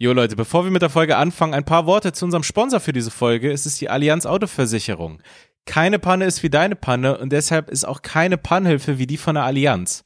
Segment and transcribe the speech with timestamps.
[0.00, 2.92] Jo Leute, bevor wir mit der Folge anfangen, ein paar Worte zu unserem Sponsor für
[2.92, 3.50] diese Folge.
[3.50, 5.20] Es ist die Allianz Autoversicherung.
[5.66, 9.34] Keine Panne ist wie deine Panne und deshalb ist auch keine Pannhilfe wie die von
[9.34, 10.04] der Allianz.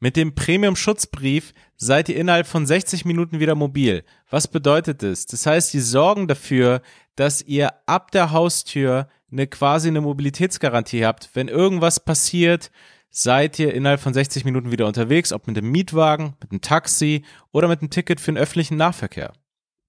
[0.00, 4.02] Mit dem Premium-Schutzbrief seid ihr innerhalb von 60 Minuten wieder mobil.
[4.28, 5.26] Was bedeutet das?
[5.26, 6.82] Das heißt, sie sorgen dafür,
[7.14, 11.30] dass ihr ab der Haustür eine quasi eine Mobilitätsgarantie habt.
[11.34, 12.72] Wenn irgendwas passiert,
[13.12, 17.24] seid ihr innerhalb von 60 Minuten wieder unterwegs, ob mit dem Mietwagen, mit dem Taxi
[17.52, 19.34] oder mit dem Ticket für den öffentlichen Nahverkehr.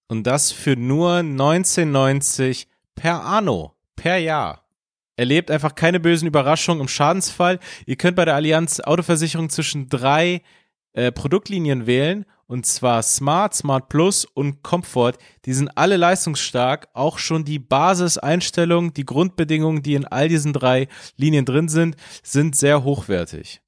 [0.10, 4.68] Und das für nur 1990 per Anno, per Jahr.
[5.16, 7.60] Erlebt einfach keine bösen Überraschungen im Schadensfall.
[7.86, 10.42] Ihr könnt bei der Allianz Autoversicherung zwischen drei
[10.92, 15.14] äh, Produktlinien wählen und zwar Smart, Smart Plus und Comfort.
[15.46, 16.88] Die sind alle leistungsstark.
[16.94, 22.56] Auch schon die Basiseinstellungen, die Grundbedingungen, die in all diesen drei Linien drin sind, sind
[22.56, 23.62] sehr hochwertig.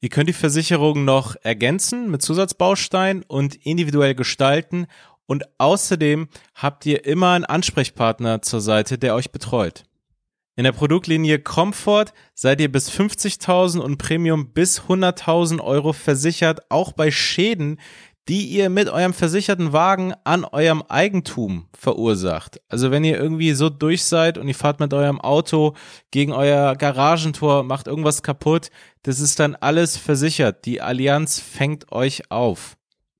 [0.00, 4.86] Ihr könnt die Versicherung noch ergänzen mit Zusatzbausteinen und individuell gestalten.
[5.26, 9.82] Und außerdem habt ihr immer einen Ansprechpartner zur Seite, der euch betreut.
[10.58, 16.90] In der Produktlinie Comfort seid ihr bis 50.000 und Premium bis 100.000 Euro versichert, auch
[16.90, 17.78] bei Schäden,
[18.28, 22.60] die ihr mit eurem versicherten Wagen an eurem Eigentum verursacht.
[22.68, 25.74] Also wenn ihr irgendwie so durch seid und ihr fahrt mit eurem Auto
[26.10, 28.70] gegen euer Garagentor, macht irgendwas kaputt,
[29.02, 30.66] das ist dann alles versichert.
[30.66, 32.76] Die Allianz fängt euch auf.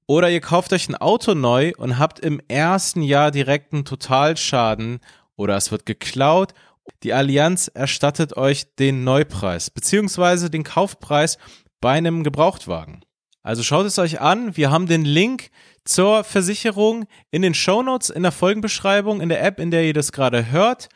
[0.06, 5.00] Oder ihr kauft euch ein Auto neu und habt im ersten Jahr direkten Totalschaden
[5.36, 6.54] oder es wird geklaut
[7.02, 11.38] die Allianz erstattet euch den Neupreis beziehungsweise den Kaufpreis
[11.80, 13.04] bei einem Gebrauchtwagen.
[13.48, 14.58] Also schaut es euch an.
[14.58, 15.48] Wir haben den Link
[15.82, 20.12] zur Versicherung in den Shownotes, in der Folgenbeschreibung, in der App, in der ihr das
[20.12, 20.90] gerade hört.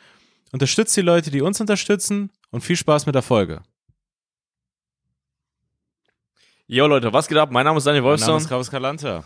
[0.51, 3.63] Unterstützt die Leute, die uns unterstützen und viel Spaß mit der Folge.
[6.67, 7.49] Jo Leute, was geht ab?
[7.49, 8.27] Mein Name ist Daniel Wolfson.
[8.27, 9.23] Mein Name ist Carlos Calanta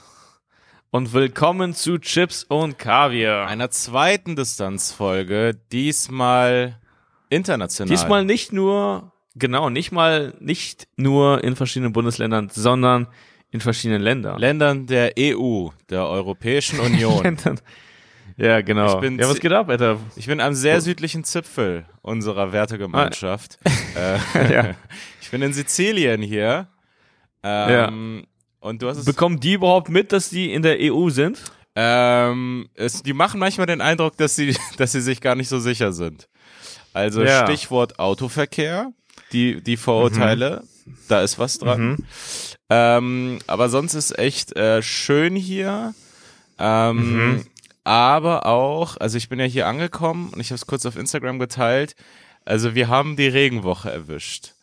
[0.91, 3.45] und willkommen zu Chips und Kaviar.
[3.50, 6.80] Einer zweiten Distanzfolge, diesmal
[7.30, 7.89] international.
[7.89, 13.08] Diesmal nicht nur, genau, nicht mal, nicht nur in verschiedenen Bundesländern, sondern
[13.52, 14.40] in verschiedenen Ländern.
[14.40, 17.38] Ländern der EU, der Europäischen Union.
[18.38, 18.96] ja, genau.
[18.96, 20.00] Ich bin ja, was geht ab, Alter?
[20.16, 23.58] Ich bin am sehr südlichen Zipfel unserer Wertegemeinschaft.
[23.96, 24.20] Ah.
[24.36, 24.76] Äh, ja.
[25.22, 26.68] Ich bin in Sizilien hier.
[27.44, 28.24] Ähm, ja.
[28.59, 31.42] Und du hast es Bekommen die überhaupt mit, dass die in der EU sind?
[31.76, 35.59] Ähm, es, die machen manchmal den Eindruck, dass sie, dass sie sich gar nicht so
[35.59, 36.28] sicher sind.
[36.92, 37.46] Also ja.
[37.46, 38.92] Stichwort Autoverkehr,
[39.32, 40.98] die, die Vorurteile, mhm.
[41.08, 41.90] da ist was dran.
[41.90, 41.98] Mhm.
[42.70, 45.94] Ähm, aber sonst ist echt äh, schön hier.
[46.60, 47.46] Ähm, mhm.
[47.84, 51.40] Aber auch, also ich bin ja hier angekommen und ich habe es kurz auf Instagram
[51.40, 51.96] geteilt.
[52.44, 54.54] Also wir haben die Regenwoche erwischt.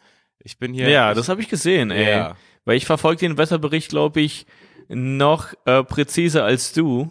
[0.41, 0.91] Ich bin hier.
[0.91, 2.11] Ja, das habe ich gesehen, ey.
[2.11, 2.37] Ja.
[2.67, 4.47] Weil ich verfolge den Wetterbericht, glaube ich,
[4.89, 7.11] noch äh, präziser als du,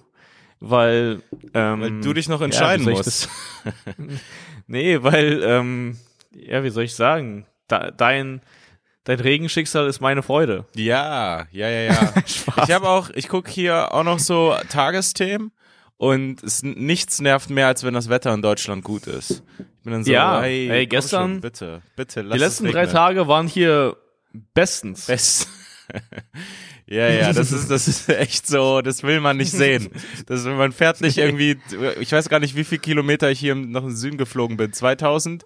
[0.60, 1.22] weil
[1.54, 3.30] ähm, weil du dich noch entscheiden ja, musst.
[4.68, 5.98] nee, weil ähm,
[6.36, 8.42] ja, wie soll ich sagen, da, dein
[9.04, 10.66] dein Regenschicksal ist meine Freude.
[10.76, 12.14] Ja, ja, ja, ja.
[12.26, 15.52] ich habe auch, ich gucke hier auch noch so Tagesthemen
[15.98, 19.44] und es, nichts nervt mehr, als wenn das Wetter in Deutschland gut ist.
[19.60, 22.86] Ich bin dann so, ja, hey, hey gestern, schon, bitte, bitte, lass Die letzten drei
[22.86, 23.98] Tage waren hier
[24.54, 25.06] Bestens.
[25.08, 25.48] Best.
[26.88, 29.90] ja, ja, das ist, das ist echt so, das will man nicht sehen.
[30.26, 31.58] Das, man fährt nicht irgendwie,
[32.00, 34.74] ich weiß gar nicht, wie viel Kilometer ich hier noch in Süden geflogen bin.
[34.74, 35.44] 2000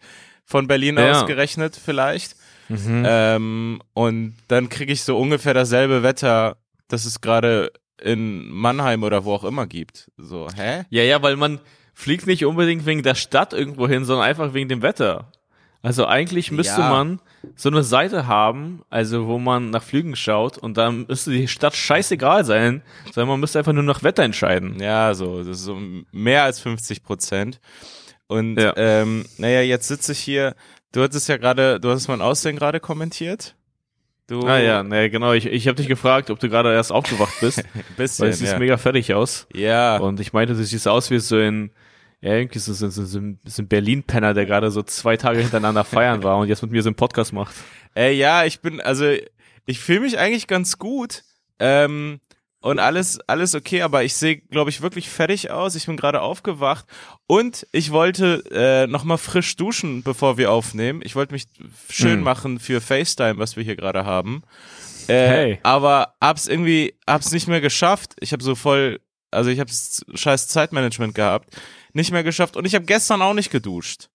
[0.47, 1.11] von Berlin ja.
[1.11, 2.35] aus gerechnet vielleicht.
[2.69, 3.03] Mhm.
[3.05, 7.71] Ähm, und dann kriege ich so ungefähr dasselbe Wetter, das es gerade
[8.01, 10.09] in Mannheim oder wo auch immer gibt.
[10.17, 10.83] So, hä?
[10.89, 11.59] Ja, ja, weil man
[11.93, 15.31] fliegt nicht unbedingt wegen der Stadt irgendwo hin, sondern einfach wegen dem Wetter.
[15.81, 16.89] Also eigentlich müsste ja.
[16.89, 17.19] man
[17.55, 21.75] so eine Seite haben, also wo man nach Flügen schaut und dann müsste die Stadt
[21.75, 22.81] scheißegal sein,
[23.13, 24.79] sondern man müsste einfach nur nach Wetter entscheiden.
[24.79, 25.79] Ja, so, das ist so
[26.11, 27.59] mehr als 50 Prozent.
[28.27, 28.73] Und ja.
[28.75, 30.55] ähm, naja, jetzt sitze ich hier,
[30.91, 33.55] du hattest ja gerade, du hast mein Aussehen gerade kommentiert.
[34.27, 35.31] Du ah ja, nee, genau.
[35.31, 37.63] Ich, ich habe dich gefragt, ob du gerade erst aufgewacht bist.
[37.97, 38.59] bisschen, weil es sieht ja.
[38.59, 39.47] mega fertig aus.
[39.53, 39.97] Ja.
[39.97, 41.71] Und ich meinte, du siehst aus wie so in
[42.19, 46.23] ja, irgendwie so, so, so, so ein Berlin-Penner, der gerade so zwei Tage hintereinander feiern
[46.23, 47.55] war und jetzt mit mir so einen Podcast macht.
[47.95, 49.05] Äh, ja, ich bin, also
[49.65, 51.23] ich fühle mich eigentlich ganz gut.
[51.59, 52.19] Ähm,
[52.61, 55.75] und alles, alles okay, aber ich sehe, glaube ich, wirklich fertig aus.
[55.75, 56.85] Ich bin gerade aufgewacht
[57.27, 61.01] und ich wollte äh, nochmal frisch duschen, bevor wir aufnehmen.
[61.03, 61.45] Ich wollte mich
[61.89, 62.23] schön hm.
[62.23, 64.43] machen für FaceTime, was wir hier gerade haben.
[65.07, 65.59] Äh, hey.
[65.63, 68.15] Aber hab's irgendwie, hab's nicht mehr geschafft.
[68.19, 68.99] Ich habe so voll,
[69.31, 69.71] also ich habe
[70.15, 71.55] scheiß Zeitmanagement gehabt
[71.97, 74.07] nicht mehr geschafft und ich habe gestern auch nicht geduscht.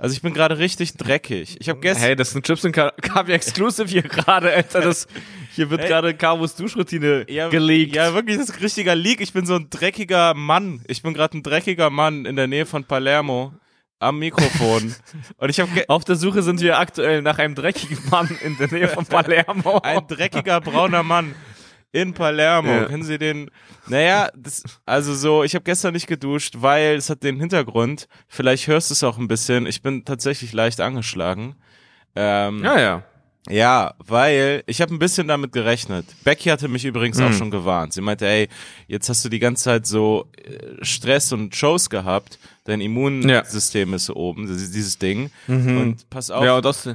[0.00, 1.58] Also ich bin gerade richtig dreckig.
[1.60, 2.02] Ich habe gestern.
[2.02, 4.80] Hey, das sind Chips und Kaviar Exclusive hier gerade, Alter.
[4.80, 5.06] Das,
[5.54, 5.88] hier wird hey.
[5.88, 7.94] gerade Carvos Duschroutine ja, gelegt.
[7.94, 9.20] Ja, wirklich, das ist ein richtiger Leak.
[9.20, 10.80] Ich bin so ein dreckiger Mann.
[10.88, 13.52] Ich bin gerade ein dreckiger Mann in der Nähe von Palermo
[13.98, 14.94] am Mikrofon.
[15.36, 18.72] Und ich habe auf der Suche sind wir aktuell nach einem dreckigen Mann in der
[18.72, 19.80] Nähe von Palermo.
[19.82, 21.34] ein dreckiger brauner Mann
[21.92, 22.70] in Palermo.
[22.70, 22.84] Ja.
[22.84, 23.50] Kennen Sie den?
[23.88, 28.66] Naja, das, also so, ich habe gestern nicht geduscht, weil es hat den Hintergrund, vielleicht
[28.66, 31.56] hörst du es auch ein bisschen, ich bin tatsächlich leicht angeschlagen.
[32.14, 33.02] Ähm, ja, ja.
[33.48, 36.04] Ja, weil ich habe ein bisschen damit gerechnet.
[36.24, 37.24] Becky hatte mich übrigens mhm.
[37.24, 37.94] auch schon gewarnt.
[37.94, 38.48] Sie meinte, ey,
[38.86, 43.96] jetzt hast du die ganze Zeit so äh, Stress und Shows gehabt, dein Immunsystem ja.
[43.96, 45.30] ist so oben, dieses Ding.
[45.46, 45.78] Mhm.
[45.78, 46.44] Und pass auf.
[46.44, 46.90] Ja, das,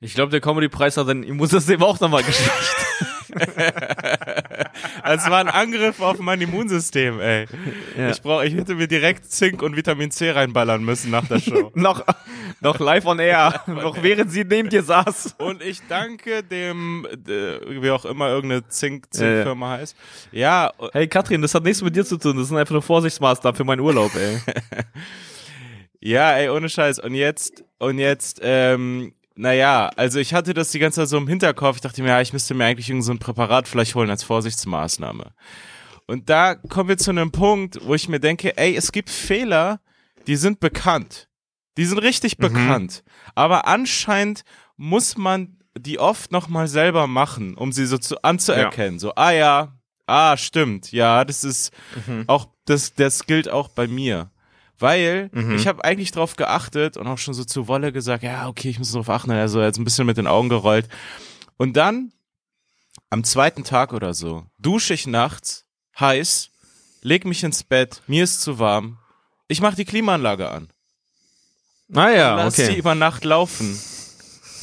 [0.00, 2.76] ich glaube, der Comedy-Preis hat dein Immunsystem auch nochmal geschwächt.
[5.04, 7.46] Es war ein Angriff auf mein Immunsystem, ey.
[7.96, 8.10] Ja.
[8.10, 11.70] Ich brauch, ich hätte mir direkt Zink und Vitamin C reinballern müssen nach der Show.
[11.74, 12.04] noch,
[12.60, 15.36] noch live on air, noch während sie neben dir saß.
[15.38, 19.80] Und ich danke dem, äh, wie auch immer irgendeine Zink-Zink-Firma ja.
[19.80, 19.96] heißt.
[20.32, 20.72] Ja.
[20.92, 22.36] Hey Katrin, das hat nichts mit dir zu tun.
[22.36, 24.38] Das sind einfach nur Vorsichtsmaßnahmen für meinen Urlaub, ey.
[26.00, 26.98] ja, ey, ohne Scheiß.
[26.98, 31.28] Und jetzt, und jetzt, ähm, naja, also ich hatte das die ganze Zeit so im
[31.28, 31.76] Hinterkopf.
[31.76, 34.24] Ich dachte mir, ja, ich müsste mir eigentlich irgendein so ein Präparat vielleicht holen als
[34.24, 35.32] Vorsichtsmaßnahme.
[36.06, 39.80] Und da kommen wir zu einem Punkt, wo ich mir denke, ey, es gibt Fehler,
[40.26, 41.28] die sind bekannt.
[41.76, 42.42] Die sind richtig mhm.
[42.42, 43.04] bekannt.
[43.36, 44.42] Aber anscheinend
[44.76, 48.94] muss man die oft nochmal selber machen, um sie so zu, anzuerkennen.
[48.94, 48.98] Ja.
[48.98, 51.72] So, ah ja, ah, stimmt, ja, das ist
[52.06, 52.24] mhm.
[52.26, 54.32] auch, das, das gilt auch bei mir.
[54.78, 55.56] Weil mhm.
[55.56, 58.78] ich habe eigentlich drauf geachtet und auch schon so zu Wolle gesagt, ja, okay, ich
[58.78, 59.30] muss drauf achten.
[59.30, 60.88] Also jetzt ein bisschen mit den Augen gerollt.
[61.56, 62.12] Und dann
[63.10, 65.66] am zweiten Tag oder so dusche ich nachts
[65.98, 66.50] heiß,
[67.02, 68.98] leg mich ins Bett, mir ist zu warm.
[69.48, 70.68] Ich mache die Klimaanlage an.
[71.88, 72.72] Naja, ah, lass okay.
[72.72, 73.80] sie über Nacht laufen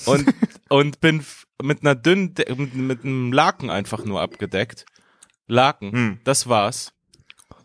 [0.06, 0.33] und
[0.69, 1.25] und bin
[1.62, 4.85] mit einer dünnen mit, mit einem Laken einfach nur abgedeckt.
[5.47, 6.19] Laken, hm.
[6.23, 6.94] das war's.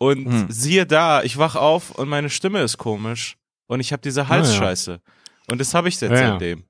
[0.01, 0.47] Und hm.
[0.49, 3.37] siehe da, ich wach auf und meine Stimme ist komisch.
[3.67, 4.93] Und ich habe diese Halsscheiße.
[4.93, 5.53] Ja, ja.
[5.53, 6.65] Und das habe ich jetzt ja, seitdem.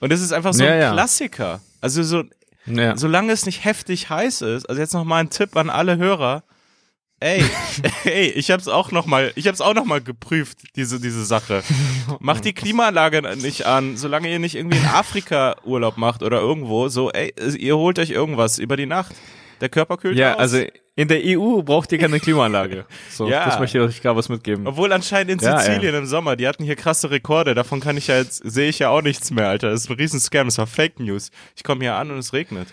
[0.00, 1.60] Und das ist einfach so ein Klassiker.
[1.82, 2.24] Also so,
[2.94, 6.42] solange es nicht heftig heiß ist, also jetzt noch mal ein Tipp an alle Hörer.
[7.20, 7.44] Ey,
[8.04, 11.62] ey, ich hab's auch noch mal, ich hab's auch noch mal geprüft, diese, diese Sache.
[12.18, 16.88] Macht die Klimaanlage nicht an, solange ihr nicht irgendwie in Afrika Urlaub macht oder irgendwo,
[16.88, 19.14] so, ey, ihr holt euch irgendwas über die Nacht.
[19.60, 20.40] Der Körper kühlt Ja, aus.
[20.40, 20.64] also
[20.96, 22.86] in der EU braucht ihr keine Klimaanlage.
[23.10, 23.44] So, ja.
[23.44, 24.66] das möchte ich euch gerade was mitgeben.
[24.66, 27.54] Obwohl anscheinend in Sizilien ja, im Sommer, die hatten hier krasse Rekorde.
[27.54, 29.70] Davon kann ich ja jetzt, sehe ich ja auch nichts mehr, Alter.
[29.70, 31.30] Das ist ein riesen Scam, das war Fake News.
[31.54, 32.68] Ich komme hier an und es regnet.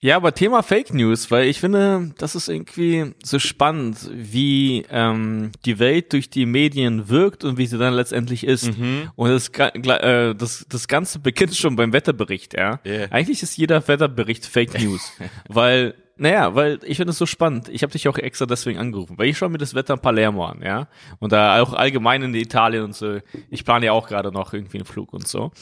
[0.00, 5.52] Ja, aber Thema Fake News, weil ich finde, das ist irgendwie so spannend, wie ähm,
[5.64, 8.78] die Welt durch die Medien wirkt und wie sie dann letztendlich ist.
[8.78, 9.10] Mhm.
[9.16, 12.78] Und das, äh, das, das Ganze beginnt schon beim Wetterbericht, ja.
[12.84, 13.08] Yeah.
[13.10, 15.12] Eigentlich ist jeder Wetterbericht Fake News,
[15.48, 17.68] weil naja, weil ich finde es so spannend.
[17.68, 20.46] Ich habe dich auch extra deswegen angerufen, weil ich schaue mir das Wetter in Palermo
[20.46, 20.88] an, ja.
[21.18, 23.18] Und da auch allgemein in Italien und so.
[23.50, 25.52] Ich plane ja auch gerade noch irgendwie einen Flug und so.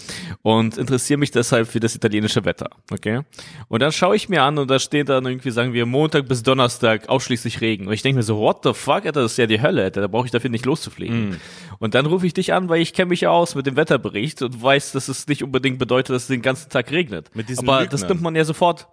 [0.43, 3.23] Und interessiere mich deshalb für das italienische Wetter, okay?
[3.67, 6.45] Und dann schaue ich mir an und da steht dann irgendwie, sagen wir, Montag bis
[6.45, 7.89] Donnerstag ausschließlich Regen.
[7.89, 10.03] Und ich denke mir so, what the fuck, Alter, das ist ja die Hölle, Alter,
[10.03, 11.31] da brauche ich dafür nicht loszufliegen.
[11.31, 11.37] Mm.
[11.81, 14.41] Und dann rufe ich dich an, weil ich kenne mich ja aus mit dem Wetterbericht
[14.43, 17.31] und weiß, dass es nicht unbedingt bedeutet, dass es den ganzen Tag regnet.
[17.35, 17.89] Aber Lügnern.
[17.91, 18.87] das nimmt man ja sofort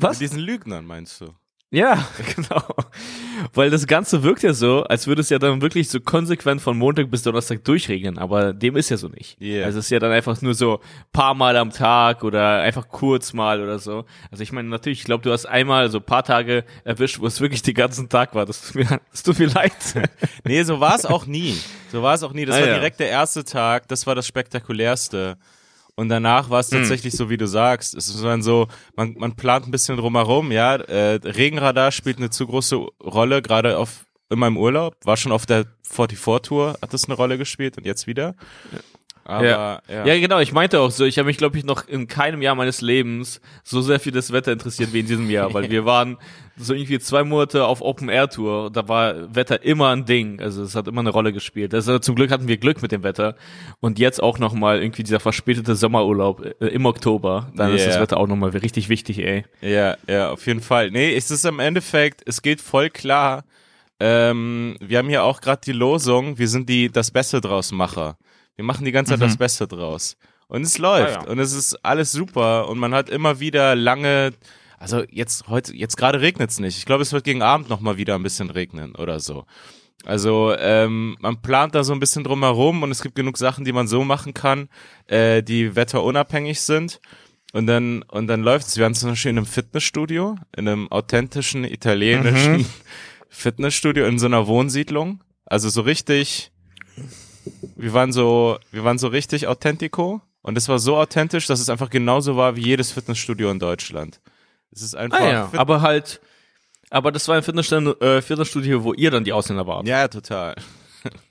[0.00, 0.20] was?
[0.20, 1.34] Mit diesen Lügnern meinst du?
[1.74, 2.06] Ja,
[2.36, 2.62] genau.
[3.52, 6.78] Weil das Ganze wirkt ja so, als würde es ja dann wirklich so konsequent von
[6.78, 9.40] Montag bis Donnerstag durchregnen, aber dem ist ja so nicht.
[9.40, 9.66] Yeah.
[9.66, 10.80] Also es ist ja dann einfach nur so
[11.12, 14.04] paar Mal am Tag oder einfach kurz mal oder so.
[14.30, 17.40] Also ich meine, natürlich, ich glaube, du hast einmal so paar Tage erwischt, wo es
[17.40, 18.46] wirklich den ganzen Tag war.
[18.46, 19.72] Das tut mir, das tut mir leid.
[20.44, 21.56] nee, so war es auch nie.
[21.90, 22.44] So war es auch nie.
[22.44, 22.74] Das ah, war ja.
[22.74, 23.88] direkt der erste Tag.
[23.88, 25.38] Das war das spektakulärste.
[25.96, 26.78] Und danach war es hm.
[26.78, 27.94] tatsächlich so, wie du sagst.
[27.94, 30.76] Es ist dann so, man, man plant ein bisschen drumherum, ja.
[30.76, 34.96] Äh, Regenradar spielt eine zu große Rolle, gerade auf in meinem Urlaub.
[35.04, 38.34] War schon auf der 44-Tour, hat das eine Rolle gespielt und jetzt wieder.
[39.24, 39.80] Aber, ja.
[39.88, 40.06] ja.
[40.06, 42.54] ja, genau, ich meinte auch so, ich habe mich, glaube ich, noch in keinem Jahr
[42.54, 46.18] meines Lebens so sehr für das Wetter interessiert wie in diesem Jahr, weil wir waren
[46.56, 48.70] so irgendwie zwei Monate auf Open Air Tour.
[48.70, 50.40] Da war Wetter immer ein Ding.
[50.40, 51.74] Also es hat immer eine Rolle gespielt.
[51.74, 53.34] Also zum Glück hatten wir Glück mit dem Wetter.
[53.80, 57.50] Und jetzt auch nochmal irgendwie dieser verspätete Sommerurlaub äh, im Oktober.
[57.56, 57.76] Dann yeah.
[57.76, 59.44] ist das Wetter auch nochmal richtig wichtig, ey.
[59.62, 60.90] Ja, ja, auf jeden Fall.
[60.90, 63.44] Nee, es ist im Endeffekt, es geht voll klar.
[64.00, 68.16] Ähm, wir haben hier auch gerade die Losung, wir sind die das Beste draus Macher.
[68.56, 69.24] Wir machen die ganze Zeit mhm.
[69.24, 70.16] das Beste draus.
[70.46, 71.18] Und es läuft.
[71.18, 71.28] Ah, ja.
[71.28, 72.68] Und es ist alles super.
[72.68, 74.32] Und man hat immer wieder lange
[74.84, 76.76] also jetzt heute, jetzt gerade regnet es nicht.
[76.76, 79.46] Ich glaube, es wird gegen Abend nochmal wieder ein bisschen regnen oder so.
[80.04, 83.64] Also ähm, man plant da so ein bisschen drum herum und es gibt genug Sachen,
[83.64, 84.68] die man so machen kann,
[85.06, 87.00] äh, die wetterunabhängig sind.
[87.54, 88.76] Und dann, und dann läuft es.
[88.76, 92.66] Wir waren zum Beispiel in einem Fitnessstudio, in einem authentischen italienischen mhm.
[93.30, 95.24] Fitnessstudio in so einer Wohnsiedlung.
[95.46, 96.52] Also so richtig,
[97.76, 100.20] wir waren so, wir waren so richtig authentico.
[100.42, 104.20] Und es war so authentisch, dass es einfach genauso war wie jedes Fitnessstudio in Deutschland.
[104.70, 105.20] Es ist einfach.
[105.20, 105.50] Ah, ja.
[105.56, 106.20] Aber halt,
[106.90, 109.86] aber das war ein Fitnessstudio, äh, Fitnessstudio, wo ihr dann die Ausländer wart.
[109.86, 110.54] Ja, total.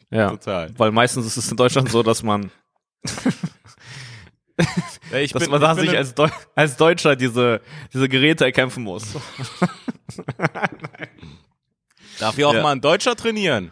[0.09, 0.69] Ja, total.
[0.77, 2.51] Weil meistens ist es in Deutschland so, dass man
[5.11, 7.61] ja, ich dass bin, man da sich als, Deu als Deutscher diese,
[7.93, 9.03] diese Geräte erkämpfen muss.
[12.19, 12.61] Darf ja auch ja.
[12.61, 13.71] mal ein Deutscher trainieren?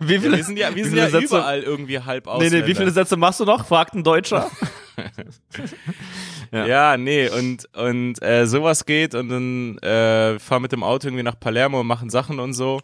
[0.00, 2.42] Wie viele, ja, wir sind ja, wir sind ja Sätze, überall irgendwie halb aus.
[2.42, 3.66] Nee, nee, wie viele Sätze machst du noch?
[3.66, 4.50] fragt ein Deutscher.
[6.52, 6.66] ja.
[6.66, 6.96] ja.
[6.96, 11.38] nee, und, und äh, sowas geht und dann äh, fahren mit dem Auto irgendwie nach
[11.38, 12.80] Palermo und machen Sachen und so.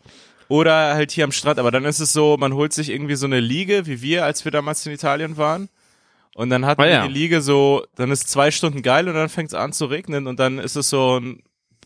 [0.48, 3.26] Oder halt hier am Strand, aber dann ist es so, man holt sich irgendwie so
[3.26, 5.68] eine Liege, wie wir, als wir damals in Italien waren.
[6.34, 7.06] Und dann hat ah, ja.
[7.06, 10.26] die Liege so, dann ist zwei Stunden geil und dann fängt es an zu regnen
[10.26, 11.42] und dann ist es so ein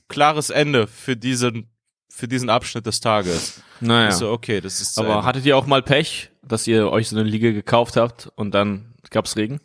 [0.09, 1.69] klares Ende für diesen,
[2.09, 3.63] für diesen Abschnitt des Tages.
[3.81, 4.11] Naja.
[4.11, 4.99] So, okay, das ist.
[4.99, 8.53] Aber hattet ihr auch mal Pech, dass ihr euch so eine Liege gekauft habt und
[8.53, 9.61] dann gab's Regen?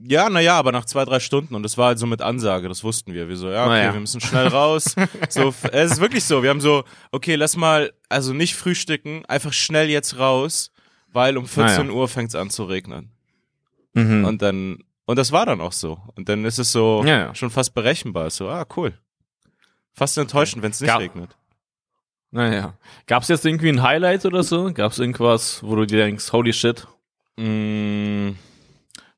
[0.00, 2.84] Ja, naja, aber nach zwei, drei Stunden und das war halt so mit Ansage, das
[2.84, 3.28] wussten wir.
[3.28, 3.92] Wir so, ja, okay, naja.
[3.94, 4.94] wir müssen schnell raus.
[5.28, 9.52] so, es ist wirklich so, wir haben so, okay, lass mal, also nicht frühstücken, einfach
[9.52, 10.70] schnell jetzt raus,
[11.12, 11.98] weil um 14 naja.
[11.98, 13.10] Uhr fängt's an zu regnen.
[13.94, 14.24] Mhm.
[14.24, 15.98] Und dann, und das war dann auch so.
[16.14, 17.34] Und dann ist es so ja, ja.
[17.34, 18.30] schon fast berechenbar.
[18.30, 18.96] So, ah, cool.
[19.94, 21.36] Fast enttäuschend, wenn es nicht Gab, regnet.
[22.30, 22.74] Naja.
[23.06, 24.72] Gab es jetzt irgendwie ein Highlight oder so?
[24.72, 26.86] Gab es irgendwas, wo du dir denkst, holy shit?
[27.36, 28.30] Mm,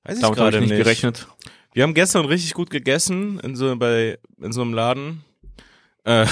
[0.04, 1.26] weiß ich gerade nicht, nicht gerechnet.
[1.72, 5.24] Wir haben gestern richtig gut gegessen in so, bei, in so einem Laden.
[6.04, 6.26] Äh,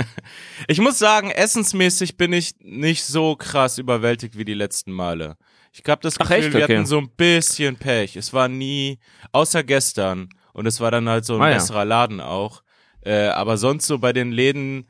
[0.68, 5.36] ich muss sagen, essensmäßig bin ich nicht so krass überwältigt wie die letzten Male.
[5.72, 6.52] Ich habe das Gefühl, echt?
[6.52, 6.76] wir okay.
[6.76, 8.16] hatten so ein bisschen Pech.
[8.16, 8.98] Es war nie,
[9.32, 10.28] außer gestern.
[10.52, 11.84] Und es war dann halt so ein ah, besserer ja.
[11.84, 12.62] Laden auch.
[13.02, 14.86] Äh, aber sonst so bei den Läden,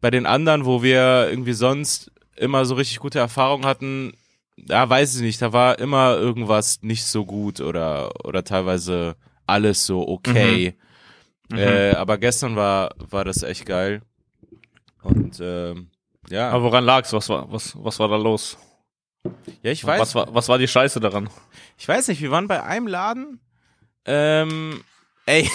[0.00, 4.14] bei den anderen, wo wir irgendwie sonst immer so richtig gute Erfahrungen hatten,
[4.56, 9.16] da weiß ich nicht, da war immer irgendwas nicht so gut oder, oder teilweise
[9.46, 10.74] alles so okay.
[11.50, 11.58] Mhm.
[11.58, 14.02] Äh, aber gestern war, war das echt geil.
[15.02, 15.74] Und äh,
[16.28, 16.50] ja.
[16.50, 17.12] Aber woran lag's?
[17.12, 18.56] Was war, was, was war da los?
[19.62, 20.00] Ja, ich weiß.
[20.00, 21.28] Was war, was war die Scheiße daran?
[21.76, 23.40] Ich weiß nicht, wir waren bei einem Laden.
[24.04, 24.82] Ähm,
[25.26, 25.48] ey,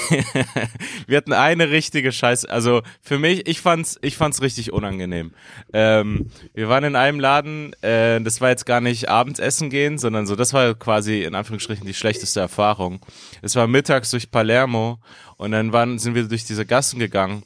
[1.07, 2.49] wir hatten eine richtige Scheiße.
[2.49, 5.33] Also für mich, ich fand's, ich fand's richtig unangenehm.
[5.73, 9.97] Ähm, wir waren in einem Laden, äh, das war jetzt gar nicht abends essen gehen,
[9.97, 12.99] sondern so, das war quasi in Anführungsstrichen die schlechteste Erfahrung.
[13.41, 14.99] Es war mittags durch Palermo
[15.37, 17.43] und dann waren, sind wir durch diese Gassen gegangen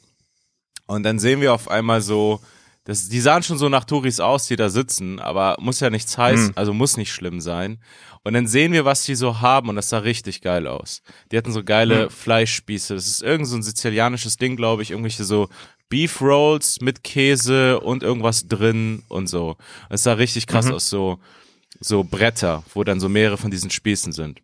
[0.86, 2.42] und dann sehen wir auf einmal so
[2.90, 6.18] das, die sahen schon so nach Touris aus, die da sitzen, aber muss ja nichts
[6.18, 6.54] heißen, mhm.
[6.56, 7.80] also muss nicht schlimm sein.
[8.24, 11.04] Und dann sehen wir, was die so haben und das sah richtig geil aus.
[11.32, 12.10] Die hatten so geile mhm.
[12.10, 12.96] Fleischspieße.
[12.96, 15.50] Das ist irgend so ein sizilianisches Ding, glaube ich, irgendwelche so
[15.88, 19.58] Beef Rolls mit Käse und irgendwas drin und so.
[19.92, 20.74] Das sah richtig krass mhm.
[20.74, 21.20] aus, so,
[21.80, 24.42] so Bretter, wo dann so mehrere von diesen Spießen sind.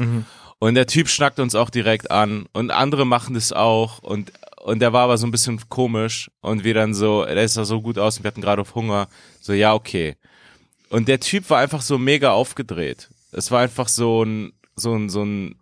[0.00, 0.24] Mhm.
[0.58, 4.78] Und der Typ schnackt uns auch direkt an und andere machen das auch und und
[4.78, 7.82] der war aber so ein bisschen komisch und wir dann so, der ist da so
[7.82, 9.08] gut aus und wir hatten gerade auf Hunger.
[9.40, 10.16] So, ja, okay.
[10.88, 13.10] Und der Typ war einfach so mega aufgedreht.
[13.32, 15.56] Es war einfach so ein, so ein, so ein,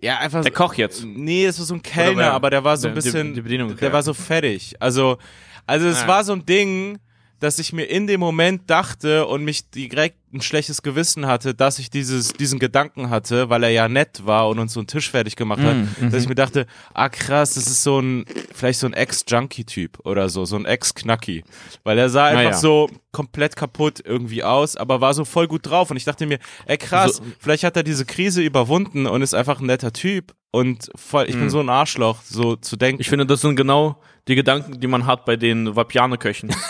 [0.00, 0.42] ja, einfach.
[0.42, 1.04] Der Koch jetzt.
[1.04, 3.92] Nee, es war so ein Kellner, aber der war so ein bisschen, die, die der
[3.92, 4.74] war so fertig.
[4.78, 5.18] Also,
[5.66, 6.08] also es ah.
[6.08, 6.98] war so ein Ding,
[7.42, 11.80] dass ich mir in dem Moment dachte und mich direkt ein schlechtes Gewissen hatte, dass
[11.80, 15.10] ich dieses, diesen Gedanken hatte, weil er ja nett war und uns so einen Tisch
[15.10, 18.78] fertig gemacht hat, mm, dass ich mir dachte, ah krass, das ist so ein, vielleicht
[18.78, 21.42] so ein Ex-Junkie-Typ oder so, so ein Ex-Knacki.
[21.82, 22.56] Weil er sah einfach ja.
[22.56, 26.38] so komplett kaputt irgendwie aus, aber war so voll gut drauf und ich dachte mir,
[26.66, 30.32] ey krass, so, vielleicht hat er diese Krise überwunden und ist einfach ein netter Typ
[30.52, 31.40] und voll, ich mm.
[31.40, 33.00] bin so ein Arschloch, so zu denken.
[33.00, 36.54] Ich finde, das sind genau die Gedanken, die man hat bei den Vapiane-Köchen.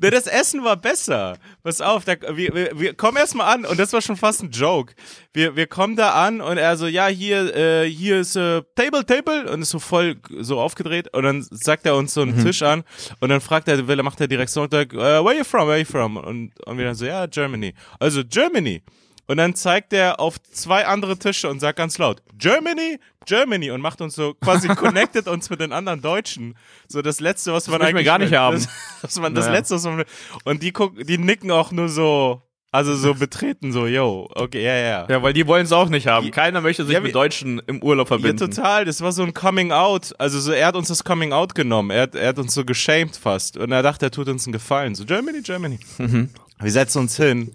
[0.00, 1.38] das Essen war besser.
[1.62, 4.50] Pass auf, da, wir, wir, wir kommen erstmal an und das war schon fast ein
[4.50, 4.94] Joke.
[5.32, 9.04] Wir, wir kommen da an und er so, ja, hier, äh, hier ist äh, Table,
[9.04, 12.44] Table und ist so voll so aufgedreht und dann sagt er uns so einen mhm.
[12.44, 12.84] Tisch an
[13.20, 15.68] und dann fragt er, will er macht er direkt so, uh, where are you from,
[15.68, 16.16] where are you from?
[16.16, 17.74] Und, und wir dann so, ja, Germany.
[17.98, 18.82] Also Germany.
[19.28, 23.80] Und dann zeigt er auf zwei andere Tische und sagt ganz laut, Germany, Germany und
[23.80, 26.56] macht uns so quasi connected uns mit den anderen Deutschen.
[26.86, 28.54] So das letzte, was man das eigentlich gar nicht haben.
[28.54, 28.68] Das,
[29.02, 29.58] was man, das naja.
[29.58, 30.04] letzte, was man,
[30.44, 32.40] und die gucken, die nicken auch nur so
[32.70, 35.06] Also so betreten, so, yo, okay, ja, ja.
[35.08, 36.30] Ja, weil die wollen es auch nicht haben.
[36.30, 38.38] Keiner möchte sich Ja, mit Deutschen im Urlaub verbinden.
[38.38, 38.84] Ja, total.
[38.84, 40.14] Das war so ein Coming Out.
[40.18, 41.90] Also so, er hat uns das Coming Out genommen.
[41.90, 43.56] Er hat, er hat uns so geschämt fast.
[43.56, 44.94] Und er dachte, er tut uns einen Gefallen.
[44.94, 45.80] So, Germany, Germany.
[45.98, 47.52] Wir setzen uns hin.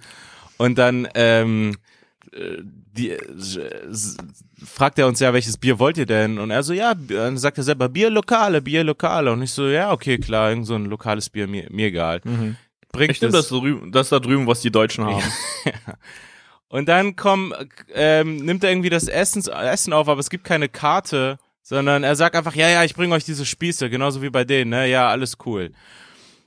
[0.61, 1.75] Und dann, ähm,
[2.31, 3.17] äh, die,
[4.63, 6.37] fragt er uns ja, welches Bier wollt ihr denn?
[6.37, 9.31] Und er so, ja, dann sagt er selber, Bier lokale, Bier lokale.
[9.31, 12.21] Und ich so, ja, okay, klar, irgend so ein lokales Bier, mir, mir egal.
[12.91, 15.23] Bringt Ich nehme das, drüben, das da drüben, was die Deutschen haben.
[16.67, 17.55] Und dann komm,
[17.95, 22.15] ähm, nimmt er irgendwie das Essen, Essen auf, aber es gibt keine Karte, sondern er
[22.15, 24.87] sagt einfach, ja, ja, ich bringe euch diese Spieße, genauso wie bei denen, ne?
[24.87, 25.71] Ja, alles cool.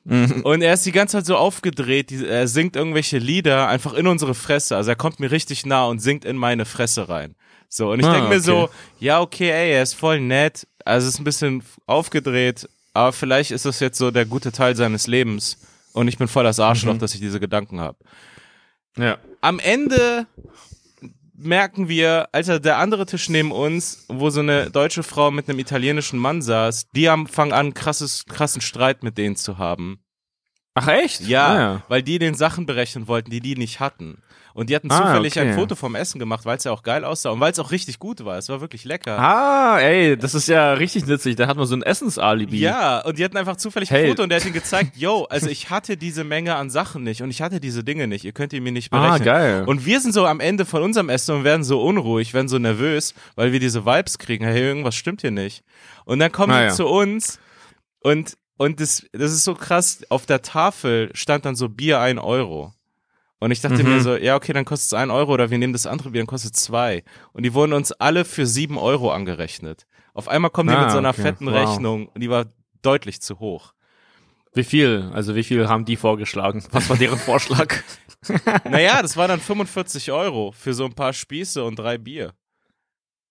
[0.07, 4.35] Und er ist die ganze Zeit so aufgedreht, er singt irgendwelche Lieder einfach in unsere
[4.35, 4.77] Fresse.
[4.77, 7.35] Also er kommt mir richtig nah und singt in meine Fresse rein.
[7.71, 8.45] So, und ich Ah, denk mir okay.
[8.45, 8.69] so,
[9.01, 10.67] ja, okay, ey, er ist voll nett.
[10.85, 15.07] Also ist ein bisschen aufgedreht, aber vielleicht ist das jetzt so der gute Teil seines
[15.07, 15.59] Lebens.
[15.95, 17.97] Und ich bin voll das Arschloch, dass ich diese Gedanken habe
[18.97, 19.19] ja.
[19.41, 20.27] am Ende
[21.37, 25.59] merken wir, Alter, der andere Tisch neben uns, wo so eine deutsche Frau mit einem
[25.59, 29.99] italienischen Mann saß, die haben fangen an, krasses, krassen Streit mit denen zu haben.
[30.75, 31.21] Ach echt?
[31.23, 34.23] Ja, Ah, weil die den Sachen berechnen wollten, die die nicht hatten.
[34.55, 35.49] Und die hatten Ah, zufällig okay.
[35.49, 37.73] ein Foto vom Essen gemacht, weil es ja auch geil aussah und weil es auch
[37.73, 38.39] richtig gut war.
[38.39, 39.19] Es war wirklich lecker.
[39.19, 41.35] Ah, ey, das ist ja richtig nützlich.
[41.35, 42.59] Da hat man so ein Essensalibi.
[42.61, 44.09] Ja, und die hatten einfach zufällig ein Hey.
[44.11, 47.21] Foto und der hat ihnen gezeigt, yo, also ich hatte diese Menge an Sachen nicht
[47.23, 48.25] und ich hatte diese Dinge nicht.
[48.25, 49.25] Ihr könnt die mir nicht Ah, berechnen.
[49.25, 49.65] geil.
[49.67, 52.59] Und wir sind so am Ende von unserem Essen und werden so unruhig, werden so
[52.61, 54.45] nervös, weil wir diese Vibes kriegen.
[54.45, 55.65] Hey, irgendwas stimmt hier nicht.
[56.05, 57.41] Und dann kommen Ah, die zu uns
[58.01, 60.05] und, und das, das ist so krass.
[60.11, 62.74] Auf der Tafel stand dann so Bier ein Euro.
[63.45, 63.91] Und ich dachte Mhm.
[63.91, 66.23] mir so, ja, okay, dann kostet es ein Euro oder wir nehmen das andere Bier,
[66.23, 67.05] dann kostet zwei.
[67.35, 69.87] Und die wurden uns alle für sieben Euro angerechnet.
[70.15, 71.23] Auf einmal kommen die Ah, mit so einer okay.
[71.23, 71.55] fetten Wow.
[71.55, 72.47] Rechnung und die war
[72.81, 73.75] deutlich zu hoch.
[74.55, 75.11] Wie viel?
[75.13, 76.65] Also wie viel haben die vorgeschlagen?
[76.71, 77.75] Was war deren Vorschlag?
[78.65, 82.33] Naja, das war dann 45 Euro für so ein paar Spieße und drei Bier.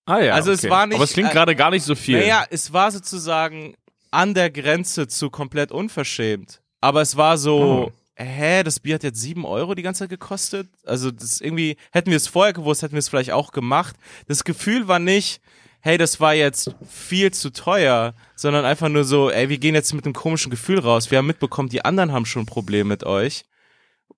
[0.05, 0.33] Ah ja.
[0.35, 2.19] Also es war nicht- Aber es klingt äh, gerade gar nicht so viel.
[2.19, 3.73] Naja, es war sozusagen
[4.11, 6.61] an der Grenze zu komplett unverschämt.
[6.81, 7.57] Aber es war so,
[7.89, 7.91] Oh.
[8.15, 10.69] Hä, das Bier hat jetzt sieben Euro die ganze Zeit gekostet?
[10.85, 13.95] Also das irgendwie, hätten wir es vorher gewusst, hätten wir es vielleicht auch gemacht.
[14.27, 15.41] Das Gefühl war nicht,
[15.81, 19.93] hey, das war jetzt viel zu teuer, sondern einfach nur so, ey, wir gehen jetzt
[19.93, 21.11] mit einem komischen Gefühl raus.
[21.11, 23.45] Wir haben mitbekommen, die anderen haben schon ein Problem mit euch.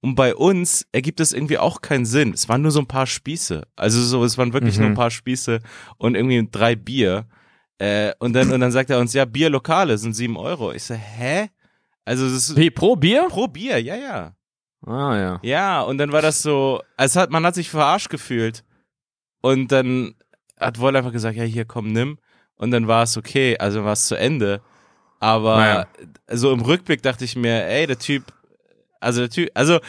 [0.02, 2.34] Und bei uns ergibt es irgendwie auch keinen Sinn.
[2.34, 3.64] Es waren nur so ein paar Spieße.
[3.76, 4.82] Also so, es waren wirklich Mhm.
[4.82, 5.62] nur ein paar Spieße
[5.98, 7.26] und irgendwie drei Bier.
[7.80, 10.72] Äh, und dann, und dann sagt er uns, ja, Bier Lokale sind sieben Euro.
[10.74, 11.50] Ich so, hä?
[12.06, 13.28] Also, das ist Wie, pro Bier?
[13.30, 14.36] pro Bier, ja, ja.
[14.86, 15.40] Ah ja.
[15.42, 18.64] Ja, und dann war das so, es hat, man hat sich verarscht gefühlt.
[19.42, 20.16] Und dann
[20.60, 22.20] hat Woll einfach gesagt, ja, hier, komm, nimm.
[22.56, 24.62] Und dann war es okay, also war es zu Ende.
[25.20, 25.88] Aber Naja.
[26.32, 28.24] so im Rückblick dachte ich mir, ey, der Typ,
[29.00, 29.80] also der Typ, also,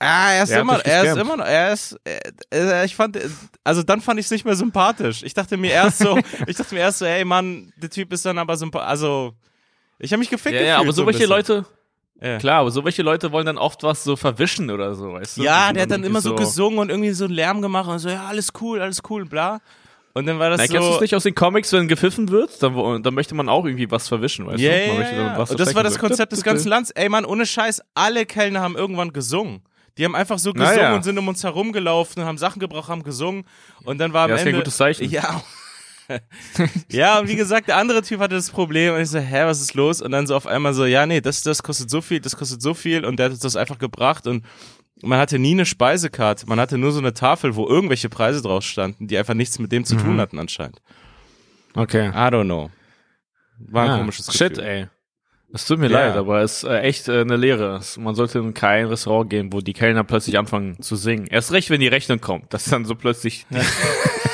[0.00, 2.18] ah, er ist Er hat immer, dich er ist immer noch, er ist, äh,
[2.52, 3.18] äh, ich fand,
[3.64, 5.22] also dann fand ich es nicht mehr sympathisch.
[5.22, 8.24] Ich dachte mir erst so, ich dachte mir erst so, ey, Mann, der Typ ist
[8.24, 9.34] dann aber sympathisch, also,
[9.98, 10.68] ich habe mich gefickt Ja, gefühlt.
[10.68, 11.26] ja, aber so ein welche.
[11.26, 11.64] Leute,
[12.20, 12.38] Ja.
[12.38, 15.42] klar, aber so welche Leute wollen dann oft was so verwischen oder so, weißt du?
[15.42, 18.08] Ja, der hat dann immer so gesungen und irgendwie so einen Lärm gemacht und so,
[18.08, 19.60] ja, alles cool, alles cool, bla.
[20.14, 20.72] Und dann war das Na, so.
[20.72, 22.60] kennst du es nicht aus den Comics, wenn gepfiffen wird?
[22.62, 24.78] Dann, dann möchte man auch irgendwie was verwischen, weißt Ja, du?
[24.86, 25.38] ja, Man ja.
[25.38, 26.00] was Und das war das so.
[26.00, 26.90] Konzept des ganzen Landes.
[26.92, 29.62] Ey, Mann, ohne Scheiß, alle Kellner haben irgendwann gesungen.
[29.96, 30.94] Die haben einfach so gesungen ja.
[30.94, 33.44] und sind um uns herumgelaufen und haben Sachen gebraucht, haben gesungen.
[33.84, 34.60] Und dann war am Ja, ist kein Ende.
[34.60, 35.08] gutes Zeichen.
[35.10, 35.40] Ja.
[36.90, 39.60] ja, und wie gesagt, der andere Typ hatte das Problem und ich so, hä, was
[39.60, 40.00] ist los?
[40.02, 42.62] Und dann so auf einmal so, ja, nee, das, das kostet so viel, das kostet
[42.62, 44.44] so viel und der hat uns das einfach gebracht und
[45.02, 48.64] man hatte nie eine Speisekarte, man hatte nur so eine Tafel, wo irgendwelche Preise drauf
[48.64, 50.00] standen, die einfach nichts mit dem zu Mhm.
[50.00, 50.80] tun hatten anscheinend.
[51.74, 52.08] Okay.
[52.08, 52.70] I don't know.
[53.60, 54.64] War ein Ah, komisches Shit, Gefühl.
[54.64, 54.86] ey.
[55.52, 56.06] Es tut mir Ja.
[56.08, 57.80] leid, aber es ist äh, echt äh, eine Lehre.
[57.98, 61.26] Man sollte in kein Restaurant gehen, wo die Kellner plötzlich anfangen zu singen.
[61.26, 63.46] Erst recht, wenn die Rechnung kommt, dass dann so plötzlich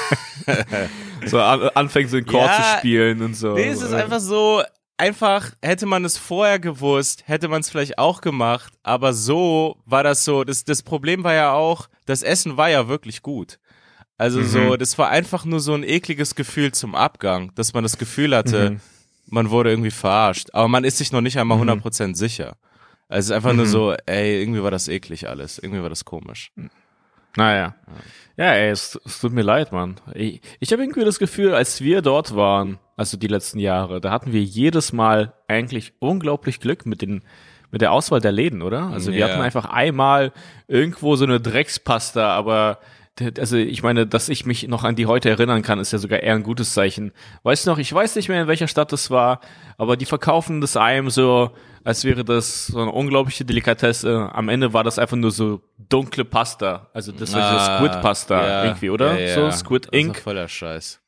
[1.26, 3.54] so an, anfängt, so einen Chord Ja, zu spielen und so.
[3.54, 4.62] Nee, es ist einfach so,
[4.96, 10.02] einfach, hätte man es vorher gewusst, hätte man es vielleicht auch gemacht, aber so war
[10.02, 13.58] das so, das, das Problem war ja auch, das Essen war ja wirklich gut.
[14.16, 14.44] Also Mhm.
[14.46, 18.34] so, das war einfach nur so ein ekliges Gefühl zum Abgang, dass man das Gefühl
[18.36, 18.80] hatte, Mhm.
[19.26, 22.56] man wurde irgendwie verarscht, aber man ist sich noch nicht einmal 100% sicher.
[23.08, 23.70] Also es ist einfach nur Mhm.
[23.70, 26.52] so, ey, irgendwie war das eklig alles, irgendwie war das komisch.
[27.36, 27.74] Naja.
[28.36, 29.96] Ja, ey, es, es tut mir leid, Mann.
[30.14, 34.10] Ich, ich habe irgendwie das Gefühl, als wir dort waren, also die letzten Jahre, da
[34.10, 37.22] hatten wir jedes Mal eigentlich unglaublich Glück mit den
[37.70, 38.84] mit der Auswahl der Läden, oder?
[38.92, 39.28] Also wir Ja.
[39.28, 40.32] hatten einfach einmal
[40.68, 42.78] irgendwo so eine Dreckspasta, aber
[43.38, 46.20] also ich meine, dass ich mich noch an die heute erinnern kann, ist ja sogar
[46.20, 47.12] eher ein gutes Zeichen.
[47.44, 49.40] Weißt du noch, ich weiß nicht mehr, in welcher Stadt das war,
[49.78, 51.52] aber die verkaufen das einem so,
[51.84, 54.30] als wäre das so eine unglaubliche Delikatesse.
[54.32, 56.88] Am Ende war das einfach nur so dunkle Pasta.
[56.92, 59.18] Also das war ah, so Squid Pasta ja, irgendwie, oder?
[59.18, 59.34] Ja, ja.
[59.34, 60.18] So Squid Ink.
[60.18, 61.00] voller Scheiß.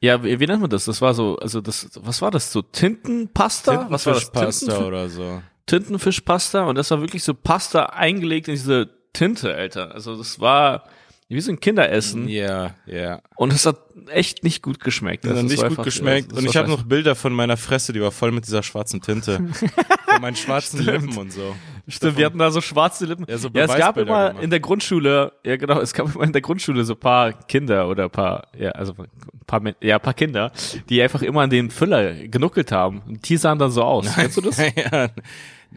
[0.00, 0.86] Ja, wie, wie nennt man das?
[0.86, 2.50] Das war so, also das, was war das?
[2.52, 3.86] So Tintenpasta?
[3.88, 4.30] was war das?
[4.30, 5.42] Pasta oder so.
[5.66, 9.92] Tintenfischpasta und das war wirklich so Pasta eingelegt in diese Tinte, Alter.
[9.94, 10.84] Also das war
[11.28, 12.28] wie so ein Kinderessen.
[12.28, 13.20] Ja, ja.
[13.34, 15.24] Und es hat echt nicht gut geschmeckt.
[15.24, 16.32] Das hat nicht gut geschmeckt.
[16.32, 19.38] Und ich habe noch Bilder von meiner Fresse, die war voll mit dieser schwarzen Tinte.
[20.16, 21.02] von meinen schwarzen Stimmt.
[21.02, 21.56] Lippen und so.
[21.88, 23.26] Stimmt, wir hatten da so schwarze Lippen.
[23.28, 24.44] Ja, so ja es gab immer gemacht.
[24.44, 28.08] in der Grundschule, ja genau, es gab immer in der Grundschule so paar Kinder oder
[28.08, 29.08] paar, ja, also ein
[29.46, 30.52] paar, ja, paar Kinder,
[30.88, 33.02] die einfach immer an den Füller genuckelt haben.
[33.06, 34.14] Und die sahen dann so aus.
[34.14, 34.58] Kennst du das?
[34.76, 35.10] ja.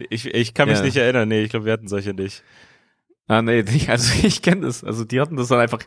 [0.08, 0.84] Ich, ich kann mich ja.
[0.84, 1.28] nicht erinnern.
[1.28, 2.42] Nee, ich glaube, wir hatten solche nicht.
[3.30, 4.82] Ah, nee, also ich kenne das.
[4.82, 5.78] Also die hatten das dann einfach,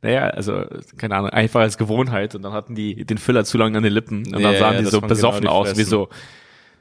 [0.00, 0.64] naja, also,
[0.96, 3.92] keine Ahnung, einfach als Gewohnheit und dann hatten die den Füller zu lange an den
[3.92, 6.08] Lippen und dann ja, sahen ja, die so genau besoffen genau aus, wie so,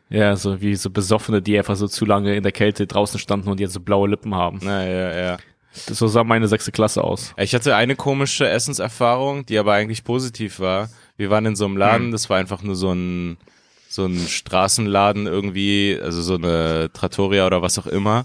[0.10, 3.50] ja, so wie so Besoffene, die einfach so zu lange in der Kälte draußen standen
[3.50, 4.62] und jetzt so blaue Lippen haben.
[4.64, 5.38] Ja, ja, ja.
[5.86, 7.34] Das so sah meine sechste Klasse aus.
[7.36, 10.88] Ich hatte eine komische Essenserfahrung, die aber eigentlich positiv war.
[11.18, 12.12] Wir waren in so einem Laden, hm.
[12.14, 13.36] das war einfach nur so ein,
[13.90, 18.24] so ein Straßenladen irgendwie, also so eine Trattoria oder was auch immer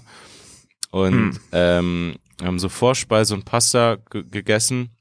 [0.91, 1.39] und hm.
[1.51, 4.91] ähm, haben so Vorspeise und Pasta gegessen.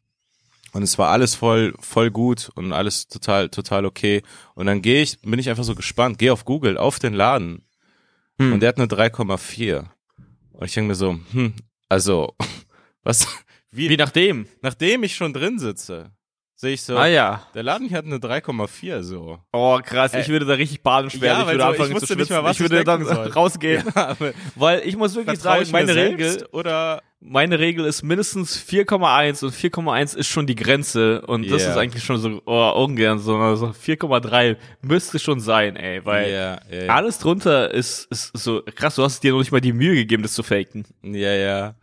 [0.73, 4.23] Und es war alles voll voll gut und alles total total okay.
[4.55, 7.65] Und dann gehe ich bin ich einfach so gespannt gehe auf Google auf den Laden.
[8.39, 8.55] Hm.
[8.55, 9.85] und der hat eine 3,4
[10.53, 11.55] und ich denke mir so hm
[11.91, 12.35] also
[13.03, 13.27] was
[13.71, 16.13] wie, wie nachdem nachdem ich schon drin sitze
[16.61, 16.97] sehe ich so.
[16.97, 17.43] Ah ja.
[17.55, 19.39] Der Laden hier hat eine 3,4 so.
[19.53, 21.33] Oh krass, ich äh, würde da richtig baden schwer.
[21.33, 23.29] Ja, ich würde so, anfangen ich zu nicht mal, was ich würde dann soll.
[23.35, 23.85] rausgehen.
[23.95, 24.17] Ja,
[24.57, 30.17] weil ich muss wirklich sagen, meine Regel oder meine Regel ist mindestens 4,1 und 4,1
[30.17, 31.53] ist schon die Grenze und yeah.
[31.53, 36.31] das ist eigentlich schon so oh, ungern so also 4,3 müsste schon sein, ey, weil
[36.31, 39.75] yeah, yeah, alles drunter ist ist so krass, du hast dir noch nicht mal die
[39.75, 40.87] Mühe gegeben, das zu faken.
[41.03, 41.75] Ja, ja.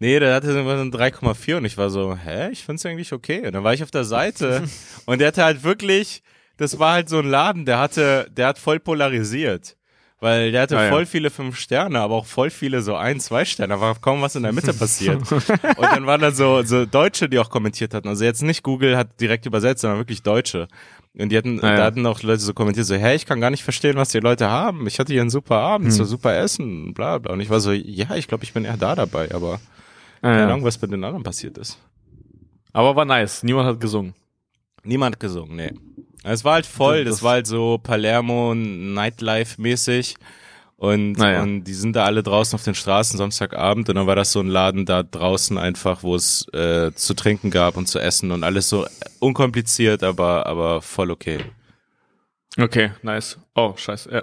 [0.00, 3.46] Nee, der hatte irgendwann 3,4 und ich war so, hä, ich find's eigentlich okay.
[3.46, 4.64] Und dann war ich auf der Seite
[5.06, 6.22] und der hatte halt wirklich,
[6.56, 9.76] das war halt so ein Laden, der hatte, der hat voll polarisiert.
[10.18, 11.06] Weil der hatte ah, voll ja.
[11.06, 14.36] viele fünf Sterne, aber auch voll viele so ein, zwei Sterne, da war kaum was
[14.36, 15.30] in der Mitte passiert.
[15.32, 18.08] und dann waren da so, so Deutsche, die auch kommentiert hatten.
[18.08, 20.68] Also jetzt nicht Google hat direkt übersetzt, sondern wirklich Deutsche.
[21.18, 21.76] Und die hatten, ah, ja.
[21.76, 24.20] da hatten auch Leute so kommentiert, so, hä, ich kann gar nicht verstehen, was die
[24.20, 24.86] Leute haben.
[24.86, 25.92] Ich hatte hier einen super Abend, hm.
[25.92, 27.32] so super Essen, bla bla.
[27.32, 29.60] Und ich war so, ja, ich glaube, ich bin eher da dabei, aber
[30.22, 30.44] keine.
[30.44, 31.78] Ahnung, was bei den anderen passiert ist.
[32.72, 33.42] Aber war nice.
[33.42, 34.14] Niemand hat gesungen.
[34.84, 35.72] Niemand hat gesungen, nee.
[36.22, 40.16] Es war halt voll, das, das war halt so Palermo Nightlife-mäßig.
[40.76, 41.42] Und, naja.
[41.42, 44.40] und die sind da alle draußen auf den Straßen Samstagabend und dann war das so
[44.40, 48.44] ein Laden da draußen einfach, wo es äh, zu trinken gab und zu essen und
[48.44, 48.86] alles so
[49.18, 51.40] unkompliziert, aber, aber voll okay.
[52.58, 53.38] Okay, nice.
[53.54, 54.22] Oh, scheiße, ja.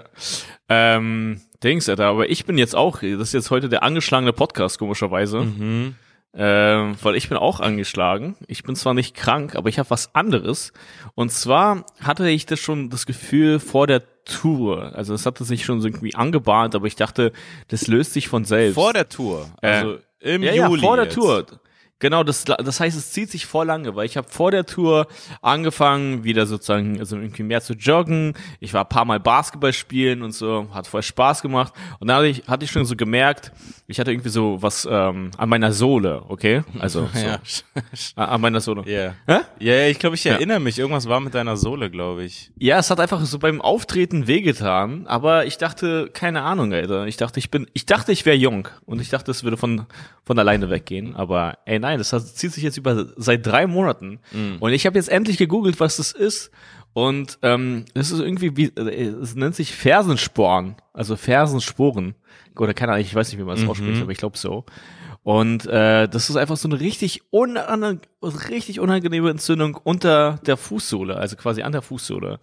[0.68, 4.78] Ähm, Dings, Alter, aber ich bin jetzt auch, das ist jetzt heute der angeschlagene Podcast,
[4.78, 5.40] komischerweise.
[5.40, 5.94] Mhm.
[6.34, 8.36] Ähm, weil ich bin auch angeschlagen.
[8.46, 10.72] Ich bin zwar nicht krank, aber ich habe was anderes.
[11.14, 14.94] Und zwar hatte ich das schon das Gefühl vor der Tour.
[14.94, 17.32] Also es hatte sich schon so irgendwie angebahnt, aber ich dachte,
[17.68, 18.74] das löst sich von selbst.
[18.74, 19.46] Vor der Tour.
[19.62, 20.80] Also äh, im ja, Juli.
[20.80, 21.46] Ja, vor der Tour.
[22.00, 25.08] Genau, das, das heißt, es zieht sich vor lange, weil ich habe vor der Tour
[25.42, 28.34] angefangen, wieder sozusagen, also irgendwie mehr zu joggen.
[28.60, 31.72] Ich war ein paar Mal Basketball spielen und so, hat voll Spaß gemacht.
[31.98, 33.50] Und dann hatte ich, hatte ich schon so gemerkt,
[33.88, 36.62] ich hatte irgendwie so was ähm, an meiner Sohle, okay?
[36.78, 37.40] Also so, ja.
[38.14, 38.82] an meiner Sohle.
[38.86, 39.14] Ja, yeah.
[39.28, 40.60] ja, yeah, ich glaube, ich erinnere ja.
[40.60, 40.78] mich.
[40.78, 42.52] Irgendwas war mit deiner Sohle, glaube ich.
[42.58, 47.06] Ja, es hat einfach so beim Auftreten wehgetan, aber ich dachte, keine Ahnung, Alter.
[47.06, 49.86] Ich dachte, ich bin, ich dachte, ich wäre jung und ich dachte, es würde von
[50.28, 51.16] von alleine weggehen.
[51.16, 54.20] Aber ey, nein, das zieht sich jetzt über seit drei Monaten.
[54.32, 54.56] Mhm.
[54.60, 56.50] Und ich habe jetzt endlich gegoogelt, was das ist.
[56.92, 62.14] Und ähm, das ist irgendwie, wie, äh, es nennt sich Fersensporn, also Fersensporen.
[62.56, 63.70] Oder keine Ahnung, ich weiß nicht, wie man das mhm.
[63.70, 64.64] ausspricht, aber ich glaube so.
[65.22, 68.00] Und äh, das ist einfach so eine richtig, unange
[68.48, 72.40] richtig unangenehme Entzündung unter der Fußsohle, also quasi an der Fußsohle.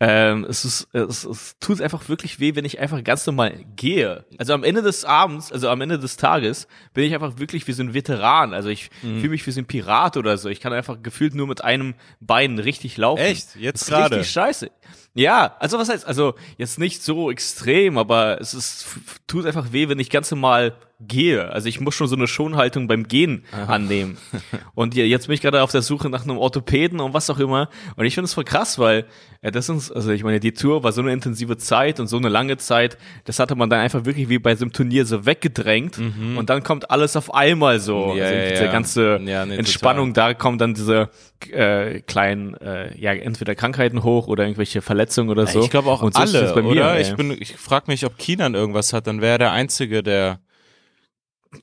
[0.00, 4.24] Ähm, es, ist, es, es tut einfach wirklich weh, wenn ich einfach ganz normal gehe.
[4.38, 7.72] Also am Ende des Abends, also am Ende des Tages, bin ich einfach wirklich wie
[7.72, 8.54] so ein Veteran.
[8.54, 9.18] Also ich mhm.
[9.18, 10.48] fühle mich wie so ein Pirat oder so.
[10.48, 13.20] Ich kann einfach gefühlt nur mit einem Bein richtig laufen.
[13.20, 13.56] Echt?
[13.56, 14.16] Jetzt gerade?
[14.16, 14.70] Richtig scheiße.
[15.14, 18.86] Ja, also was heißt, also jetzt nicht so extrem, aber es ist,
[19.26, 21.50] tut einfach weh, wenn ich ganz normal gehe.
[21.50, 23.74] Also ich muss schon so eine Schonhaltung beim Gehen Aha.
[23.74, 24.18] annehmen.
[24.74, 27.68] Und jetzt bin ich gerade auf der Suche nach einem Orthopäden und was auch immer.
[27.96, 29.06] Und ich finde es voll krass, weil
[29.42, 32.16] ja, das ist, also ich meine, die Tour war so eine intensive Zeit und so
[32.16, 35.26] eine lange Zeit, das hatte man dann einfach wirklich wie bei so einem Turnier so
[35.26, 36.36] weggedrängt mhm.
[36.36, 38.14] und dann kommt alles auf einmal so.
[38.16, 38.72] Ja, also ja, diese ja.
[38.72, 40.34] ganze nee, Entspannung, total.
[40.34, 41.10] da kommen dann diese
[41.52, 45.60] äh, kleinen, äh, ja, entweder Krankheiten hoch oder irgendwelche Verletzungen oder so.
[45.62, 46.98] Ich glaube auch und so alle, bei mir.
[46.98, 50.40] Ich bin, ich frage mich, ob Kinan irgendwas hat, dann wäre er der Einzige, der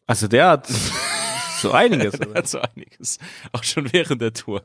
[0.05, 0.67] also der hat
[1.61, 2.19] so einiges.
[2.19, 3.19] der hat so einiges.
[3.51, 4.63] Auch schon während der Tour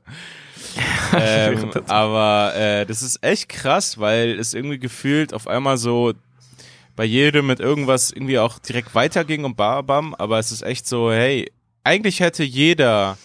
[1.18, 6.12] ähm, aber äh, das ist echt krass, weil es irgendwie gefühlt auf einmal so
[6.96, 11.10] bei jedem mit irgendwas irgendwie auch direkt weiterging und bam, aber es ist echt so,
[11.10, 11.50] hey,
[11.82, 13.16] eigentlich hätte jeder,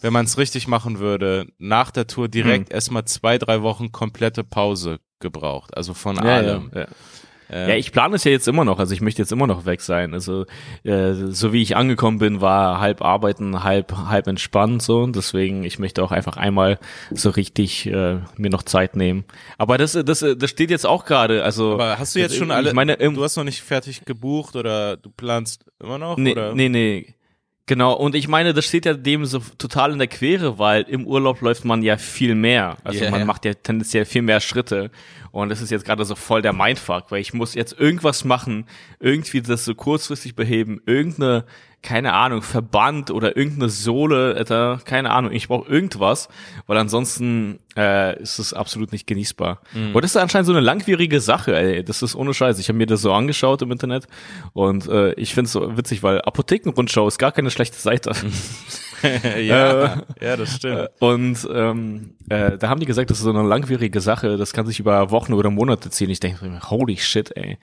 [0.00, 2.74] wenn man es richtig machen würde, nach der Tour direkt hm.
[2.74, 5.76] erstmal zwei, drei Wochen komplette Pause gebraucht.
[5.76, 6.70] Also von ja, allem.
[6.72, 6.86] Ja, ja.
[7.50, 9.80] Ja, ich plane es ja jetzt immer noch, also ich möchte jetzt immer noch weg
[9.80, 10.14] sein.
[10.14, 10.46] Also
[10.84, 15.00] äh, so wie ich angekommen bin, war halb arbeiten, halb halb entspannt so.
[15.00, 16.78] Und deswegen, ich möchte auch einfach einmal
[17.10, 19.24] so richtig äh, mir noch Zeit nehmen.
[19.58, 21.44] Aber das das das steht jetzt auch gerade.
[21.44, 22.68] Also aber hast du jetzt schon alle?
[22.68, 26.16] Ich meine, du hast noch nicht fertig gebucht oder du planst immer noch?
[26.16, 26.54] Nee, oder?
[26.54, 27.15] nee, nee.
[27.68, 31.04] Genau, und ich meine, das steht ja dem so total in der Quere, weil im
[31.04, 32.76] Urlaub läuft man ja viel mehr.
[32.84, 34.92] Also yeah, man macht ja tendenziell viel mehr Schritte.
[35.32, 38.66] Und das ist jetzt gerade so voll der Mindfuck, weil ich muss jetzt irgendwas machen,
[39.00, 41.44] irgendwie das so kurzfristig beheben, irgendeine,
[41.86, 46.28] keine Ahnung, Verband oder irgendeine Sohle, etwa, keine Ahnung, ich brauche irgendwas,
[46.66, 49.60] weil ansonsten äh, ist es absolut nicht genießbar.
[49.72, 49.94] Mhm.
[49.94, 51.84] Und das ist anscheinend so eine langwierige Sache, ey.
[51.84, 52.58] Das ist ohne Scheiß.
[52.58, 54.08] Ich habe mir das so angeschaut im Internet
[54.52, 58.10] und äh, ich finde es so witzig, weil Apothekenrundschau ist gar keine schlechte Seite.
[59.40, 60.78] ja, äh, ja, das stimmt.
[60.78, 64.52] Äh, und ähm, äh, da haben die gesagt, das ist so eine langwierige Sache, das
[64.52, 66.10] kann sich über Wochen oder Monate ziehen.
[66.10, 67.58] Ich denke mir, holy shit, ey.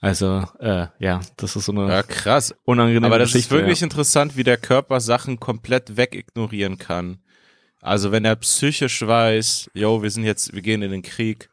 [0.00, 2.54] Also, äh, ja, das ist so eine ja, krass.
[2.64, 3.84] unangenehme Aber das Geschichte, ist wirklich ja.
[3.84, 7.18] interessant, wie der Körper Sachen komplett wegignorieren kann.
[7.80, 11.48] Also wenn er psychisch weiß, yo, wir sind jetzt, wir gehen in den Krieg,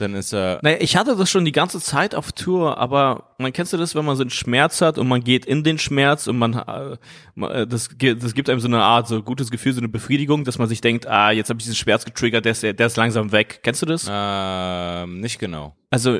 [0.00, 0.60] dann ist er.
[0.62, 3.94] Naja, ich hatte das schon die ganze Zeit auf Tour, aber man kennst du das,
[3.94, 7.66] wenn man so einen Schmerz hat und man geht in den Schmerz und man, äh,
[7.66, 10.68] das, das gibt einem so eine Art, so gutes Gefühl, so eine Befriedigung, dass man
[10.68, 13.60] sich denkt, ah, jetzt habe ich diesen Schmerz getriggert, der ist, der ist langsam weg.
[13.62, 14.06] Kennst du das?
[14.10, 15.76] Ähm, nicht genau.
[15.90, 16.16] Also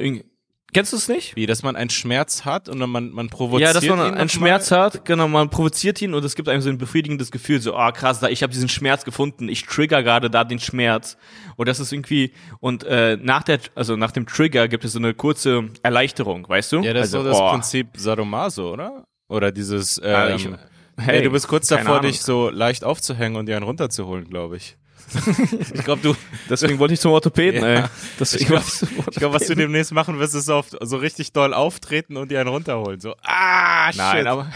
[0.72, 1.35] Kennst du es nicht?
[1.37, 3.66] Wie, dass man einen Schmerz hat und man, man provoziert ihn.
[3.66, 4.80] Ja, dass man einen Schmerz mal?
[4.80, 7.88] hat, genau, man provoziert ihn und es gibt einem so ein befriedigendes Gefühl, so, ah
[7.88, 11.16] oh, krass, da, ich habe diesen Schmerz gefunden, ich trigger gerade da den Schmerz.
[11.56, 14.98] Und das ist irgendwie, und äh, nach der, also nach dem Trigger gibt es so
[14.98, 16.80] eine kurze Erleichterung, weißt du?
[16.83, 17.50] Ja, das also, ist so das oh.
[17.50, 19.04] Prinzip Sadomaso, oder?
[19.28, 20.56] Oder dieses, ähm, ja, ich, hey,
[20.96, 22.11] hey, du bist kurz davor, Ahnung.
[22.11, 24.76] dich so leicht aufzuhängen und dir einen runterzuholen, glaube ich.
[25.75, 26.15] ich glaube, du.
[26.49, 27.69] Deswegen wollte ich zum Orthopäden, ja.
[27.69, 27.85] ey.
[28.19, 32.17] Deswegen ich glaube, glaub, was du demnächst machen wirst, ist so, so richtig doll auftreten
[32.17, 33.01] und dir einen runterholen.
[33.01, 34.27] So, ah, Nein, shit.
[34.27, 34.51] aber.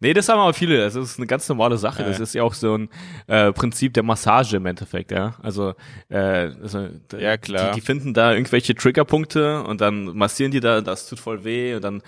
[0.00, 0.78] Nee, das haben aber viele.
[0.78, 2.02] Das ist eine ganz normale Sache.
[2.02, 2.08] Ja.
[2.08, 2.88] Das ist ja auch so ein
[3.26, 5.34] äh, Prinzip der Massage im Endeffekt, ja.
[5.42, 5.74] Also,
[6.08, 7.72] äh, also ja, klar.
[7.72, 11.74] Die, die finden da irgendwelche Triggerpunkte und dann massieren die da, das tut voll weh
[11.74, 12.02] und dann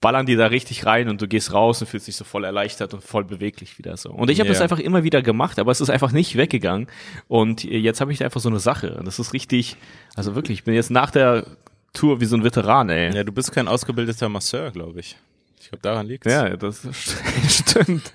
[0.00, 2.94] ballern die da richtig rein und du gehst raus und fühlst dich so voll erleichtert
[2.94, 4.10] und voll beweglich wieder so.
[4.10, 4.52] Und ich habe ja.
[4.52, 6.88] das einfach immer wieder gemacht, aber es ist einfach nicht weggegangen.
[7.26, 8.94] Und jetzt habe ich da einfach so eine Sache.
[8.94, 9.76] Und das ist richtig,
[10.14, 11.46] also wirklich, ich bin jetzt nach der
[11.92, 13.14] Tour wie so ein Veteran, ey.
[13.14, 15.16] Ja, du bist kein ausgebildeter Masseur, glaube ich.
[15.60, 16.30] Ich glaube, daran liegt's.
[16.30, 16.86] Ja, das
[17.48, 18.12] stimmt.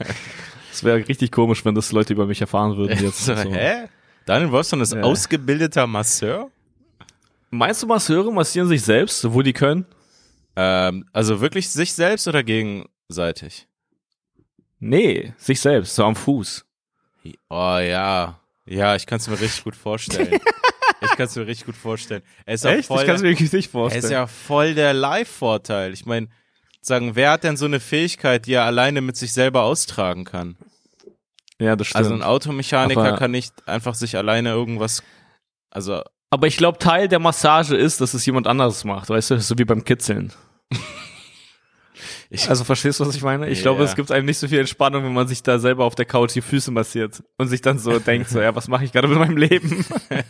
[0.71, 3.25] Es wäre richtig komisch, wenn das Leute über mich erfahren würden jetzt.
[3.25, 3.35] so.
[3.35, 3.87] Hä?
[4.25, 5.01] Daniel Wolfson ist ja.
[5.01, 6.49] ausgebildeter Masseur?
[7.51, 9.85] Meinst du, Masseure massieren sich selbst, wo die können?
[10.55, 13.67] Ähm, also wirklich sich selbst oder gegenseitig?
[14.79, 16.65] Nee, sich selbst, so am Fuß.
[17.49, 18.39] Oh ja.
[18.65, 20.39] Ja, ich kann es mir richtig gut vorstellen.
[21.01, 22.21] ich kann es mir richtig gut vorstellen.
[22.45, 22.87] Er ist Echt?
[22.87, 24.03] Voll, ich kann es mir wirklich nicht vorstellen.
[24.03, 25.93] Er ist ja voll der Live-Vorteil.
[25.93, 26.27] Ich meine,
[26.81, 30.57] sagen, wer hat denn so eine Fähigkeit, die er alleine mit sich selber austragen kann?
[31.59, 31.97] Ja, das stimmt.
[31.97, 35.01] Also ein Automechaniker Aber kann nicht einfach sich alleine irgendwas,
[35.69, 36.01] also
[36.33, 39.55] aber ich glaube, Teil der Massage ist, dass es jemand anderes macht, weißt du, so
[39.59, 40.33] wie beim Kitzeln.
[42.31, 43.47] Ich, also verstehst du, was ich meine?
[43.49, 43.65] Ich yeah.
[43.65, 46.05] glaube, es gibt einem nicht so viel Entspannung, wenn man sich da selber auf der
[46.05, 49.07] Couch die Füße massiert und sich dann so denkt, so, ja, was mache ich gerade
[49.07, 49.85] mit meinem Leben?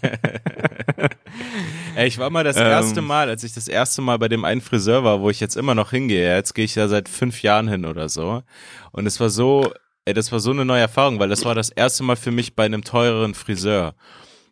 [1.96, 4.44] Ey, ich war mal das ähm, erste Mal, als ich das erste Mal bei dem
[4.44, 6.36] einen Friseur war, wo ich jetzt immer noch hingehe.
[6.36, 8.44] Jetzt gehe ich ja seit fünf Jahren hin oder so.
[8.92, 9.72] Und es war so,
[10.04, 12.58] ey, das war so eine neue Erfahrung, weil das war das erste Mal für mich
[12.58, 13.96] bei einem teureren Friseur.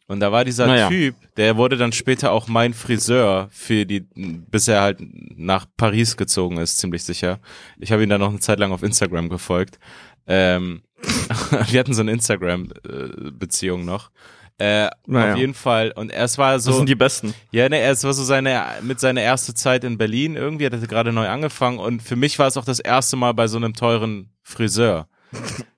[0.08, 0.90] Und da war dieser naja.
[0.90, 5.00] Typ, der wurde dann später auch mein Friseur für die, bis er halt
[5.38, 7.40] nach Paris gezogen ist, ziemlich sicher.
[7.80, 9.80] Ich habe ihn dann noch eine Zeit lang auf Instagram gefolgt.
[10.28, 10.82] Ähm,
[11.70, 14.12] wir hatten so eine Instagram-Beziehung noch.
[14.58, 15.34] Äh, Naja.
[15.34, 15.92] Auf jeden Fall.
[15.96, 16.70] Und es war so.
[16.70, 17.34] Das sind die besten.
[17.52, 20.88] Ja, ne, es war so seine, mit seiner erste Zeit in Berlin irgendwie, er hatte
[20.88, 23.74] gerade neu angefangen und für mich war es auch das erste Mal bei so einem
[23.74, 25.08] teuren Friseur.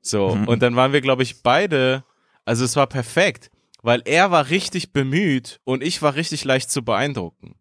[0.02, 2.04] So, und dann waren wir, glaube ich, beide,
[2.44, 3.52] also es war perfekt,
[3.84, 7.56] weil er war richtig bemüht und ich war richtig leicht zu beeindrucken.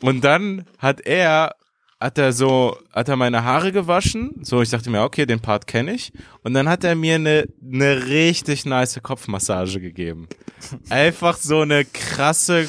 [0.00, 1.54] Und dann hat er,
[2.00, 5.66] hat er so, hat er meine Haare gewaschen, so, ich dachte mir, okay, den Part
[5.66, 6.12] kenne ich.
[6.42, 10.28] Und dann hat er mir eine, eine richtig nice Kopfmassage gegeben.
[10.88, 12.68] Einfach so eine krasse,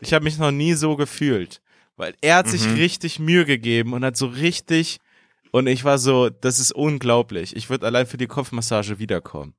[0.00, 1.60] ich habe mich noch nie so gefühlt.
[1.98, 4.98] Weil er hat sich richtig Mühe gegeben und hat so richtig,
[5.50, 7.56] und ich war so, das ist unglaublich.
[7.56, 9.54] Ich würde allein für die Kopfmassage wiederkommen.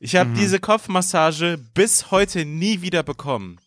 [0.00, 3.58] Ich habe diese Kopfmassage bis heute nie wieder bekommen.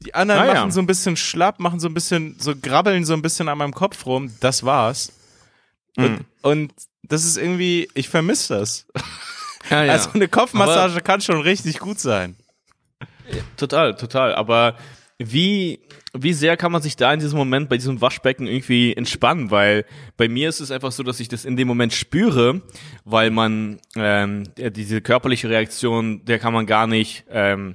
[0.00, 0.54] Die anderen Ah, ja.
[0.54, 3.58] machen so ein bisschen schlapp, machen so ein bisschen, so grabbeln so ein bisschen an
[3.58, 4.32] meinem Kopf rum.
[4.40, 5.12] Das war's.
[5.96, 8.86] Und, und das ist irgendwie, ich vermisse das.
[9.70, 9.92] Ja, ja.
[9.92, 12.36] Also eine Kopfmassage kann schon richtig gut sein.
[13.56, 14.34] Total, total.
[14.34, 14.76] Aber
[15.18, 15.80] wie,
[16.14, 19.50] wie sehr kann man sich da in diesem Moment bei diesem Waschbecken irgendwie entspannen?
[19.50, 19.84] Weil
[20.16, 22.62] bei mir ist es einfach so, dass ich das in dem Moment spüre,
[23.04, 27.74] weil man ähm, diese körperliche Reaktion, der kann man gar nicht, ähm,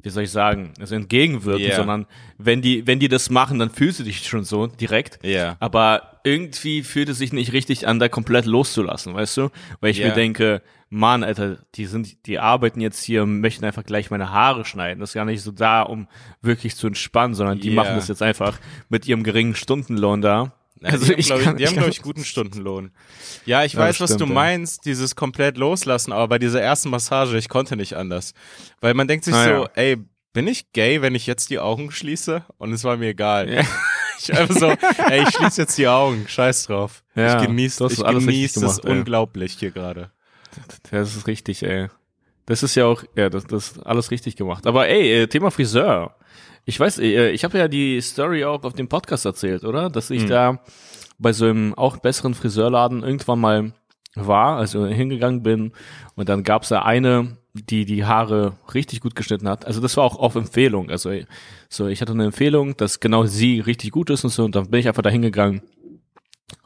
[0.00, 1.76] wie soll ich sagen, also entgegenwirken, Ja.
[1.76, 2.06] sondern
[2.38, 5.18] wenn die, wenn die das machen, dann fühlst du dich schon so direkt.
[5.22, 5.56] Ja.
[5.60, 9.50] Aber irgendwie fühlt es sich nicht richtig an, da komplett loszulassen, weißt du?
[9.80, 10.08] Weil ich Ja.
[10.08, 14.30] mir denke, Mann, Alter, die sind, die arbeiten jetzt hier und möchten einfach gleich meine
[14.32, 15.00] Haare schneiden.
[15.00, 16.08] Das ist gar nicht so da, um
[16.40, 17.74] wirklich zu entspannen, sondern die Ja.
[17.74, 20.52] machen das jetzt einfach mit ihrem geringen Stundenlohn da.
[20.82, 22.92] Also die haben, glaube ich, kann- die haben, glaube ich, guten Stundenlohn.
[23.44, 24.34] Ja, ich Ja, weiß, das was du stimmt, ja.
[24.34, 28.32] meinst, dieses komplett loslassen, aber bei dieser ersten Massage, ich konnte nicht anders.
[28.80, 29.70] Weil man denkt sich Ah, so, ja.
[29.74, 29.96] ey,
[30.32, 32.44] bin ich gay, wenn ich jetzt die Augen schließe?
[32.58, 33.64] Und es war mir egal.
[34.20, 34.66] Ich einfach so,
[35.10, 37.04] ey, ich schließe jetzt die Augen, scheiß drauf.
[37.14, 38.90] Ich genieße ich alles richtig genieß das gemacht, ey.
[38.98, 40.10] unglaublich hier gerade.
[40.90, 41.88] Das ist richtig, ey.
[42.46, 44.66] Das ist ja auch, ja, das, das ist alles richtig gemacht.
[44.66, 46.14] Aber ey, äh, Thema Friseur.
[46.64, 49.90] Ich weiß, äh, ich habe ja die Story auch auf dem Podcast erzählt, oder?
[49.90, 50.60] Dass ich da
[51.18, 53.72] bei so einem auch besseren Friseurladen irgendwann mal
[54.14, 55.72] war, also hingegangen bin
[56.14, 59.66] und dann gab's da eine, die die Haare richtig gut geschnitten hat.
[59.66, 60.90] Also das war auch auf Empfehlung.
[60.90, 61.12] Also
[61.68, 64.70] so, ich hatte eine Empfehlung, dass genau sie richtig gut ist und so und dann
[64.70, 65.62] bin ich einfach da hingegangen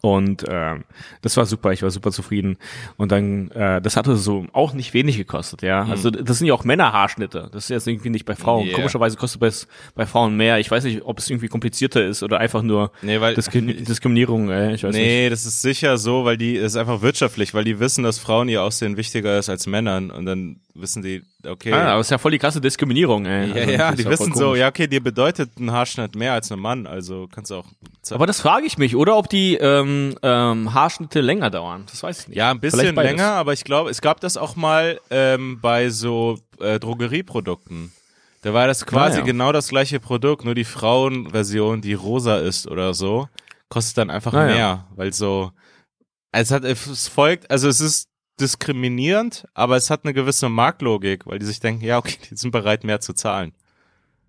[0.04, 0.82] und ähm,
[1.22, 2.58] das war super, ich war super zufrieden.
[2.96, 5.84] Und dann, äh, das hatte so auch nicht wenig gekostet, ja.
[5.84, 7.50] Also das sind ja auch Männerhaarschnitte.
[7.52, 8.66] Das ist jetzt irgendwie nicht bei Frauen.
[8.66, 8.74] Yeah.
[8.74, 10.58] Komischerweise kostet es bei Frauen mehr.
[10.58, 14.50] Ich weiß nicht, ob es irgendwie komplizierter ist oder einfach nur Nee, weil- Diskin Diskriminierung,
[14.50, 14.74] ey.
[14.74, 15.04] Ich weiß nicht.
[15.04, 18.18] Nee, das ist sicher so, weil die, das ist einfach wirtschaftlich, weil die wissen, dass
[18.18, 21.72] Frauen ihr Aussehen wichtiger ist als Männern und dann wissen die, okay.
[21.72, 23.48] Ah, aber es ist ja voll die krasse Diskriminierung, ey.
[23.50, 26.58] Ja, Also, ja, die wissen so, ja, okay, dir bedeutet ein Haarschnitt mehr als ein
[26.58, 27.66] Mann, also kannst du auch.
[28.10, 29.91] Aber das frage ich mich, oder ob die ähm,
[30.22, 31.84] ähm, Haarschnitte länger dauern.
[31.90, 32.36] Das weiß ich nicht.
[32.36, 36.38] ja, ein bisschen länger, aber ich glaube, es gab das auch mal ähm, bei so
[36.60, 37.92] äh, Drogerieprodukten.
[38.42, 39.24] Da war das quasi Ah, ja.
[39.24, 43.28] genau das gleiche Produkt, nur die Frauenversion, die rosa ist oder so,
[43.68, 44.54] kostet dann einfach Ah, ja.
[44.54, 45.52] mehr, weil so,
[46.32, 48.08] es hat, es folgt, also es ist
[48.40, 52.50] diskriminierend, aber es hat eine gewisse Marktlogik, weil die sich denken, ja, okay, die sind
[52.50, 53.52] bereit, mehr zu zahlen.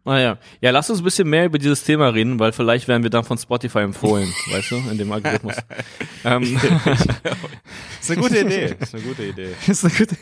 [0.06, 0.38] Ah ja.
[0.60, 3.24] Ja, lass uns ein bisschen mehr über dieses Thema reden, weil vielleicht werden wir dann
[3.24, 5.56] von Spotify empfohlen, weißt du, in dem Algorithmus.
[6.26, 6.44] ähm,
[8.02, 9.56] ist eine gute Idee, ist eine gute Idee.
[9.66, 10.16] ist eine gute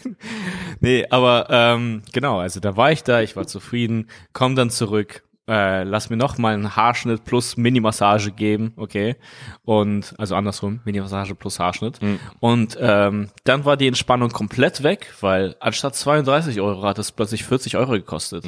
[0.79, 5.23] Nee, aber ähm, genau, also da war ich da, ich war zufrieden, komm dann zurück,
[5.47, 9.15] äh, lass mir noch mal einen Haarschnitt plus Mini-Massage geben, okay?
[9.63, 11.99] Und, also andersrum, Mini-Massage plus Haarschnitt.
[12.39, 17.43] Und ähm, dann war die Entspannung komplett weg, weil anstatt 32 Euro hat es plötzlich
[17.43, 18.47] 40 Euro gekostet.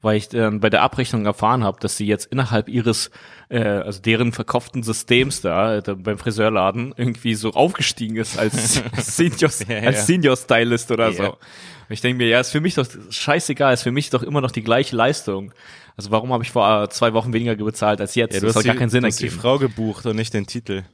[0.00, 3.10] Weil ich dann bei der Abrechnung erfahren habe, dass sie jetzt innerhalb ihres,
[3.50, 9.50] äh, also deren verkauften Systems da, da beim Friseurladen irgendwie so aufgestiegen ist als Senior,
[9.68, 9.86] Ja, ja.
[9.88, 11.12] als Senior Stylist oder Ja.
[11.12, 11.24] so.
[11.32, 14.40] Und ich denke mir, ja, ist für mich doch scheißegal, ist für mich doch immer
[14.42, 15.52] noch die gleiche Leistung.
[15.98, 18.32] Also warum habe ich vor äh, zwei Wochen weniger bezahlt als jetzt?
[18.32, 19.40] Ja, du das hat gar die, keinen Sinn du hast die ergeben.
[19.42, 20.84] Frau gebucht und nicht den Titel.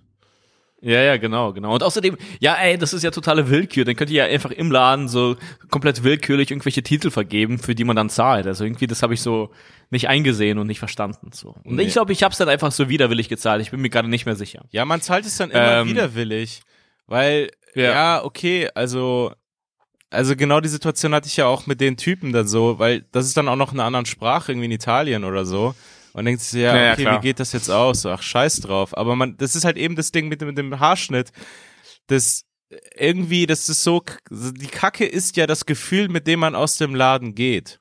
[0.81, 1.73] Ja, ja, genau, genau.
[1.75, 3.85] Und außerdem, ja, ey, das ist ja totale Willkür.
[3.87, 5.37] Dann könnt ihr ja einfach im Laden so
[5.71, 8.47] komplett willkürlich irgendwelche Titel vergeben, für die man dann zahlt.
[8.47, 9.51] Also irgendwie, das habe ich so
[9.91, 11.31] nicht eingesehen und nicht verstanden.
[11.33, 11.55] So.
[11.65, 11.85] Und Nee.
[11.85, 13.63] ich glaube, ich habe es dann einfach so widerwillig gezahlt.
[13.63, 14.65] Ich bin mir gerade nicht mehr sicher.
[14.73, 16.61] Ja, man zahlt es dann immer Ähm, widerwillig,
[17.07, 17.83] weil Ja.
[17.83, 18.25] ja.
[18.25, 19.33] okay, also
[20.15, 23.27] also genau die Situation hatte ich ja auch mit den Typen dann so, weil das
[23.27, 25.75] ist dann auch noch in einer anderen Sprache irgendwie in Italien oder so.
[26.13, 27.17] Und denkt sich, ja, Ja, ja, okay, klar.
[27.19, 28.07] wie geht das jetzt aus?
[28.07, 28.97] Ach, scheiß drauf.
[28.97, 31.33] Aber man, das ist halt eben das Ding mit, dem- mit dem Haarschnitt.
[32.07, 32.45] Das
[32.97, 36.95] irgendwie, das ist so, die Kacke ist ja das Gefühl, mit dem man aus dem
[36.95, 37.79] Laden geht.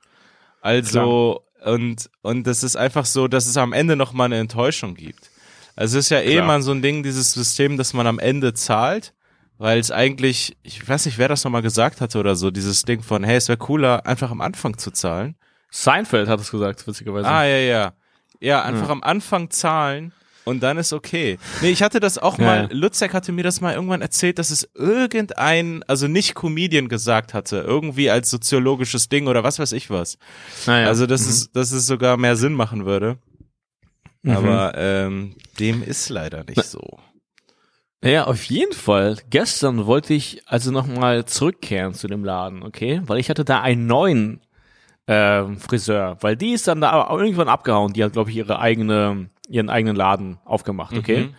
[0.60, 4.94] Also, und, und das ist einfach so, dass es am Ende noch mal eine Enttäuschung
[4.94, 5.30] gibt.
[5.76, 6.46] Also es ist ja eh Klar.
[6.46, 9.12] mal so ein Ding, dieses System, dass man am Ende zahlt,
[9.58, 13.02] weil es eigentlich, ich weiß nicht, wer das nochmal gesagt hatte oder so, dieses Ding
[13.02, 15.36] von, hey, es wäre cooler, einfach am Anfang zu zahlen.
[15.70, 17.28] Seinfeld hat es gesagt, witzigerweise.
[17.28, 17.92] Ah, ja, ja.
[18.40, 18.92] Ja, einfach ja.
[18.92, 20.12] am Anfang zahlen
[20.44, 21.38] und dann ist okay.
[21.62, 22.76] Nee, ich hatte das auch mal, ja.
[22.76, 27.58] Lutzek hatte mir das mal irgendwann erzählt, dass es irgendein, also nicht Comedian gesagt hatte,
[27.66, 30.18] irgendwie als soziologisches Ding oder was weiß ich was.
[30.66, 30.86] Naja.
[30.86, 31.30] Also, dass, mhm.
[31.30, 33.16] es, dass es sogar mehr Sinn machen würde.
[34.22, 34.36] Mhm.
[34.36, 36.98] Aber ähm, dem ist leider nicht so.
[38.04, 39.16] Ja, auf jeden Fall.
[39.30, 43.00] Gestern wollte ich also nochmal zurückkehren zu dem Laden, okay?
[43.06, 44.40] Weil ich hatte da einen neuen
[45.06, 47.92] äh, Friseur, weil die ist dann da irgendwann abgehauen.
[47.92, 51.24] Die hat, glaube ich, ihre eigene ihren eigenen Laden aufgemacht, okay?
[51.24, 51.34] Mhm.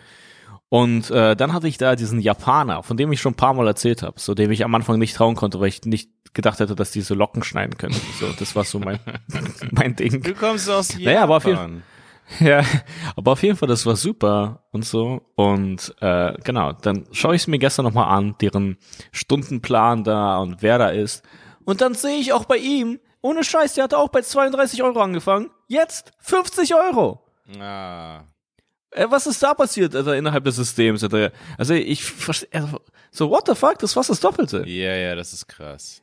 [0.68, 3.66] Und äh, dann hatte ich da diesen Japaner, von dem ich schon ein paar Mal
[3.68, 6.74] erzählt habe, so dem ich am Anfang nicht trauen konnte, weil ich nicht gedacht hätte,
[6.74, 7.94] dass die so Locken schneiden können.
[8.20, 8.98] So, das war so mein
[9.70, 10.22] mein Ding.
[10.22, 11.04] Du kommst aus Japan.
[11.04, 11.82] Naja, aber auf jeden,
[12.40, 12.64] ja,
[13.14, 15.22] aber auf jeden Fall, das war super und so.
[15.36, 18.78] Und äh, genau, dann schaue ich es mir gestern nochmal an, deren
[19.12, 21.24] Stundenplan da und wer da ist.
[21.64, 25.00] Und dann sehe ich auch bei ihm, ohne Scheiß, der hatte auch bei 32 Euro
[25.00, 25.50] angefangen.
[25.68, 27.22] Jetzt 50 Euro.
[27.58, 28.24] Ah.
[28.90, 31.04] Äh, was ist da passiert, also innerhalb des Systems?
[31.58, 34.64] Also ich verstehe, also, so what the fuck, das war das Doppelte.
[34.66, 36.02] Ja, ja, das ist krass.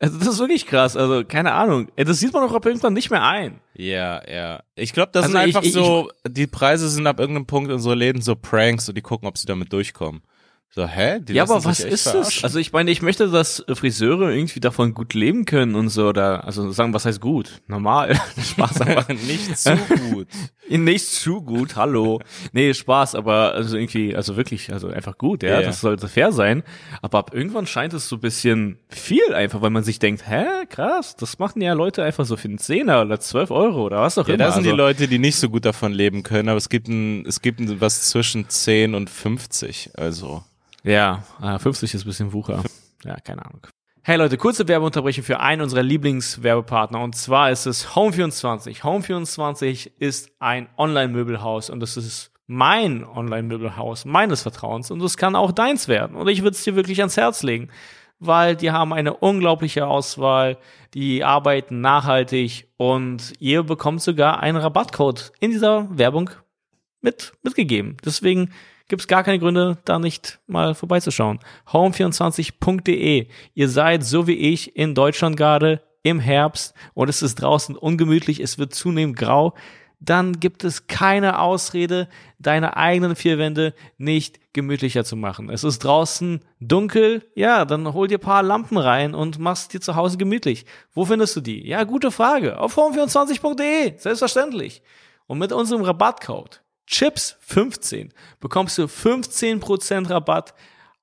[0.00, 1.88] Also das ist wirklich krass, also keine Ahnung.
[1.96, 3.60] Das sieht man doch ab irgendwann nicht mehr ein.
[3.74, 4.62] Ja, ja.
[4.76, 7.70] Ich glaube, das also sind einfach ich, ich, so, die Preise sind ab irgendeinem Punkt
[7.72, 10.22] in so Läden so Pranks und die gucken, ob sie damit durchkommen.
[10.70, 11.18] So, hä?
[11.20, 12.44] Die ja, aber was ist das?
[12.44, 16.44] Also ich meine, ich möchte, dass Friseure irgendwie davon gut leben können und so, oder,
[16.44, 17.62] also sagen, was heißt gut?
[17.66, 18.14] Normal.
[18.40, 19.12] Spaß aber.
[19.26, 19.76] nicht zu
[20.12, 20.28] gut.
[20.70, 22.20] Nicht zu gut, hallo.
[22.52, 25.62] Nee, Spaß, aber also irgendwie, also wirklich, also einfach gut, ja, yeah.
[25.62, 26.62] das sollte fair sein.
[27.02, 30.44] Aber ab irgendwann scheint es so ein bisschen viel einfach, weil man sich denkt, hä,
[30.68, 34.18] krass, das machen ja Leute einfach so für einen Zehner oder zwölf Euro oder was
[34.18, 34.44] auch ja, immer.
[34.44, 36.68] Ja, da sind also, die Leute, die nicht so gut davon leben können, aber es
[36.68, 40.42] gibt ein, es gibt ein, was zwischen 10 und 50, also.
[40.84, 42.62] Ja, 50 ist ein bisschen Wucher.
[43.04, 43.66] Ja, keine Ahnung.
[44.08, 48.80] Hey Leute, kurze Werbeunterbrechung für einen unserer Lieblingswerbepartner und zwar ist es Home24.
[48.80, 55.52] Home24 ist ein Online-Möbelhaus und das ist mein Online-Möbelhaus meines Vertrauens und es kann auch
[55.52, 56.16] deins werden.
[56.16, 57.68] Und ich würde es dir wirklich ans Herz legen,
[58.18, 60.56] weil die haben eine unglaubliche Auswahl,
[60.94, 66.30] die arbeiten nachhaltig und ihr bekommt sogar einen Rabattcode in dieser Werbung
[67.02, 67.98] mit, mitgegeben.
[68.02, 68.54] Deswegen
[68.88, 71.38] gibt es gar keine Gründe, da nicht mal vorbeizuschauen.
[71.68, 73.28] Home24.de.
[73.54, 78.40] Ihr seid so wie ich in Deutschland gerade im Herbst und es ist draußen ungemütlich,
[78.40, 79.54] es wird zunehmend grau.
[80.00, 82.08] Dann gibt es keine Ausrede,
[82.38, 85.50] deine eigenen vier Wände nicht gemütlicher zu machen.
[85.50, 89.96] Es ist draußen dunkel, ja, dann hol dir paar Lampen rein und machst dir zu
[89.96, 90.66] Hause gemütlich.
[90.92, 91.66] Wo findest du die?
[91.66, 92.60] Ja, gute Frage.
[92.60, 94.82] Auf home24.de, selbstverständlich.
[95.26, 100.54] Und mit unserem Rabattcode Chips 15 bekommst du 15% Rabatt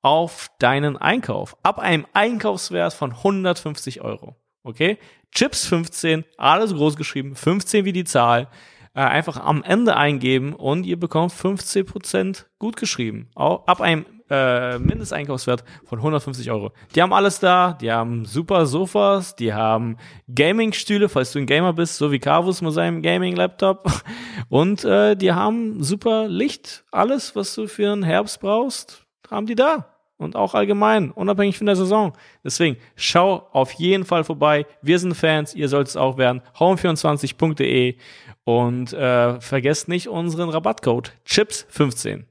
[0.02, 1.56] auf deinen Einkauf.
[1.62, 4.36] Ab einem Einkaufswert von 150 Euro.
[4.64, 4.98] Okay?
[5.32, 8.48] Chips 15, alles groß geschrieben, 15 wie die Zahl.
[8.96, 13.30] Äh, einfach am Ende eingeben und ihr bekommt 15% gut geschrieben.
[13.36, 16.72] Ab einem äh, Mindesteinkaufswert von 150 Euro.
[16.96, 19.98] Die haben alles da, die haben super Sofas, die haben
[20.34, 23.92] Gaming-Stühle, falls du ein Gamer bist, so wie Carvus mit seinem Gaming-Laptop.
[24.50, 29.56] Und äh, die haben super Licht, alles, was du für einen Herbst brauchst, haben die
[29.56, 29.92] da.
[30.18, 32.14] Und auch allgemein, unabhängig von der Saison.
[32.42, 34.66] Deswegen, schau auf jeden Fall vorbei.
[34.82, 36.42] Wir sind Fans, ihr sollt es auch werden.
[36.58, 37.98] home24.de
[38.46, 42.24] und äh, vergesst nicht unseren Rabattcode CHIPS15.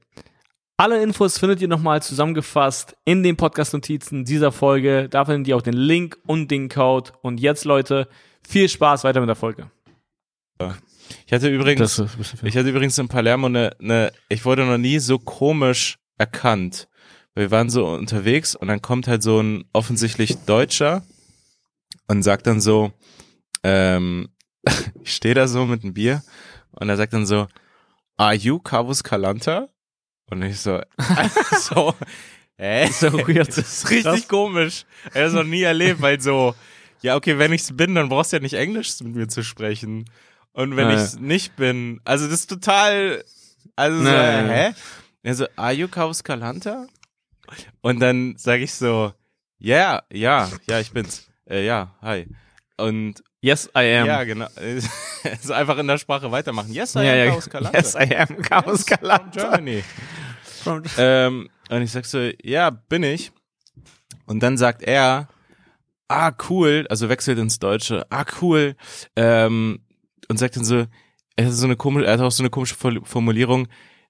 [0.77, 5.07] Alle Infos findet ihr nochmal zusammengefasst in den Podcast-Notizen dieser Folge.
[5.07, 7.11] Da findet ihr auch den Link und den Code.
[7.21, 8.09] Und jetzt, Leute,
[8.45, 9.71] viel Spaß weiter mit der Folge.
[11.25, 12.03] Ich hatte übrigens,
[12.43, 16.89] ich hatte übrigens in Palermo eine, eine, ich wurde noch nie so komisch erkannt.
[17.35, 21.03] Wir waren so unterwegs und dann kommt halt so ein offensichtlich Deutscher
[22.07, 22.91] und sagt dann so,
[23.63, 24.27] ähm,
[25.03, 26.21] ich stehe da so mit einem Bier
[26.71, 27.47] und er sagt dann so,
[28.17, 29.69] Are you Carvus Calanta?
[30.29, 30.81] Und ich so,
[31.59, 31.93] so,
[32.57, 32.87] hä?
[32.87, 33.47] So weird.
[33.49, 34.27] Das ist richtig Krass.
[34.27, 34.85] komisch.
[35.13, 36.55] Er hat es noch nie erlebt, weil so,
[37.01, 40.05] ja, okay, wenn ich's bin, dann brauchst du ja nicht Englisch mit mir zu sprechen.
[40.53, 41.03] Und wenn naja.
[41.03, 43.23] ich's nicht bin, also das ist total,
[43.75, 44.73] also so, hä?
[45.23, 46.87] Er so, are you Kaus Kalanta?
[47.81, 49.13] Und dann sage ich so,
[49.59, 51.27] ja, yeah, ja, ja, ich bin's.
[51.49, 52.27] Äh, ja, hi.
[52.77, 54.07] Und Yes, I am.
[54.07, 54.47] Ja, genau.
[55.23, 56.73] also einfach in der Sprache weitermachen.
[56.73, 57.25] Yes, I ja, am ja.
[57.27, 57.77] Chaos Kalanta.
[57.77, 59.39] Yes, I am Chaos yes, Kalanta.
[60.41, 60.91] From Germany.
[60.97, 63.31] ähm, und ich sag so, ja, bin ich.
[64.25, 65.27] Und dann sagt er,
[66.07, 68.75] ah, cool, also wechselt ins Deutsche, ah, cool,
[69.15, 69.85] ähm,
[70.27, 70.87] und sagt dann so,
[71.35, 73.67] er hat so eine komische, er hat auch so eine komische Formulierung,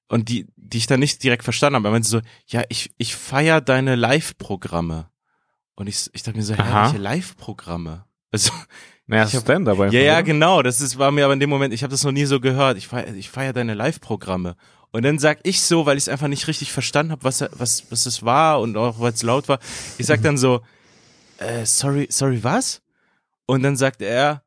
[0.07, 1.89] und die, die ich dann nicht direkt verstanden habe.
[1.89, 5.09] Er meinte so, ja, ich, ich feier deine Live-Programme.
[5.75, 6.86] Und ich, ich dachte mir so, Aha.
[6.86, 8.05] welche Live-Programme?
[8.31, 8.51] Also,
[9.08, 9.89] Naja, denn dabei?
[9.89, 10.64] ja, ja, genau.
[10.64, 12.78] Das ist, war mir aber in dem Moment, ich habe das noch nie so gehört.
[12.78, 14.56] Ich feier, ich feier deine Live-Programme.
[14.91, 17.91] Und dann sag ich so, weil ich es einfach nicht richtig verstanden habe, was, was,
[17.91, 19.60] was es war und auch weil es laut war.
[19.97, 20.62] Ich sag dann so,
[21.38, 22.82] äh, sorry, sorry, was?
[23.45, 24.43] Und dann sagt er,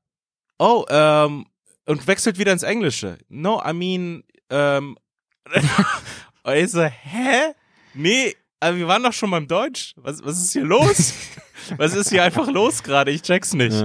[0.59, 1.47] oh, ähm,
[1.87, 3.19] und wechselt wieder ins Englische.
[3.29, 4.97] No, I mean, ähm,
[6.43, 7.53] und ich so, hä?
[7.95, 9.95] Nee, aber wir waren doch schon beim Deutsch.
[9.97, 11.15] Was, was ist hier los?
[11.77, 13.11] was ist hier einfach los gerade?
[13.11, 13.77] Ich check's nicht.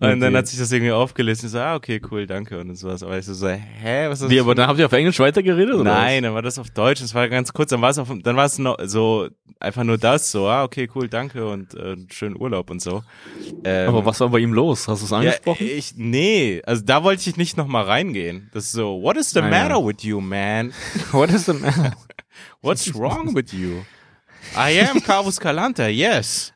[0.00, 0.38] Äh, Und dann okay.
[0.38, 1.46] hat sich das irgendwie aufgelesen.
[1.46, 3.02] Ich so, ah, okay, cool, danke und sowas.
[3.02, 4.30] Aber ich so, so hä, was ist das?
[4.30, 5.74] Wie, aber dann habt ihr auf Englisch weitergeredet?
[5.74, 7.00] Oder Nein, dann war das auf Deutsch.
[7.00, 7.70] Das war ganz kurz.
[7.70, 9.28] Dann war es auf, dann war es noch so
[9.58, 10.30] einfach nur das.
[10.30, 13.02] So, ah, okay, cool, danke und äh, schönen Urlaub und so.
[13.64, 13.88] Ähm, Was?
[13.88, 14.86] Aber was war bei ihm los?
[14.86, 15.66] Hast du es ja, angesprochen?
[15.66, 18.50] ich, nee, also da wollte ich nicht noch mal reingehen.
[18.52, 19.48] Das ist so, what is the Ah, ja.
[19.50, 20.72] matter with you, man?
[21.12, 21.92] What is the matter?
[22.60, 23.82] What's wrong with you?
[24.56, 26.52] I am Carvus Calanta, yes.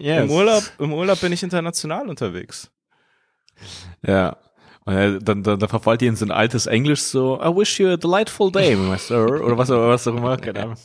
[0.00, 0.24] Yes.
[0.24, 2.70] Im Urlaub, im Urlaub bin ich international unterwegs.
[4.06, 4.36] Ja.
[4.84, 7.80] Und er, dann, dann, dann verfallt ihr in so ein altes Englisch so, I wish
[7.80, 9.42] you a delightful day, my sir.
[9.44, 10.76] Oder was, was auch immer, keine Ahnung.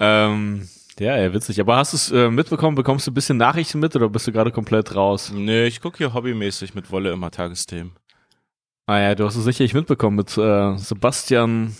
[0.00, 0.68] ähm,
[1.00, 1.60] ja, ja, witzig.
[1.60, 2.76] Aber hast du es äh, mitbekommen?
[2.76, 5.32] Bekommst du ein bisschen Nachrichten mit oder bist du gerade komplett raus?
[5.34, 7.92] Nö, ich gucke hier hobbymäßig mit Wolle immer Tagesthemen.
[8.86, 11.74] Ah ja, du hast es sicherlich mitbekommen mit äh, Sebastian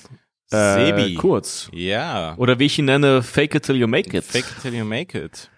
[0.51, 1.15] äh, Sebi.
[1.15, 1.69] Kurz.
[1.73, 2.35] Ja.
[2.37, 4.25] Oder wie ich ihn nenne, Fake it till you make it.
[4.25, 5.51] Fake it till you make it.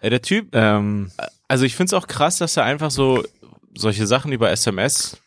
[0.00, 1.10] Äh, der Typ, Ähm,
[1.48, 3.24] also ich find's auch krass, dass er einfach so
[3.74, 5.18] solche Sachen über SMS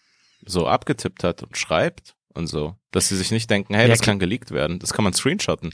[0.46, 2.76] so abgetippt hat und schreibt und so.
[2.92, 4.80] Dass sie sich nicht denken, hey, Ja, das kann geleakt werden.
[4.80, 5.72] Das kann man screenshotten.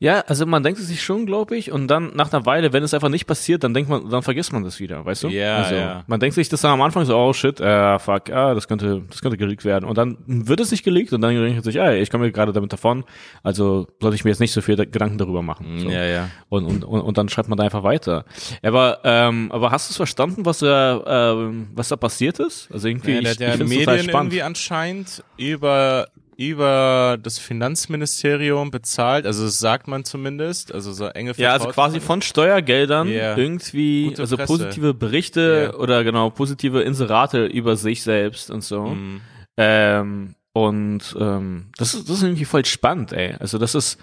[0.00, 2.84] Ja, also man denkt es sich schon, glaube ich, und dann nach einer Weile, wenn
[2.84, 5.28] es einfach nicht passiert, dann denkt man, dann vergisst man das wieder, weißt du?
[5.28, 6.04] Ja, also, ja.
[6.06, 9.02] Man denkt sich das dann am Anfang so, oh shit, äh, fuck, ah, das könnte,
[9.10, 9.84] das könnte geleakt werden.
[9.84, 12.52] Und dann wird es nicht geleakt und dann denkt man sich, ey, ich komme gerade
[12.52, 13.02] damit davon,
[13.42, 15.80] also sollte ich mir jetzt nicht so viel da- Gedanken darüber machen.
[15.80, 15.90] So.
[15.90, 16.28] Ja, ja.
[16.48, 18.24] Und, und, und, und dann schreibt man da einfach weiter.
[18.62, 22.68] Aber, ähm, aber hast du es verstanden, was da, ähm, was da passiert ist?
[22.72, 26.06] Also irgendwie, ja der ich, ich find's Medien irgendwie anscheinend über
[26.38, 31.98] über das Finanzministerium bezahlt, also das sagt man zumindest, also so enge Ja, also quasi
[31.98, 33.36] von Steuergeldern Ja.
[33.36, 34.46] irgendwie, Gute also Presse.
[34.46, 35.78] positive Berichte Ja.
[35.78, 38.84] oder genau, positive Inserate über sich selbst und so.
[38.84, 39.20] Mhm.
[39.56, 43.34] Ähm, und ähm, das, ist, das ist irgendwie voll spannend, ey.
[43.40, 43.98] Also das ist,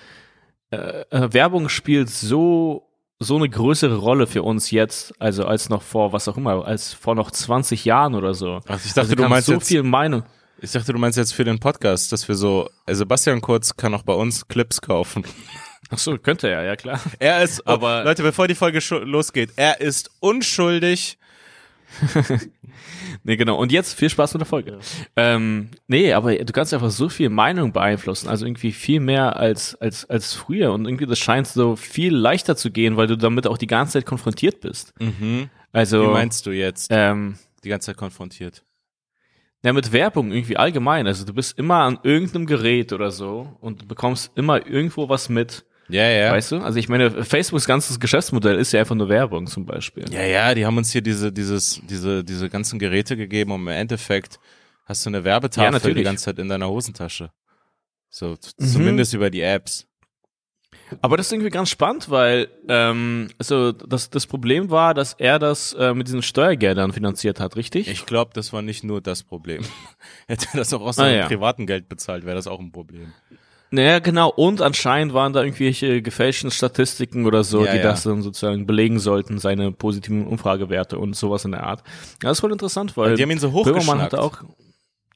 [0.71, 2.83] äh, äh, Werbung spielt so
[3.17, 6.91] so eine größere Rolle für uns jetzt, also als noch vor, was auch immer, als
[6.91, 8.59] vor noch 20 Jahren oder so.
[8.67, 10.23] Ach, ich dachte, also du meinst so jetzt, viel Meinung.
[10.65, 13.93] Ich dachte, du meinst jetzt für den Podcast, dass wir so, also Sebastian Kurz kann
[13.93, 15.23] auch bei uns Clips kaufen.
[15.89, 16.99] Ach so, könnte er, ja klar.
[17.19, 21.17] Er ist, Aber- Leute, bevor die Folge losgeht, er ist unschuldig.
[23.23, 23.55] Nee, genau.
[23.57, 24.79] Und jetzt viel Spaß mit der Folge.
[25.15, 29.75] Ähm, nee, aber du kannst einfach so viel Meinung beeinflussen, also irgendwie viel mehr als,
[29.75, 30.73] als, als früher.
[30.73, 33.93] Und irgendwie das scheint so viel leichter zu gehen, weil du damit auch die ganze
[33.93, 34.93] Zeit konfrontiert bist.
[34.99, 35.49] Mhm.
[35.71, 36.87] Also, Wie meinst du jetzt?
[36.91, 38.63] ähm, Die ganze Zeit konfrontiert.
[39.65, 41.07] Ja, mit Werbung irgendwie allgemein.
[41.07, 45.27] Also du bist immer an irgendeinem Gerät oder so und du bekommst immer irgendwo was
[45.27, 45.65] mit.
[45.89, 46.31] Ja, ja.
[46.31, 46.57] Weißt du?
[46.57, 50.05] Also ich meine, Facebooks ganzes Geschäftsmodell ist ja einfach nur Werbung zum Beispiel.
[50.11, 53.67] Ja, ja, die haben uns hier diese, dieses, diese, diese ganzen Geräte gegeben und im
[53.67, 54.39] Endeffekt
[54.85, 55.97] hast du eine Ja, Werbetafel natürlich.
[55.97, 57.31] die ganze Zeit in deiner Hosentasche.
[58.09, 58.65] So, Mhm.
[58.65, 59.87] zumindest über die Apps.
[61.01, 65.39] Aber das ist irgendwie ganz spannend, weil ähm, also das, das Problem war, dass er
[65.39, 67.87] das äh, mit diesen Steuergeldern finanziert hat, richtig?
[67.87, 69.63] Ich glaube, das war nicht nur das Problem.
[70.27, 71.27] Hätte er das auch aus Ah, seinem ja.
[71.27, 73.13] privaten Geld bezahlt, wäre das auch ein Problem.
[73.71, 74.29] Naja, genau.
[74.29, 77.83] Und anscheinend waren da irgendwelche gefälschten Statistiken oder so, Ja, die ja.
[77.83, 81.81] das dann sozusagen belegen sollten, seine positiven Umfragewerte und sowas in der Art.
[82.23, 84.01] Ja, das ist voll interessant, weil Die haben ihn so Böhmermann hochgeschnackt.
[84.03, 84.43] hatte auch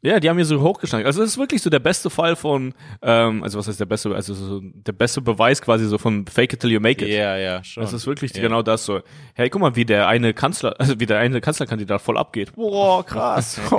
[0.01, 1.05] ja, die haben hier so hochgeschnackt.
[1.05, 4.15] Also das ist wirklich so der beste Fall von, ähm, also was heißt der beste,
[4.15, 7.11] also so der beste Beweis quasi so von Fake it till you make it.
[7.11, 7.83] Ja, ja, schon.
[7.83, 8.41] Das ist wirklich ja.
[8.41, 9.01] genau das so.
[9.33, 12.55] Hey, guck mal, wie der eine Kanzler, also wie der eine Kanzlerkandidat voll abgeht.
[12.55, 13.59] Boah, krass.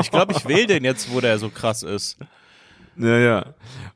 [0.00, 2.18] Ich glaube, ich wähle den jetzt, wo der so krass ist.
[2.96, 3.46] Ja, ja.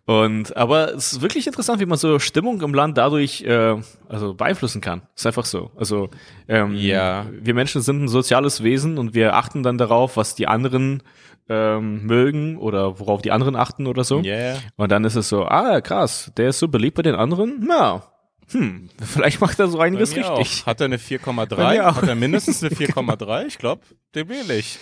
[0.06, 3.76] Und aber es ist wirklich interessant, wie man so Stimmung im Land dadurch äh,
[4.08, 5.02] also beeinflussen kann.
[5.14, 5.70] Ist einfach so.
[5.76, 6.10] Also
[6.48, 7.26] ähm, Ja.
[7.30, 11.02] wir Menschen sind ein soziales Wesen und wir achten dann darauf, was die anderen
[11.48, 14.20] ähm, mögen oder worauf die anderen achten oder so.
[14.20, 14.56] Ja.
[14.76, 17.64] Und dann ist es so, ah krass, der ist so beliebt bei den anderen.
[17.66, 18.02] Na,
[18.50, 20.62] hm, vielleicht macht er so einiges richtig.
[20.62, 20.66] Auch.
[20.66, 21.72] Hat er eine Bei 4,3?
[21.74, 21.96] mir auch.
[21.96, 23.46] Hat er mindestens eine 4,3?
[23.46, 23.82] Ich glaube,
[24.14, 24.78] den wähle ich.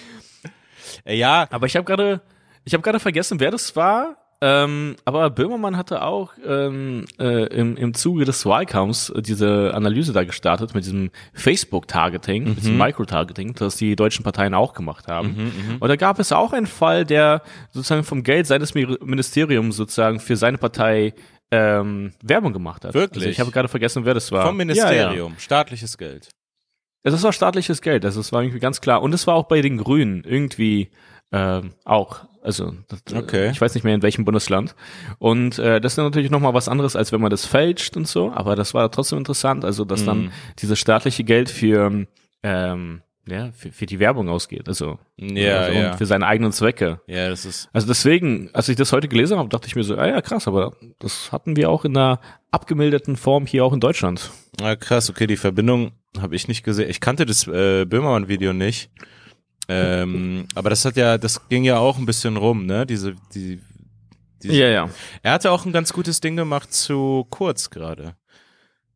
[1.06, 2.20] Ja, Aber ich habe gerade,
[2.64, 4.16] ich habe gerade vergessen, wer das war.
[4.45, 10.24] Ähm, aber Böhmermann hatte auch ähm, äh, im, im Zuge des Wahlkampfs diese Analyse da
[10.24, 12.49] gestartet mit diesem Facebook-Targeting, mhm.
[12.49, 15.28] mit diesem Micro-Targeting, das die deutschen Parteien auch gemacht haben.
[15.28, 19.76] Mhm, mhm, Und da gab es auch einen Fall, der sozusagen vom Geld seines Ministeriums
[19.76, 21.14] sozusagen für seine Partei
[21.53, 22.95] ähm, Werbung gemacht hat.
[22.95, 23.22] Wirklich?
[23.22, 24.45] Also ich habe gerade vergessen, wer das war.
[24.45, 25.38] Vom Ministerium, ja, ja.
[25.38, 26.30] staatliches Geld.
[27.03, 29.03] Das war staatliches Geld, also es war irgendwie ganz klar.
[29.03, 30.90] Und es war auch bei den Grünen irgendwie
[31.32, 32.20] ähm, auch.
[32.42, 33.50] Also das, äh, okay.
[33.50, 34.74] ich weiß nicht mehr in welchem Bundesland.
[35.18, 38.32] Und äh, das ist natürlich nochmal was anderes, als wenn man das fälscht und so.
[38.32, 40.07] Aber das war trotzdem interessant, also dass mm.
[40.07, 40.30] dann mhm.
[40.59, 42.07] dieses staatliche Geld für
[42.42, 45.96] ähm, ja, für, für die Werbung ausgeht, also, ja, also ja.
[45.96, 47.00] für seine eigenen Zwecke.
[47.06, 47.68] Ja, das ist.
[47.72, 50.48] Also deswegen, als ich das heute gelesen habe, dachte ich mir so, ah ja, krass,
[50.48, 52.20] aber das hatten wir auch in einer
[52.50, 54.30] abgemilderten Form hier auch in Deutschland.
[54.60, 56.90] Ah, krass, okay, die Verbindung habe ich nicht gesehen.
[56.90, 58.90] Ich kannte das äh, Böhmermann-Video nicht.
[59.68, 62.86] Ähm, aber das hat ja, das ging ja auch ein bisschen rum, ne?
[62.86, 63.60] Diese, die,
[64.42, 64.90] diese, ja, ja.
[65.22, 68.16] Er hatte auch ein ganz gutes Ding gemacht zu Kurz gerade.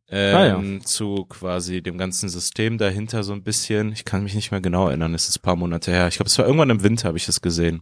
[0.09, 0.57] Ähm, ah, ja.
[0.57, 3.91] Ähm, zu quasi dem ganzen System dahinter so ein bisschen.
[3.91, 6.07] Ich kann mich nicht mehr genau erinnern, es ist ein paar Monate her.
[6.07, 7.81] Ich glaube, es war irgendwann im Winter, habe ich das gesehen.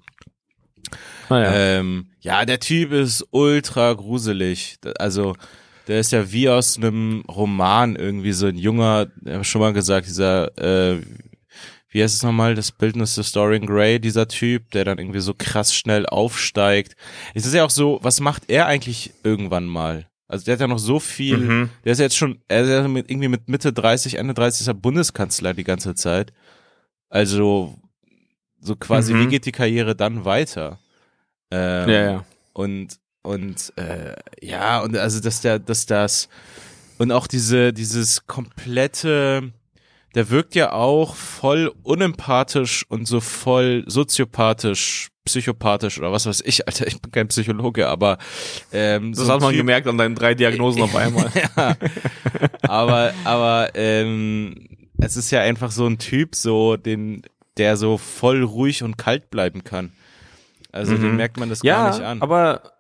[1.30, 1.54] Ah, ja.
[1.54, 4.78] Ähm, ja, der Typ ist ultra gruselig.
[4.98, 5.36] Also,
[5.88, 9.74] der ist ja wie aus einem Roman irgendwie so ein junger, ich habe schon mal
[9.74, 11.02] gesagt, dieser, äh,
[11.90, 15.34] wie heißt es nochmal, das Bildnis des Dorian Gray, dieser Typ, der dann irgendwie so
[15.34, 16.96] krass schnell aufsteigt.
[17.34, 20.08] Es ist ja auch so, was macht er eigentlich irgendwann mal?
[20.28, 21.70] Also der hat ja noch so viel, mhm.
[21.84, 24.62] der ist ja jetzt schon, er ist ja mit, irgendwie mit Mitte 30, Ende 30
[24.62, 26.34] ist er Bundeskanzler die ganze Zeit.
[27.10, 27.78] Also
[28.60, 29.20] so quasi, mhm.
[29.20, 30.80] wie geht die Karriere dann weiter?
[31.52, 32.26] Ähm, ja, ja.
[32.54, 36.30] Und und äh, ja, und also dass der, dass das
[36.98, 39.52] und auch diese, dieses komplette
[40.16, 46.68] der wirkt ja auch voll unempathisch und so voll soziopathisch, psychopathisch oder was weiß ich,
[46.68, 48.18] Alter, ich bin kein Psychologe, aber
[48.72, 51.32] ähm, das so hat man typ, gemerkt an deinen drei Diagnosen auf einmal.
[51.36, 51.76] ja,
[52.62, 54.68] aber aber ähm,
[55.00, 57.24] es ist ja einfach so ein Typ, so den,
[57.58, 59.92] der so voll ruhig und kalt bleiben kann.
[60.72, 61.02] Also mhm.
[61.02, 62.22] den merkt man das ja, gar nicht an.
[62.22, 62.75] Aber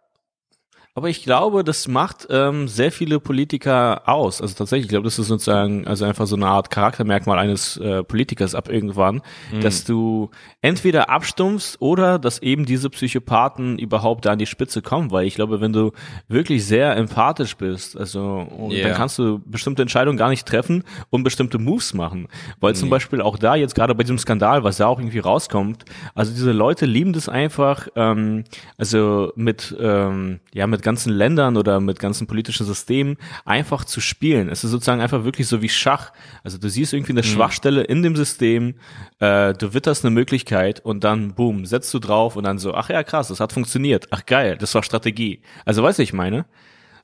[0.97, 4.41] aber ich glaube, das macht ähm, sehr viele Politiker aus.
[4.41, 8.01] Also tatsächlich, ich glaube, das ist sozusagen also einfach so eine Art Charaktermerkmal eines äh,
[8.01, 9.21] Politikers ab irgendwann,
[9.51, 9.59] mhm.
[9.59, 10.29] dass du
[10.61, 15.11] entweder abstumpfst oder dass eben diese Psychopathen überhaupt da an die Spitze kommen.
[15.11, 15.91] Weil ich glaube, wenn du
[16.29, 18.87] wirklich sehr empathisch bist, also yeah.
[18.87, 22.29] dann kannst du bestimmte Entscheidungen gar nicht treffen und bestimmte Moves machen.
[22.61, 22.77] Weil mhm.
[22.77, 25.83] zum Beispiel auch da jetzt gerade bei diesem Skandal, was da auch irgendwie rauskommt,
[26.13, 28.45] also diese Leute lieben das einfach, ähm,
[28.77, 34.47] also mit ähm, ja mit ganzen Ländern oder mit ganzen politischen Systemen einfach zu spielen.
[34.47, 36.13] Es ist sozusagen einfach wirklich so wie Schach.
[36.43, 37.25] Also du siehst irgendwie eine mhm.
[37.25, 38.75] Schwachstelle in dem System,
[39.19, 42.89] äh, du witterst eine Möglichkeit und dann boom, setzt du drauf und dann so, ach
[42.89, 44.07] ja, krass, das hat funktioniert.
[44.11, 45.41] Ach geil, das war Strategie.
[45.65, 46.45] Also weißt du, ich meine?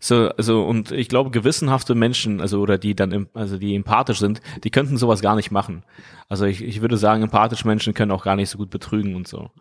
[0.04, 4.42] So, also, und ich glaube, gewissenhafte Menschen, also, oder die dann, also, die empathisch sind,
[4.64, 5.84] die könnten sowas gar nicht machen.
[6.28, 9.28] Also, ich, ich würde sagen, empathische Menschen können auch gar nicht so gut betrügen und
[9.28, 9.52] so.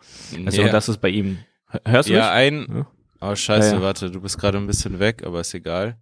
[0.46, 0.66] Also, ja.
[0.66, 1.40] und das ist bei ihm.
[1.86, 2.30] Hörst du ja, mich?
[2.30, 2.86] Ein, ja,
[3.20, 3.82] Oh, scheiße, ja, ja.
[3.82, 5.98] warte, du bist gerade ein bisschen weg, aber ist egal.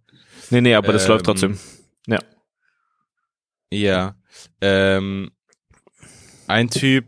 [0.49, 1.59] Nee, nee, aber das ähm, läuft trotzdem.
[2.07, 2.19] Ja.
[3.71, 4.15] Ja.
[4.61, 5.31] Ähm,
[6.47, 7.05] ein Typ,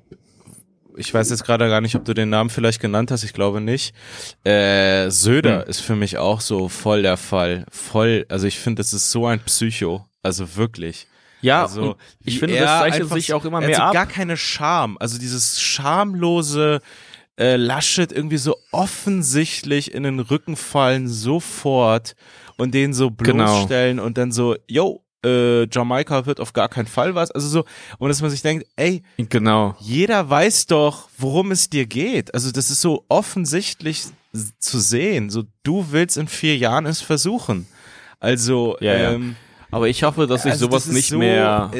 [0.98, 3.62] ich weiß jetzt gerade gar nicht, ob du den Namen vielleicht genannt hast, ich glaube
[3.62, 3.96] nicht.
[4.44, 5.70] Äh, Söder hm.
[5.70, 7.66] ist für mich auch so voll der Fall.
[7.72, 10.06] Voll, also ich finde, das ist so ein Psycho.
[10.22, 11.08] Also wirklich.
[11.42, 13.94] Ja, also, ich finde, das zeichnet sich auch immer mehr also ab.
[13.94, 14.98] gar keine Scham.
[15.00, 16.82] Also dieses schamlose,
[17.40, 22.16] äh, Laschet irgendwie so offensichtlich in den Rücken fallen sofort
[22.58, 23.46] und den so genau.
[23.46, 24.08] bloßstellen genau.
[24.08, 27.32] und dann so, yo, äh, Jamaika wird auf gar keinen Fall was.
[27.32, 27.66] Also so,
[28.00, 29.76] und dass man sich denkt, ey, genau.
[29.80, 32.34] jeder weiß doch, worum es dir geht.
[32.34, 34.06] Also das ist so offensichtlich
[34.60, 35.30] zu sehen.
[35.30, 37.68] So, du willst in vier Jahren es versuchen.
[38.20, 39.36] Also, ja, ähm, ja.
[39.72, 41.72] Aber ich hoffe, dass sich also sowas nicht so, mehr.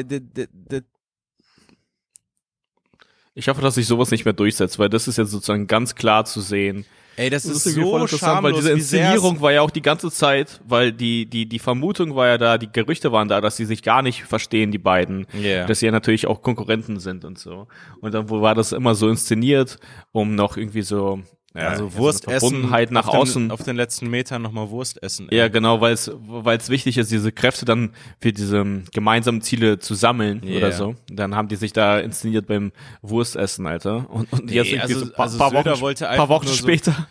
[3.34, 6.24] Ich hoffe, dass sich sowas nicht mehr durchsetzt, weil das ist jetzt sozusagen ganz klar
[6.24, 6.84] zu sehen.
[7.16, 10.10] Ey, das, das ist, ist so interessant, weil diese Inszenierung war ja auch die ganze
[10.10, 13.66] Zeit, weil die die die Vermutung war ja da, die Gerüchte waren da, dass sie
[13.66, 15.66] sich gar nicht verstehen, die beiden, yeah.
[15.66, 17.68] dass sie ja natürlich auch Konkurrenten sind und so.
[18.00, 19.78] Und dann war das immer so inszeniert,
[20.12, 21.22] um noch irgendwie so
[21.54, 23.44] ja, also Wurst ja, so Verbundenheit nach auf außen.
[23.44, 25.28] Den, auf den letzten Metern nochmal Wurst essen.
[25.30, 27.90] Ja, genau, weil es weil es wichtig ist, diese Kräfte dann
[28.20, 30.56] für diese gemeinsamen Ziele zu sammeln yeah.
[30.56, 30.94] oder so.
[31.10, 32.72] Dann haben die sich da inszeniert beim
[33.02, 34.08] Wurstessen, Alter.
[34.10, 36.92] Und, und nee, jetzt irgendwie also, so paar, also paar Wochen, wollte paar Wochen später.
[36.92, 37.02] So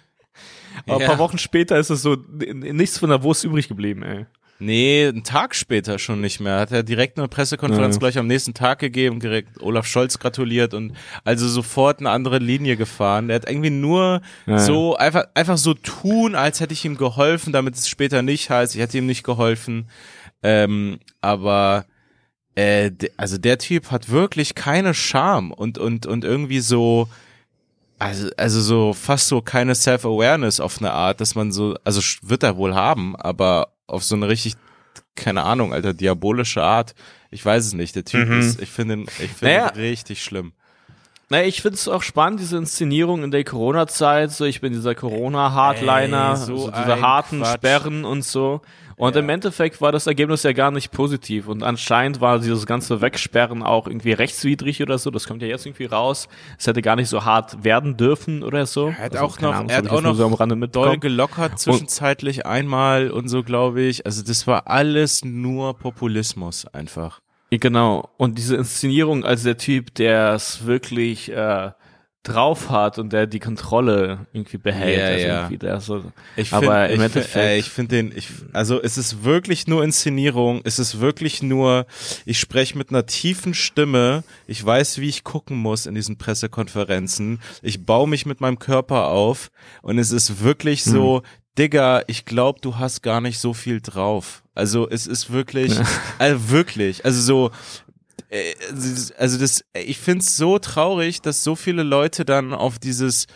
[0.94, 1.08] aber ja.
[1.08, 4.26] paar Wochen später ist es so nichts von der Wurst übrig geblieben, ey.
[4.64, 6.60] Nee, einen Tag später schon nicht mehr.
[6.60, 8.00] Hat er direkt eine Pressekonferenz ja.
[8.00, 10.94] gleich am nächsten Tag gegeben, direkt Olaf Scholz gratuliert und
[11.24, 13.28] also sofort eine andere Linie gefahren.
[13.28, 17.52] Der hat irgendwie nur ja, so einfach einfach so tun, als hätte ich ihm geholfen,
[17.52, 19.90] damit es später nicht heißt, ich hätte ihm nicht geholfen.
[20.44, 21.86] Ähm, aber
[22.54, 27.10] äh, also der Typ hat wirklich keine Charme und und und irgendwie so
[27.98, 32.42] also, also so fast so keine Self-Awareness auf eine Art, dass man so, also wird
[32.42, 34.56] er wohl haben, aber auf so eine richtig,
[35.16, 36.96] keine Ahnung, alter, diabolische Art.
[37.30, 37.96] Ich weiß es nicht.
[37.96, 38.40] Der Typ mhm.
[38.40, 39.70] ist, ich finde ihn, ich finde naja.
[39.70, 40.54] ihn richtig schlimm.
[41.30, 44.32] Naja, ich finde es auch spannend, diese Inszenierung in der Corona-Zeit.
[44.32, 47.54] So, ich bin dieser Corona-Hardliner, so also diese harten Quatsch.
[47.54, 48.62] Sperren und so.
[49.02, 49.22] Und ja.
[49.22, 51.48] im Endeffekt war das Ergebnis ja gar nicht positiv.
[51.48, 55.10] Und anscheinend war dieses ganze Wegsperren auch irgendwie rechtswidrig oder so.
[55.10, 56.28] Das kommt ja jetzt irgendwie raus.
[56.60, 58.90] Es hätte gar nicht so hart werden dürfen oder so.
[58.90, 61.58] Er hat also, auch noch, Ahnung, er hat auch noch so am Rande doll gelockert
[61.58, 64.06] zwischenzeitlich und, einmal und so, glaube ich.
[64.06, 67.22] Also das war alles nur Populismus einfach.
[67.50, 68.08] Genau.
[68.18, 71.72] Und diese Inszenierung als der Typ, der es wirklich äh,
[72.24, 75.00] drauf hat und der die Kontrolle irgendwie behält.
[75.00, 75.50] Ja, also ja.
[75.50, 77.36] Irgendwie so, ich aber find, im ich Endeffekt.
[77.36, 81.88] Äh, ich finde den, ich, also es ist wirklich nur Inszenierung, es ist wirklich nur,
[82.26, 87.40] ich spreche mit einer tiefen Stimme, ich weiß, wie ich gucken muss in diesen Pressekonferenzen,
[87.64, 89.50] ich baue mich mit meinem Körper auf
[89.82, 91.24] und es ist wirklich so, hm.
[91.58, 94.44] Digga, ich glaube, du hast gar nicht so viel drauf.
[94.56, 95.78] Also es ist wirklich,
[96.20, 97.52] also wirklich, also so,
[99.18, 103.28] also das, ich find's so traurig, dass so viele Leute dann auf dieses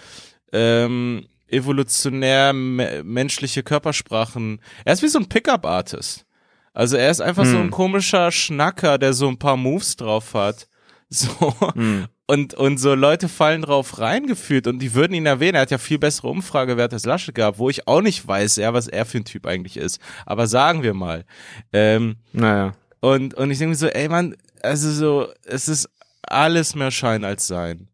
[0.52, 4.60] ähm, evolutionär menschliche Körpersprachen.
[4.84, 6.26] Er ist wie so ein Pickup-Artist.
[6.74, 7.52] Also er ist einfach hm.
[7.52, 7.72] so ein hm.
[7.72, 10.68] komischer Schnacker, der so ein paar Moves drauf hat.
[11.08, 11.54] So.
[11.76, 12.08] Hm.
[12.26, 15.54] Und, und so Leute fallen drauf reingeführt und die würden ihn erwähnen.
[15.54, 18.74] Er hat ja viel bessere Umfragewerte als Lasche gehabt, wo ich auch nicht weiß, ja,
[18.74, 20.02] was er für ein Typ eigentlich ist.
[20.26, 21.26] Aber sagen wir mal.
[21.72, 22.74] Ähm, naja.
[23.00, 25.89] Und, und ich denke mir so, ey Mann, also so, es ist
[26.24, 27.88] alles mehr Schein als Sein.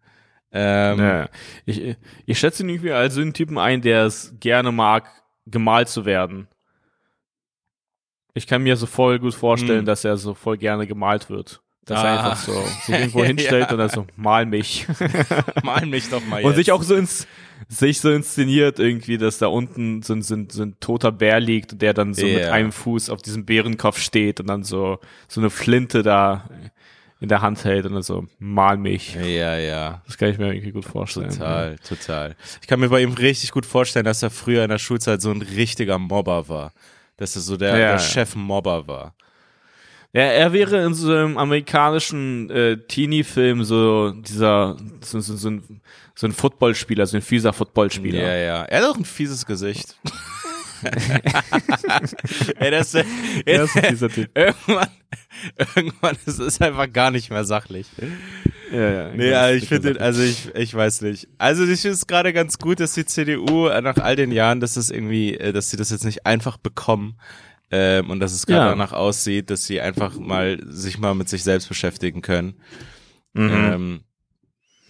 [0.53, 1.29] Ähm, ja,
[1.65, 1.95] ich,
[2.25, 5.09] ich schätze ihn irgendwie als so einen Typen ein, der es gerne mag,
[5.45, 6.47] gemalt zu werden.
[8.33, 9.85] Ich kann mir so voll gut vorstellen, hm.
[9.85, 11.61] dass er so voll gerne gemalt wird.
[11.85, 12.05] Dass ah.
[12.05, 12.53] er einfach so
[12.85, 13.71] sich irgendwo hinstellt ja.
[13.71, 14.87] und dann so, mal mich.
[15.63, 16.45] mal mich doch mal jetzt.
[16.47, 17.27] Und sich auch so ins,
[17.67, 21.39] sich so inszeniert irgendwie, dass da unten so ein, so ein, so ein toter Bär
[21.39, 22.39] liegt und der dann so yeah.
[22.39, 26.49] mit einem Fuß auf diesem Bärenkopf steht und dann so, so eine Flinte da
[27.19, 29.15] in der Hand hält und dann so, mal mich.
[29.15, 30.01] Ja, ja.
[30.07, 31.29] Das kann ich mir irgendwie gut vorstellen.
[31.29, 31.77] Total, ja.
[31.87, 32.35] total.
[32.61, 35.29] Ich kann mir bei ihm richtig gut vorstellen, dass er früher in der Schulzeit so
[35.29, 36.73] ein richtiger Mobber war.
[37.17, 39.13] Dass er so der, ja, der Chef-Mobber war.
[40.13, 45.81] Ja, er wäre in so einem amerikanischen äh, Teenie-Film so dieser so, so, so, ein,
[46.15, 48.21] so ein Footballspieler, so ein fieser Footballspieler.
[48.21, 48.63] Ja, ja.
[48.63, 49.95] Er hat auch ein fieses Gesicht.
[52.57, 53.05] Ey, das, das
[53.45, 54.29] ist ein fieser Typ.
[54.33, 54.89] Irgendwann,
[55.75, 57.87] irgendwann ist es einfach gar nicht mehr sachlich.
[58.71, 59.13] Ja, ja.
[59.13, 61.29] Nee, also ich finde, also ich, ich weiß nicht.
[61.37, 64.73] Also ich finde es gerade ganz gut, dass die CDU nach all den Jahren, dass
[64.73, 67.17] das irgendwie, äh, dass sie das jetzt nicht einfach bekommen,
[67.71, 68.69] ähm, und dass es gerade ja.
[68.69, 72.55] danach aussieht, dass sie einfach mal sich mal mit sich selbst beschäftigen können.
[73.33, 73.49] Mhm.
[73.49, 74.01] Ähm,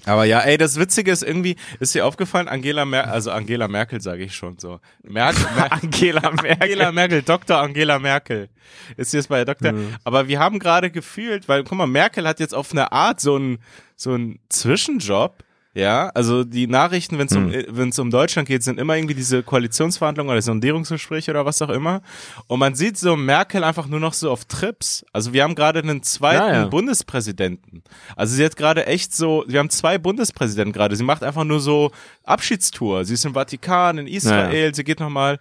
[0.06, 4.02] aber ja, ey, das Witzige ist irgendwie, ist dir aufgefallen, Angela Merkel, also Angela Merkel
[4.02, 4.80] sage ich schon so.
[5.04, 6.58] Merkel, Mer Angela Merkel.
[6.60, 7.58] Angela Merkel, Dr.
[7.58, 8.50] Angela Merkel.
[8.98, 9.74] Ist jetzt bei der Doktor.
[9.74, 9.96] Mhm.
[10.04, 13.36] Aber wir haben gerade gefühlt, weil, guck mal, Merkel hat jetzt auf eine Art so
[13.36, 13.60] einen,
[13.96, 15.44] so einen Zwischenjob,
[15.74, 17.66] ja, also die Nachrichten, wenn es um, hm.
[17.70, 21.70] wenn es um Deutschland geht, sind immer irgendwie diese Koalitionsverhandlungen oder Sondierungsgespräche oder was auch
[21.70, 22.02] immer.
[22.48, 25.06] Und man sieht so Merkel einfach nur noch so auf Trips.
[25.14, 26.66] Also wir haben gerade einen zweiten ja, ja.
[26.66, 27.84] Bundespräsidenten.
[28.18, 30.98] Also sie hat gerade echt so, wir haben zwei Bundespräsidenten gerade.
[30.98, 31.92] Sie macht einfach nur so
[32.26, 33.06] Abschiedstour.
[33.06, 35.40] Sie ist im Vatikan, in Israel, ja, sie geht nochmal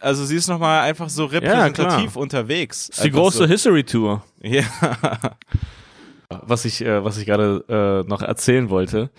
[0.00, 2.88] also sie ist nochmal einfach so repräsentativ unterwegs.
[2.88, 3.46] Das ist die große so.
[3.46, 4.22] History Tour.
[4.42, 4.64] Ja
[6.28, 9.10] was ich, äh, was ich gerade äh, noch erzählen wollte.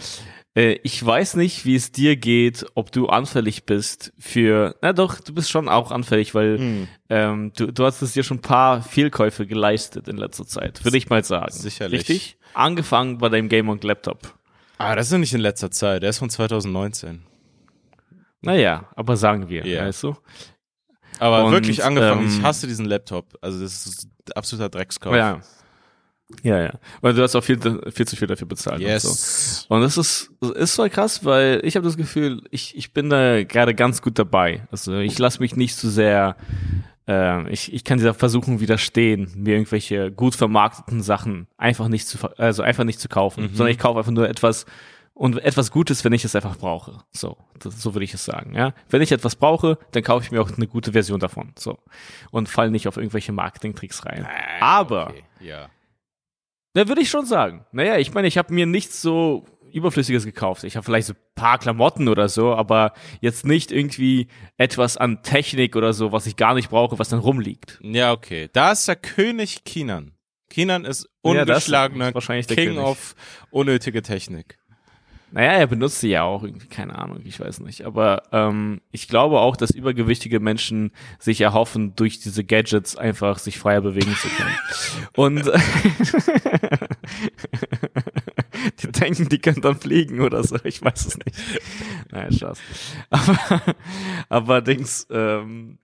[0.56, 5.20] Äh, ich weiß nicht, wie es dir geht, ob du anfällig bist für, na doch,
[5.20, 6.88] du bist schon auch anfällig, weil mm.
[7.10, 10.97] ähm, du, du hast es dir schon ein paar Fehlkäufe geleistet in letzter Zeit, würde
[10.97, 11.51] ich mal sagen.
[11.51, 12.01] Sicherlich.
[12.01, 12.38] Richtig?
[12.53, 14.34] Angefangen bei deinem Game und Laptop.
[14.78, 17.24] Ah, das ist ja nicht in letzter Zeit, der ist von 2019.
[18.41, 19.86] Naja, aber sagen wir, yeah.
[19.86, 20.16] weißt du?
[21.20, 23.38] Aber und, wirklich angefangen, ähm, ich hasse diesen Laptop.
[23.41, 25.16] Also das ist absoluter Dreckskauf.
[25.16, 25.41] Ja.
[26.41, 26.73] Ja, ja.
[27.01, 27.59] Weil du hast auch viel,
[27.91, 28.82] viel zu viel dafür bezahlt.
[28.82, 29.05] Yes.
[29.05, 29.76] Und, so.
[29.76, 33.43] und das ist, ist zwar krass, weil ich habe das Gefühl, ich, ich bin da
[33.43, 34.67] gerade ganz gut dabei.
[34.71, 36.36] Also ich lasse mich nicht zu so sehr,
[37.07, 42.17] äh, ich, ich kann dieser Versuchung widerstehen, mir irgendwelche gut vermarkteten Sachen einfach nicht zu,
[42.38, 43.49] also einfach nicht zu kaufen, mhm.
[43.55, 44.65] sondern ich kaufe einfach nur etwas,
[45.15, 46.99] und etwas Gutes, wenn ich es einfach brauche.
[47.11, 48.53] So, das, so würde ich es sagen.
[48.53, 51.53] Ja, wenn ich etwas brauche, dann kaufe ich mir auch eine gute Version davon.
[51.57, 51.80] So
[52.32, 54.26] und fall nicht auf irgendwelche Marketing-Tricks rein.
[54.26, 55.69] Äh, Aber okay, ja.
[56.76, 57.65] Da würde ich schon sagen.
[57.71, 60.63] Naja, ich meine, ich habe mir nichts so Überflüssiges gekauft.
[60.63, 65.21] Ich habe vielleicht so ein paar Klamotten oder so, aber jetzt nicht irgendwie etwas an
[65.23, 67.80] Technik oder so, was ich gar nicht brauche, was dann rumliegt.
[67.82, 68.49] Ja, okay.
[68.53, 70.13] Da ist der König Kinan.
[70.49, 72.84] Kinan ist Ja, ungeschlagener ist wahrscheinlich der King König.
[72.86, 73.15] of
[73.51, 74.57] unnötige Technik.
[75.36, 77.86] Naja, er benutzt sie ja auch irgendwie, keine Ahnung, ich weiß nicht.
[77.86, 83.59] Aber ähm, ich glaube auch, dass übergewichtige Menschen sich erhoffen, durch diese Gadgets einfach sich
[83.59, 84.55] freier bewegen zu können.
[85.17, 85.43] Und
[88.79, 91.38] die denken, die können dann fliegen oder so, ich weiß es nicht.
[92.11, 92.61] Naja, Spaß.
[93.09, 93.61] Aber,
[94.29, 95.79] aber Dings, ähm,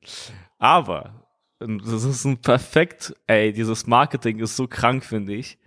[0.60, 1.28] aber,
[1.60, 5.58] das ist ein perfekt, ey, dieses Marketing ist so krank, finde ich.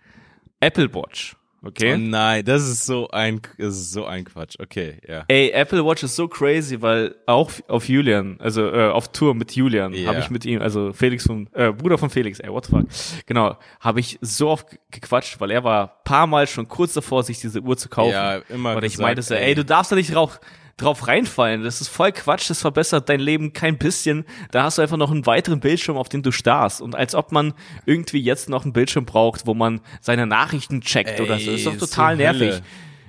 [0.60, 1.36] Apple Watch.
[1.66, 1.94] Okay.
[1.94, 4.56] Oh nein, das ist so ein, das ist so ein Quatsch.
[4.60, 5.24] Okay, ja.
[5.28, 9.52] Ey, Apple Watch ist so crazy, weil auch auf Julian, also äh, auf Tour mit
[9.56, 10.08] Julian, Ja.
[10.10, 12.86] habe ich mit ihm, also Felix von, äh, Bruder von Felix, ey, what the fuck.
[13.26, 17.22] Genau, habe ich so oft ge- gequatscht, weil er war paar Mal schon kurz davor,
[17.22, 18.12] sich diese Uhr zu kaufen.
[18.12, 19.44] Ja, immer Und ich gesagt, meinte so, ey.
[19.48, 20.38] ey, du darfst da nicht drauf,
[20.76, 21.62] drauf reinfallen.
[21.62, 24.24] Das ist voll Quatsch, das verbessert dein Leben kein bisschen.
[24.50, 26.80] Da hast du einfach noch einen weiteren Bildschirm, auf den du starrst.
[26.80, 27.54] Und als ob man
[27.86, 31.52] irgendwie jetzt noch einen Bildschirm braucht, wo man seine Nachrichten checkt oder so.
[31.52, 32.52] Ist doch Ey, total nervig.
[32.52, 32.62] Hölle.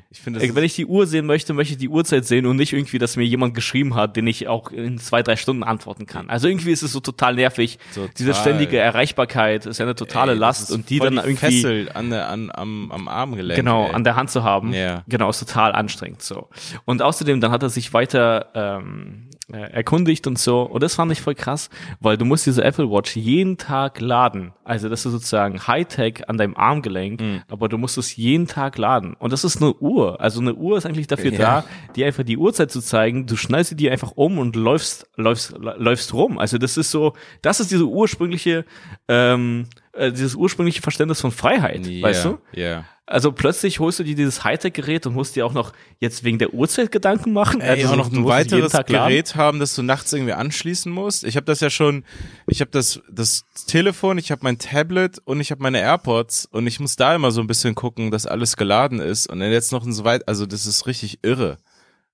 [0.10, 2.74] Ich finde, Wenn ich die Uhr sehen möchte, möchte ich die Uhrzeit sehen und nicht
[2.74, 6.30] irgendwie, dass mir jemand geschrieben hat, den ich auch in zwei, drei Stunden antworten kann.
[6.30, 7.80] Also irgendwie ist es so total nervig.
[7.94, 8.10] Total.
[8.18, 12.12] Diese ständige Erreichbarkeit ist ja eine totale Ey, Last und die dann irgendwie Fessel an
[12.12, 13.58] der, an, am, am Armgelenk.
[13.58, 13.94] genau ey.
[13.94, 14.74] an der Hand zu haben.
[14.74, 15.04] Ja.
[15.08, 16.50] Genau, ist total anstrengend so.
[16.86, 20.62] Und außerdem dann hat er sich weiter ähm, äh, erkundigt und so.
[20.64, 21.70] Und das fand ich voll krass,
[22.00, 24.54] weil du musst diese Apple Watch jeden Tag laden.
[24.64, 27.42] Also das ist sozusagen Hightech an deinem Armgelenk, Mhm.
[27.50, 29.14] aber du musst es jeden Tag laden.
[29.14, 30.20] Und das ist eine Uhr.
[30.20, 31.38] Also eine Uhr ist eigentlich dafür Ja.
[31.38, 31.66] da,
[31.96, 33.28] dir einfach die Uhrzeit zu zeigen.
[33.28, 36.40] Du schnallst sie dir einfach um und läufst, läufst, läufst rum.
[36.40, 38.66] Also das ist so, das ist diese ursprüngliche,
[39.08, 42.40] ähm, äh, dieses ursprüngliche Verständnis von Freiheit, Ja, weißt du?
[42.54, 42.86] Ja.
[43.08, 46.56] Also plötzlich holst du dir dieses Hightech-Gerät und musst dir auch noch jetzt wegen der
[46.56, 47.62] Uhrzeit Gedanken machen.
[47.62, 48.74] Ey, also auch noch ein weiteres.
[48.88, 51.24] Gerät haben, das du nachts irgendwie anschließen musst.
[51.24, 52.04] Ich habe das ja schon,
[52.48, 56.66] ich habe das das Telefon, ich habe mein Tablet und ich habe meine AirPods und
[56.66, 59.72] ich muss da immer so ein bisschen gucken, dass alles geladen ist und dann jetzt
[59.72, 61.60] noch ein so weit, also das ist richtig irre.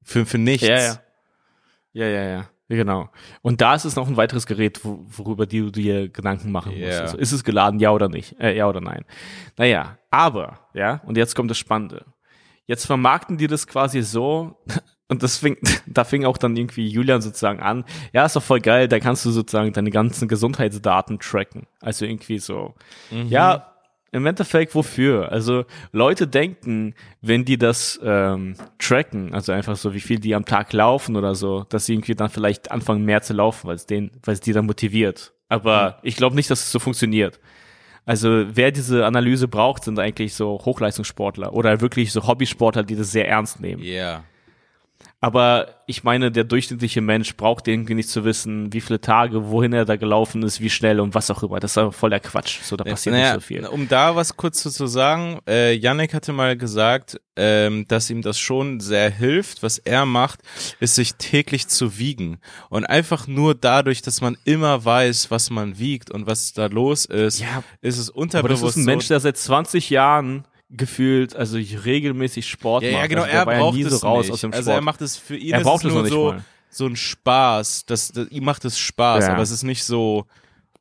[0.04, 0.68] Für für nichts.
[0.68, 1.02] Ja, ja.
[1.94, 2.50] Ja, ja, ja.
[2.76, 3.10] Genau.
[3.42, 6.94] Und da ist es noch ein weiteres Gerät, wo, worüber du dir Gedanken machen musst.
[6.94, 7.02] Ja.
[7.02, 8.40] Also, ist es geladen, ja oder nicht?
[8.40, 9.04] Äh, ja oder nein?
[9.58, 12.06] Naja, aber, ja, und jetzt kommt das Spannende.
[12.68, 14.56] Jetzt vermarkten die das quasi so,
[15.10, 18.62] und das fing, da fing auch dann irgendwie Julian sozusagen an, ja, ist doch voll
[18.62, 21.68] geil, da kannst du sozusagen deine ganzen Gesundheitsdaten tracken.
[21.82, 22.76] Also irgendwie so,
[23.28, 23.71] ja,
[24.12, 25.32] im Endeffekt wofür?
[25.32, 30.46] Also Leute denken, wenn die das ähm, tracken, also einfach so, wie viel die am
[30.46, 33.86] Tag laufen oder so, dass sie irgendwie dann vielleicht anfangen mehr zu laufen, weil es
[33.86, 35.34] den, weil es die dann motiviert.
[35.48, 37.40] Aber ich glaube nicht, dass es so funktioniert.
[38.06, 43.12] Also wer diese Analyse braucht, sind eigentlich so Hochleistungssportler oder wirklich so Hobbysportler, die das
[43.12, 43.82] sehr ernst nehmen.
[43.84, 44.24] Ja.
[45.24, 49.72] Aber ich meine, der durchschnittliche Mensch braucht irgendwie nicht zu wissen, wie viele Tage, wohin
[49.72, 51.60] er da gelaufen ist, wie schnell und was auch immer.
[51.60, 52.60] Das ist aber voll der Quatsch.
[52.64, 53.64] So, da passiert Naja, nicht so viel.
[53.68, 58.40] Um da was kurz zu, sagen, äh, Yannick hatte mal gesagt, ähm, dass ihm das
[58.40, 59.62] schon sehr hilft.
[59.62, 60.40] Was er macht,
[60.80, 62.40] ist sich täglich zu wiegen.
[62.70, 67.06] Und einfach nur dadurch, dass man immer weiß, was man wiegt und was da los
[67.06, 71.36] ist, Ja, ist es Aber unterbewusst das ist ein Mensch, der seit 20 Jahren gefühlt,
[71.36, 73.02] also regelmäßig Sport ja, macht.
[73.02, 74.34] ja, genau, also er war ja braucht nie so es raus nicht.
[74.34, 74.78] aus dem also Sport.
[74.78, 76.44] er macht es für ihn Er ist braucht es nur so mal.
[76.70, 79.34] so ein Spaß, das, das ihm macht es Spaß, Ja.
[79.34, 80.26] aber es ist nicht so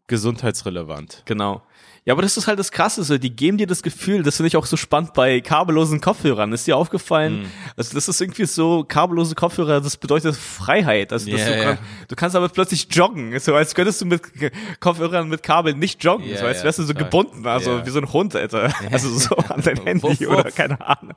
[0.07, 1.23] gesundheitsrelevant.
[1.25, 1.63] Genau.
[2.07, 4.49] Ja, aber das ist halt das Krasse, so, die geben dir das Gefühl, das finde
[4.49, 6.51] ich auch so spannend bei kabellosen Kopfhörern.
[6.53, 7.41] Ist dir aufgefallen?
[7.43, 7.47] Mhm.
[7.77, 11.13] Also das ist irgendwie so, kabellose Kopfhörer, das bedeutet Freiheit.
[11.13, 11.63] Also Ja, du, ja.
[11.63, 11.79] kann,
[12.09, 14.23] du kannst aber plötzlich joggen, so als könntest du mit
[14.81, 17.99] Kopfhörern mit Kabel nicht joggen, Ja, so als wärst du so gebunden, also wie so
[18.01, 18.73] ein Hund, Alter.
[18.91, 20.55] Also so an dein Handy Wuff, oder wuff.
[20.55, 21.13] keine Ahnung.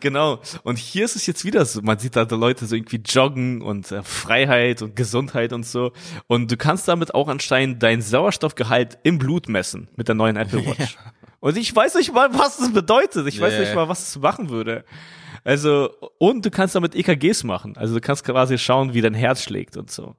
[0.00, 0.40] Genau.
[0.62, 1.82] Und hier ist es jetzt wieder so.
[1.82, 5.92] Man sieht da die Leute so irgendwie joggen und äh, Freiheit und Gesundheit und so.
[6.26, 10.64] Und du kannst damit auch anscheinend deinen Sauerstoffgehalt im Blut messen mit der neuen Apple
[10.66, 10.96] Watch.
[11.40, 13.26] Und ich weiß nicht mal, was das bedeutet.
[13.28, 13.60] Ich weiß Nee.
[13.60, 14.84] nicht mal, was es machen würde.
[15.44, 17.76] Also, und du kannst damit EKGs machen.
[17.76, 20.14] Also du kannst quasi schauen, wie dein Herz schlägt und so.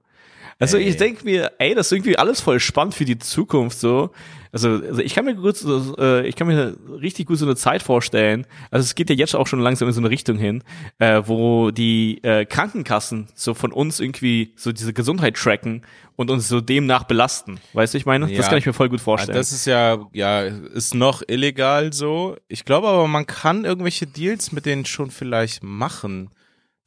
[0.59, 0.89] Also ey.
[0.89, 4.11] ich denke mir, ey, das ist irgendwie alles voll spannend für die Zukunft so.
[4.51, 5.55] Also, also ich kann mir gut,
[5.99, 8.45] äh, ich kann mir richtig gut so eine Zeit vorstellen.
[8.71, 10.63] Also es geht ja jetzt auch schon langsam in so eine Richtung hin,
[10.97, 15.83] äh, wo die äh, Krankenkassen so von uns irgendwie so diese Gesundheit tracken
[16.15, 17.59] und uns so demnach belasten.
[17.73, 18.29] Weißt du, ich meine?
[18.29, 19.37] Ja, das kann ich mir voll gut vorstellen.
[19.37, 22.35] Das ist ja, ja, ist noch illegal so.
[22.47, 26.31] Ich glaube aber, man kann irgendwelche Deals mit denen schon vielleicht machen.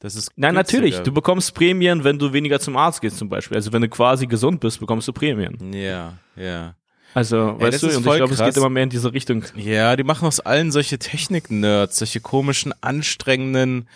[0.03, 0.99] Das ist Nein, natürlich.
[0.99, 3.55] Du bekommst Prämien, wenn du weniger zum Arzt gehst zum Beispiel.
[3.55, 5.57] Also wenn du quasi gesund bist, bekommst du Prämien.
[5.73, 6.75] Ja, ja.
[7.13, 9.45] Also, Ey, weißt du, und ich glaube, es geht immer mehr in diese Richtung.
[9.55, 13.87] Ja, die machen aus allen solche Technik-Nerds, solche komischen, anstrengenden.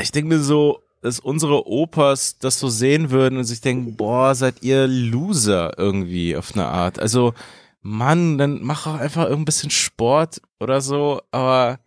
[0.00, 4.36] Ich denke mir so, dass unsere Opas das so sehen würden und sich denken, boah,
[4.36, 7.00] seid ihr Loser irgendwie auf eine Art.
[7.00, 7.34] Also,
[7.82, 11.80] Mann, dann mach auch einfach ein bisschen Sport oder so, aber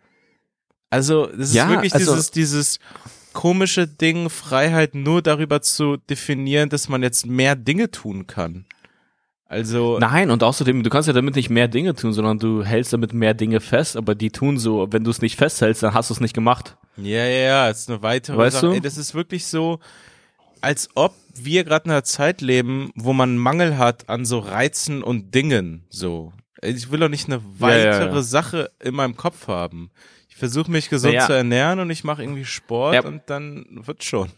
[0.90, 2.78] also, das ist ja, wirklich also, dieses, dieses
[3.34, 8.64] komische Ding, Freiheit nur darüber zu definieren, dass man jetzt mehr Dinge tun kann.
[9.46, 9.98] Also.
[9.98, 13.12] Nein, und außerdem, du kannst ja damit nicht mehr Dinge tun, sondern du hältst damit
[13.12, 16.14] mehr Dinge fest, aber die tun so, wenn du es nicht festhältst, dann hast du
[16.14, 16.76] es nicht gemacht.
[16.96, 18.66] Ja, ja, ja, ist eine weitere weißt Sache.
[18.68, 18.72] Du?
[18.72, 19.80] Ey, das ist wirklich so,
[20.60, 25.02] als ob wir gerade in einer Zeit leben, wo man Mangel hat an so Reizen
[25.02, 26.32] und Dingen, so.
[26.62, 28.22] Ich will doch nicht eine weitere ja, ja, ja.
[28.22, 29.90] Sache in meinem Kopf haben.
[30.34, 34.30] Ich versuche mich gesund zu ernähren und ich mache irgendwie Sport und dann wird schon.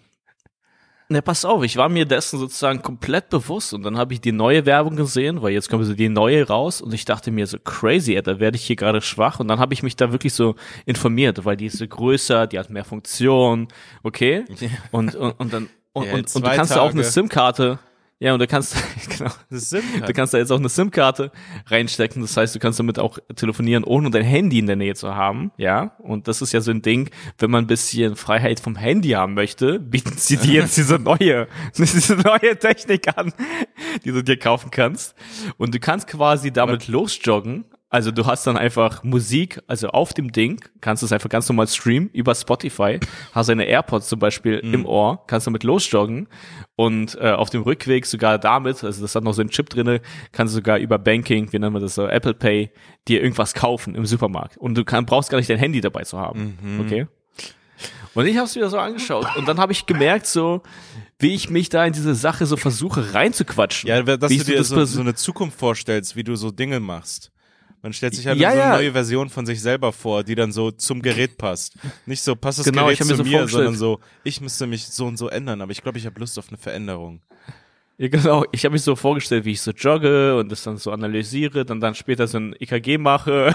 [1.09, 4.33] Ne, pass auf, ich war mir dessen sozusagen komplett bewusst und dann habe ich die
[4.33, 7.59] neue Werbung gesehen, weil jetzt kommt so die neue raus und ich dachte mir so
[7.59, 9.41] crazy, da werde ich hier gerade schwach?
[9.41, 12.59] Und dann habe ich mich da wirklich so informiert, weil die ist so größer, die
[12.59, 13.69] hat mehr Funktion,
[14.03, 14.45] okay?
[14.91, 17.79] Und und, und dann und, ja, und, und du kannst ja auch eine SIM-Karte
[18.19, 18.77] ja, und du kannst,
[19.19, 21.31] genau, du kannst da jetzt auch eine SIM-Karte
[21.67, 22.23] reinstecken.
[22.23, 25.53] Das heißt, du kannst damit auch telefonieren, ohne dein Handy in der Nähe zu haben.
[25.59, 29.11] Ja, und das ist ja so ein Ding, wenn man ein bisschen Freiheit vom Handy
[29.11, 33.33] haben möchte, bieten sie dir jetzt diese neue, diese neue Technik an,
[34.05, 35.15] die du dir kaufen kannst.
[35.59, 40.33] Und du kannst quasi damit losjoggen, also du hast dann einfach Musik, also auf dem
[40.33, 42.99] Ding, kannst du es einfach ganz normal streamen über Spotify,
[43.33, 44.75] hast deine AirPods zum Beispiel mhm.
[44.75, 46.27] im Ohr, kannst damit losjoggen
[46.75, 50.01] und äh, auf dem Rückweg sogar damit, also das hat noch so einen Chip drinne,
[50.33, 52.71] kannst du sogar über Banking, wie nennen wir das so, Apple Pay,
[53.07, 56.19] dir irgendwas kaufen im Supermarkt und du kann, brauchst gar nicht dein Handy dabei zu
[56.19, 56.81] haben, mhm.
[56.81, 57.07] okay?
[58.15, 60.63] Und ich habe es wieder so angeschaut und dann habe ich gemerkt so,
[61.19, 63.89] wie ich mich da in diese Sache so versuche reinzuquatschen.
[63.89, 67.31] Ja, dass du dir so, so eine Zukunft vorstellst, wie du so Dinge machst.
[67.87, 68.77] Man stellt sich halt ja, so eine ja.
[68.79, 71.75] neue Version von sich selber vor, die dann so zum Gerät passt.
[72.05, 74.89] Nicht so, passt das genau, Gerät zu mir, so mir sondern so, ich müsste mich
[74.89, 77.21] so und so ändern, aber ich glaube, ich habe Lust auf eine Veränderung.
[77.97, 78.45] Ja, genau.
[78.51, 81.79] Ich habe mich so vorgestellt, wie ich so jogge und das dann so analysiere, dann
[81.79, 83.55] dann später so ein EKG mache,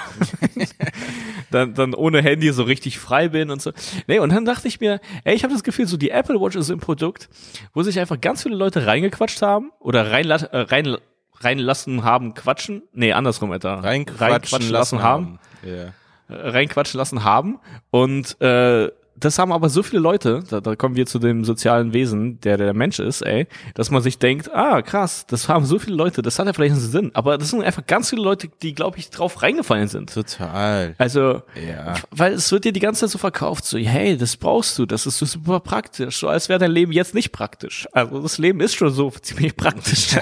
[1.52, 3.74] dann dann ohne Handy so richtig frei bin und so.
[4.08, 6.56] Nee, und dann dachte ich mir, ey, ich habe das Gefühl, so die Apple Watch
[6.56, 7.28] ist ein Produkt,
[7.74, 10.96] wo sich einfach ganz viele Leute reingequatscht haben oder rein, äh, rein
[11.44, 12.84] reinlassen haben, quatschen.
[12.94, 13.76] Nee, andersrum etwa.
[13.76, 15.26] Reinquatschen, reinquatschen lassen, lassen haben.
[15.26, 15.39] haben.
[15.66, 15.94] Yeah.
[16.30, 17.60] Reinquatschen lassen haben.
[17.89, 21.93] Und äh, das haben aber so viele Leute, da, da kommen wir zu dem sozialen
[21.93, 25.80] Wesen, der der Mensch ist, ey, dass man sich denkt, ah, krass, das haben so
[25.80, 27.12] viele Leute, das hat ja vielleicht einen Sinn.
[27.14, 30.14] Aber das sind einfach ganz viele Leute, die, glaube ich, drauf reingefallen sind.
[30.14, 30.95] Total.
[30.97, 31.95] Also, ja.
[32.09, 35.05] weil es wird dir die ganze Zeit so verkauft, so, hey, das brauchst du, das
[35.05, 37.88] ist so super praktisch, so als wäre dein Leben jetzt nicht praktisch.
[37.91, 40.16] Also das Leben ist schon so ziemlich praktisch.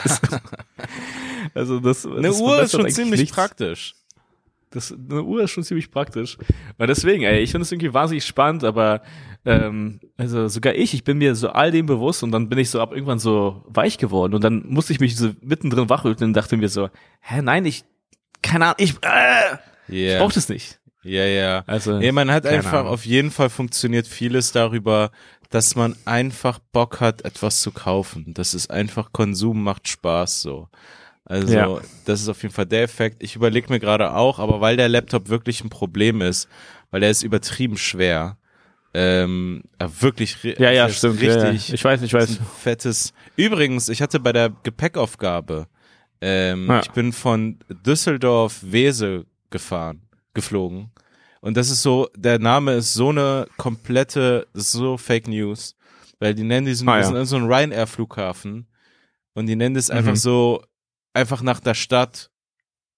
[1.53, 3.35] also das, Eine das Uhr ist schon ziemlich nichts.
[3.35, 3.95] praktisch.
[4.71, 6.37] Das, eine Uhr ist schon ziemlich praktisch.
[6.77, 9.01] Weil deswegen, ey, ich finde es irgendwie wahnsinnig spannend, aber
[9.45, 12.69] ähm, also sogar ich, ich bin mir so all dem bewusst und dann bin ich
[12.69, 16.33] so ab irgendwann so weich geworden und dann musste ich mich so mittendrin wachrütteln und
[16.33, 16.89] dachte mir so,
[17.21, 17.83] hä, nein, ich,
[18.41, 19.57] keine Ahnung, ich, äh,
[19.89, 20.13] yeah.
[20.13, 20.79] ich brauch das nicht.
[21.03, 21.63] Ja, ja.
[21.65, 22.93] Also, nee, man hat einfach, Ahnung.
[22.93, 25.11] auf jeden Fall funktioniert vieles darüber,
[25.49, 28.33] dass man einfach Bock hat, etwas zu kaufen.
[28.33, 30.67] Das ist einfach Konsum macht Spaß so.
[31.29, 31.79] Also ja.
[32.05, 33.21] das ist auf jeden Fall der Effekt.
[33.21, 36.49] Ich überlege mir gerade auch, aber weil der Laptop wirklich ein Problem ist,
[36.89, 38.37] weil er ist übertrieben schwer,
[38.95, 41.67] ähm, wirklich ja ja stimmt richtig.
[41.67, 41.75] Ja.
[41.75, 42.39] Ich weiß, ich weiß.
[42.59, 43.13] Fettes.
[43.35, 45.67] Übrigens, ich hatte bei der Gepäckaufgabe,
[46.19, 46.79] ähm, ja.
[46.79, 50.01] ich bin von Düsseldorf Wese gefahren,
[50.33, 50.89] geflogen.
[51.41, 55.75] Und das ist so, der Name ist so eine komplette, so Fake News,
[56.17, 57.25] weil die nennen diesen, ah, ja.
[57.25, 58.65] so ein Ryanair Flughafen
[59.35, 59.97] und die nennen das mhm.
[59.97, 60.63] einfach so
[61.19, 62.31] einfach nach der Stadt,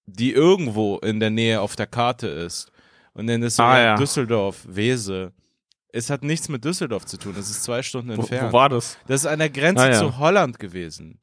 [0.06, 2.70] die irgendwo in der Nähe auf der Karte ist.
[3.14, 3.96] Und dann ist ah, ja.
[3.96, 5.32] Düsseldorf, Wese.
[5.92, 7.34] Es hat nichts mit Düsseldorf zu tun.
[7.38, 8.52] Es ist zwei Stunden entfernt.
[8.52, 8.96] Wo, war das?
[9.06, 9.98] Das ist an der Grenze ah, ja.
[9.98, 11.20] zu Holland gewesen.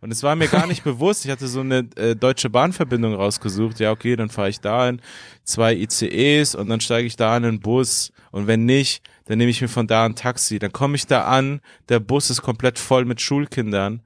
[0.00, 1.24] Und es war mir gar nicht bewusst.
[1.24, 3.80] Ich hatte so eine äh, deutsche Bahnverbindung rausgesucht.
[3.80, 5.00] Ja, okay, dann fahre ich da in
[5.42, 8.12] zwei ICEs und dann steige ich da in einen Bus.
[8.30, 10.60] Und wenn nicht, dann nehme ich mir von da ein Taxi.
[10.60, 14.02] Dann komme ich da an, der Bus ist komplett voll mit Schulkindern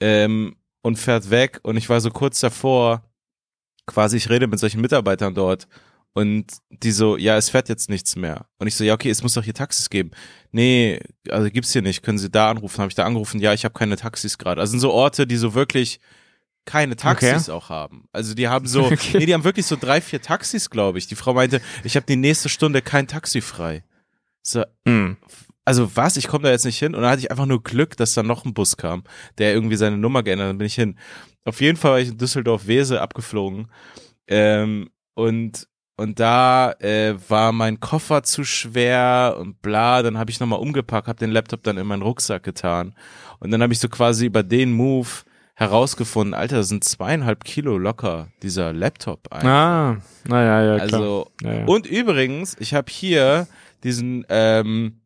[0.00, 3.04] ähm, und fährt weg und ich war so kurz davor,
[3.86, 5.68] quasi ich rede mit solchen Mitarbeitern dort
[6.12, 8.46] und die so, ja, es fährt jetzt nichts mehr.
[8.58, 10.10] Und ich so, ja, okay, es muss doch hier Taxis geben.
[10.50, 12.02] Nee, also gibt's hier nicht.
[12.02, 12.80] Können Sie da anrufen?
[12.80, 13.40] Habe ich da angerufen?
[13.40, 14.60] Ja, ich habe keine Taxis gerade.
[14.60, 16.00] Also sind so Orte, die so wirklich
[16.64, 17.52] keine Taxis okay.
[17.52, 18.08] auch haben.
[18.12, 19.18] Also die haben so, okay.
[19.18, 21.06] nee, die haben wirklich so drei, vier Taxis, glaube ich.
[21.06, 23.84] Die Frau meinte, ich habe die nächste Stunde kein Taxi frei.
[24.42, 25.12] So, mm.
[25.64, 26.16] Also was?
[26.16, 26.94] Ich komme da jetzt nicht hin.
[26.94, 29.04] Und dann hatte ich einfach nur Glück, dass da noch ein Bus kam,
[29.38, 30.50] der irgendwie seine Nummer geändert hat.
[30.52, 30.98] Dann bin ich hin.
[31.44, 33.70] Auf jeden Fall war ich in Düsseldorf-Wese abgeflogen.
[34.26, 40.02] Ähm, und und da äh, war mein Koffer zu schwer und bla.
[40.02, 42.94] Dann habe ich nochmal umgepackt, habe den Laptop dann in meinen Rucksack getan.
[43.38, 45.08] Und dann habe ich so quasi über den Move
[45.60, 49.46] herausgefunden, Alter, das sind zweieinhalb Kilo locker, dieser Laptop einfach.
[49.46, 51.00] Ah, naja, ja, klar.
[51.00, 51.64] Also, ja, ja.
[51.66, 53.46] und übrigens, ich habe hier
[53.84, 55.02] diesen ähm,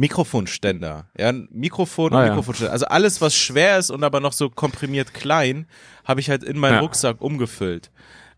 [0.00, 2.72] Mikrofonständer, ja, Mikrofon ah, und Mikrofonständer.
[2.72, 5.66] Also alles, was schwer ist und aber noch so komprimiert klein,
[6.06, 6.80] habe ich halt in meinen ja.
[6.80, 7.90] Rucksack umgefüllt.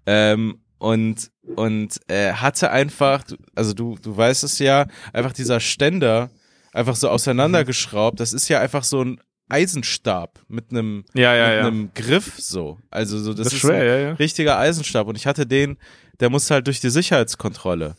[0.05, 3.23] Ähm, und und äh, hatte einfach,
[3.55, 6.31] also du du weißt es ja, einfach dieser Ständer
[6.73, 8.19] einfach so auseinandergeschraubt.
[8.19, 11.67] Das ist ja einfach so ein Eisenstab mit einem ja, ja, mit ja.
[11.69, 12.81] einem Griff so.
[12.91, 14.13] Also so das, das ist schwer, ein ja, ja.
[14.15, 15.77] richtiger Eisenstab und ich hatte den,
[16.19, 17.95] der musste halt durch die Sicherheitskontrolle.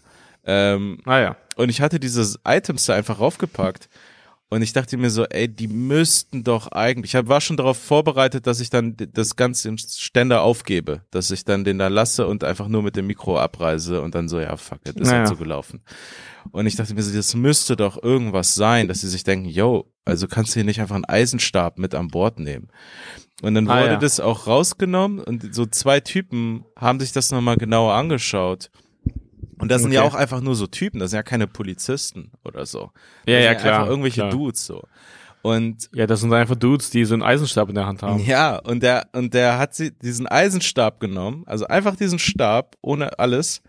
[0.45, 1.37] Ähm, ah ja.
[1.55, 3.89] Und ich hatte diese Items da einfach raufgepackt
[4.53, 7.15] und ich dachte mir so, ey, die müssten doch eigentlich.
[7.15, 11.43] Ich war schon darauf vorbereitet, dass ich dann das Ganze im Ständer aufgebe, dass ich
[11.43, 14.55] dann den da lasse und einfach nur mit dem Mikro abreise und dann so, ja,
[14.55, 15.19] fuck it, ist naja.
[15.21, 15.81] halt so gelaufen.
[16.51, 19.91] Und ich dachte mir so, das müsste doch irgendwas sein, dass sie sich denken, yo,
[20.05, 22.67] also kannst du hier nicht einfach einen Eisenstab mit an Bord nehmen.
[23.41, 23.97] Und dann ah, wurde ja.
[23.97, 28.69] das auch rausgenommen und so zwei Typen haben sich das nochmal genauer angeschaut
[29.63, 29.83] und das okay.
[29.83, 32.91] sind ja auch einfach nur so Typen, das sind ja keine Polizisten oder so.
[33.25, 33.79] Das ja, ja, klar.
[33.79, 34.29] Einfach irgendwelche klar.
[34.29, 34.83] Dudes so.
[35.41, 38.19] Und ja, das sind einfach Dudes, die so einen Eisenstab in der Hand haben.
[38.19, 43.19] Ja, und der und der hat sie diesen Eisenstab genommen, also einfach diesen Stab ohne
[43.19, 43.61] alles.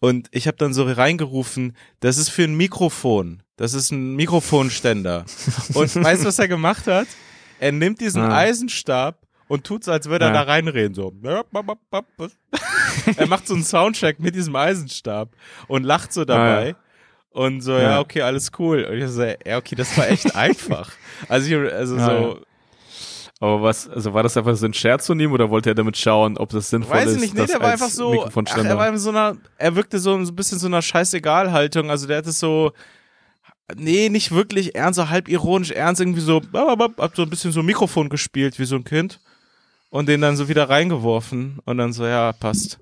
[0.00, 3.42] Und ich habe dann so reingerufen, das ist für ein Mikrofon.
[3.56, 5.24] Das ist ein Mikrofonständer.
[5.74, 7.06] und weißt du, was er gemacht hat?
[7.60, 8.36] Er nimmt diesen ah.
[8.36, 9.18] Eisenstab
[9.52, 10.94] und tut so, als würde er da reinreden.
[10.94, 11.12] So.
[11.22, 11.44] er
[13.26, 15.28] macht so einen Soundcheck mit diesem Eisenstab
[15.68, 16.74] und lacht so dabei.
[17.32, 18.00] Und so, ja.
[18.00, 18.82] okay, alles cool.
[18.84, 20.90] Und ich so, ja, okay, das war echt einfach.
[21.28, 22.40] Also, ich, also so.
[23.40, 25.98] Aber was, also war das einfach so ein Scherz von ihm oder wollte er damit
[25.98, 27.08] schauen, ob das sinnvoll Weiß ist?
[27.08, 29.76] Weiß ich nicht, nee, der war einfach so, ach, er war in so einer, er
[29.76, 31.90] wirkte so ein bisschen so einer Scheißegal-Haltung.
[31.90, 32.72] Also der hatte so,
[33.76, 37.62] nee, nicht wirklich ernst, so halb ironisch ernst, irgendwie so, hat so ein bisschen so
[37.62, 39.20] Mikrofon gespielt, wie so ein Kind
[39.92, 42.80] und den dann so wieder reingeworfen und dann so, ja, passt.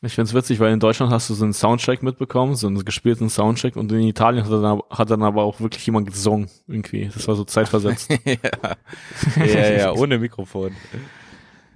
[0.00, 3.28] Ich find's witzig, weil in Deutschland hast du so einen Soundcheck mitbekommen, so einen gespielten
[3.28, 7.10] Soundcheck und in Italien hat dann, hat dann aber auch wirklich jemand gesungen irgendwie.
[7.12, 8.10] Das war so zeitversetzt.
[8.24, 9.44] ja.
[9.44, 10.76] ja, ja, ohne Mikrofon.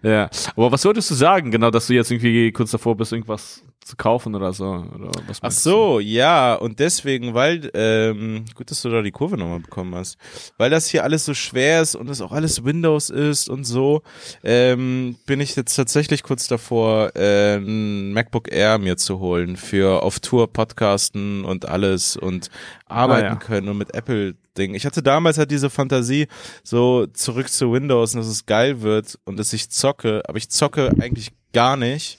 [0.03, 3.65] Ja, aber was wolltest du sagen, genau, dass du jetzt irgendwie kurz davor bist, irgendwas
[3.85, 4.65] zu kaufen oder so?
[4.67, 6.05] Oder was Ach so, du?
[6.05, 10.19] ja, und deswegen, weil, ähm, gut, dass du da die Kurve nochmal bekommen hast,
[10.59, 14.03] weil das hier alles so schwer ist und es auch alles Windows ist und so,
[14.45, 20.03] ähm, bin ich jetzt tatsächlich kurz davor, äh, ein MacBook Air mir zu holen für
[20.03, 22.51] auf Tour Podcasten und alles und
[22.87, 23.37] arbeiten ah, ja.
[23.37, 24.75] können und mit Apple Ding.
[24.75, 26.27] Ich hatte damals halt diese Fantasie,
[26.63, 30.51] so zurück zu Windows und dass es geil wird und dass ich zocke, aber ich
[30.51, 32.19] zocke eigentlich gar nicht.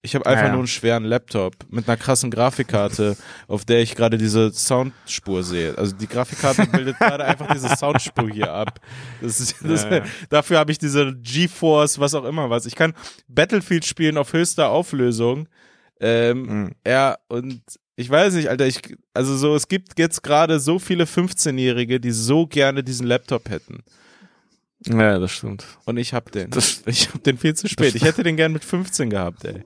[0.00, 0.52] Ich habe einfach ja, ja.
[0.52, 3.16] nur einen schweren Laptop mit einer krassen Grafikkarte,
[3.48, 5.76] auf der ich gerade diese Soundspur sehe.
[5.76, 8.80] Also die Grafikkarte bildet gerade einfach diese Soundspur hier ab.
[9.20, 12.64] Das ist, das, ja, dafür habe ich diese GeForce, was auch immer was.
[12.66, 12.94] Ich kann
[13.26, 15.48] Battlefield spielen auf höchster Auflösung.
[16.00, 16.70] Ähm, mhm.
[16.86, 17.60] Ja, und
[17.96, 18.80] ich weiß nicht, Alter, ich,
[19.14, 23.82] also so, es gibt jetzt gerade so viele 15-Jährige, die so gerne diesen Laptop hätten.
[24.86, 25.64] Ja, das stimmt.
[25.84, 26.50] Und ich hab den.
[26.50, 27.96] Das, ich hab den viel zu spät.
[27.96, 29.64] Ich hätte den gern mit 15 gehabt, ey.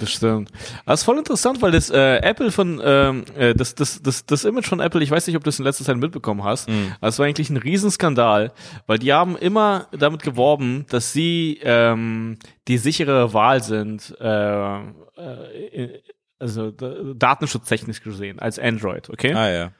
[0.00, 0.50] Das stimmt.
[0.86, 4.44] Das ist voll interessant, weil das äh, Apple von ähm, äh, das, das, das, das
[4.44, 6.92] Image von Apple, ich weiß nicht, ob du es in letzter Zeit mitbekommen hast, mhm.
[7.00, 8.52] aber es war eigentlich ein Riesenskandal,
[8.86, 12.38] weil die haben immer damit geworben, dass sie ähm,
[12.68, 16.02] die sichere Wahl sind, äh, äh,
[16.38, 19.32] also datenschutztechnisch gesehen, als Android, okay?
[19.32, 19.72] Ah ja.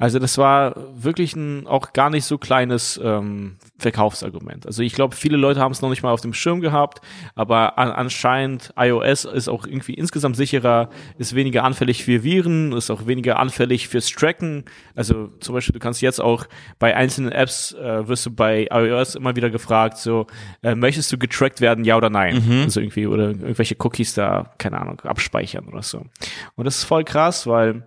[0.00, 4.64] Also das war wirklich ein auch gar nicht so kleines ähm, Verkaufsargument.
[4.64, 7.00] Also ich glaube, viele Leute haben es noch nicht mal auf dem Schirm gehabt,
[7.34, 10.88] aber an, anscheinend iOS ist auch irgendwie insgesamt sicherer,
[11.18, 14.64] ist weniger anfällig für Viren, ist auch weniger anfällig fürs Tracken.
[14.94, 16.46] Also zum Beispiel, du kannst jetzt auch
[16.78, 20.28] bei einzelnen Apps, äh, wirst du bei iOS immer wieder gefragt, so,
[20.62, 22.44] äh, möchtest du getrackt werden, ja oder nein?
[22.46, 22.62] Mhm.
[22.62, 26.04] Also irgendwie, oder irgendwelche Cookies da, keine Ahnung, abspeichern oder so.
[26.54, 27.82] Und das ist voll krass, weil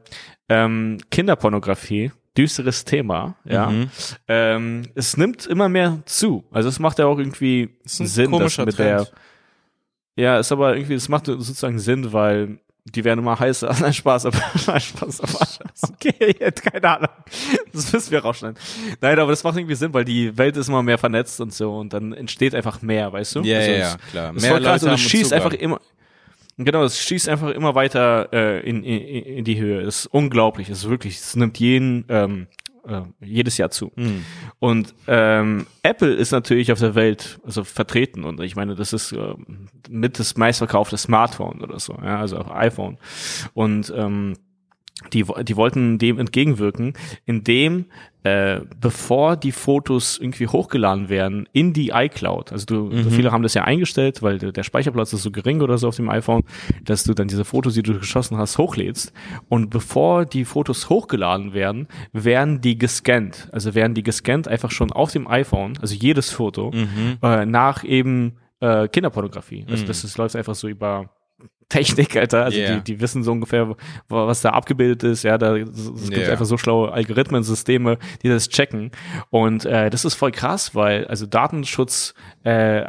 [0.52, 3.70] ähm, Kinderpornografie düsteres Thema, ja.
[3.70, 3.90] Mhm.
[4.28, 6.46] Ähm, es nimmt immer mehr zu.
[6.52, 8.80] Also es macht ja auch irgendwie Sinn, dass mit Trend.
[8.80, 9.08] der
[10.16, 13.76] ja, ist aber irgendwie, es macht sozusagen Sinn, weil die werden immer heißer.
[13.80, 14.38] Nein, Spaß, aber
[14.68, 15.48] nein, Spaß, aber
[15.94, 17.10] okay, jetzt keine Ahnung.
[17.74, 18.58] Das müssen wir rausschneiden.
[19.00, 21.78] Nein, aber das macht irgendwie Sinn, weil die Welt ist immer mehr vernetzt und so
[21.78, 23.42] und dann entsteht einfach mehr, weißt du?
[23.42, 24.34] Ja, also ja, ja, klar.
[24.34, 25.80] Mehr Leute krass, es schießt einfach immer,
[26.66, 29.82] Genau, es schießt einfach immer weiter äh, in, in, in die Höhe.
[29.82, 30.70] Es ist unglaublich.
[30.70, 32.48] Es ist wirklich, es nimmt jeden ähm,
[32.88, 33.92] äh, jedes Jahr zu.
[33.96, 34.26] Mhm.
[34.60, 39.12] Und ähm, Apple ist natürlich auf der Welt also vertreten und ich meine, das ist
[39.12, 39.34] äh,
[39.90, 42.98] mit das meistverkaufte Smartphone oder so, ja, also auch iPhone.
[43.54, 44.36] Und ähm,
[45.14, 46.94] die, die wollten dem entgegenwirken,
[47.26, 47.86] indem
[48.24, 52.52] äh, bevor die Fotos irgendwie hochgeladen werden in die iCloud.
[52.52, 53.10] Also du, mhm.
[53.10, 56.10] viele haben das ja eingestellt, weil der Speicherplatz ist so gering oder so auf dem
[56.10, 56.44] iPhone,
[56.84, 59.12] dass du dann diese Fotos, die du geschossen hast, hochlädst.
[59.50, 63.50] Und bevor die Fotos hochgeladen werden, werden die gescannt.
[63.52, 67.18] Also werden die gescannt einfach schon auf dem iPhone, also jedes Foto, mhm.
[67.24, 69.66] äh, nach eben äh, Kinderpornografie.
[69.70, 69.88] Also mhm.
[69.88, 71.10] das, das läuft einfach so über
[71.72, 72.44] Technik, Alter.
[72.44, 72.76] Also yeah.
[72.76, 73.76] die, die wissen so ungefähr,
[74.10, 75.24] was da abgebildet ist.
[75.24, 76.32] Ja, da es gibt yeah.
[76.32, 78.92] einfach so schlaue Algorithmensysteme, die das checken.
[79.30, 82.84] Und äh, das ist voll krass, weil also Datenschutz äh,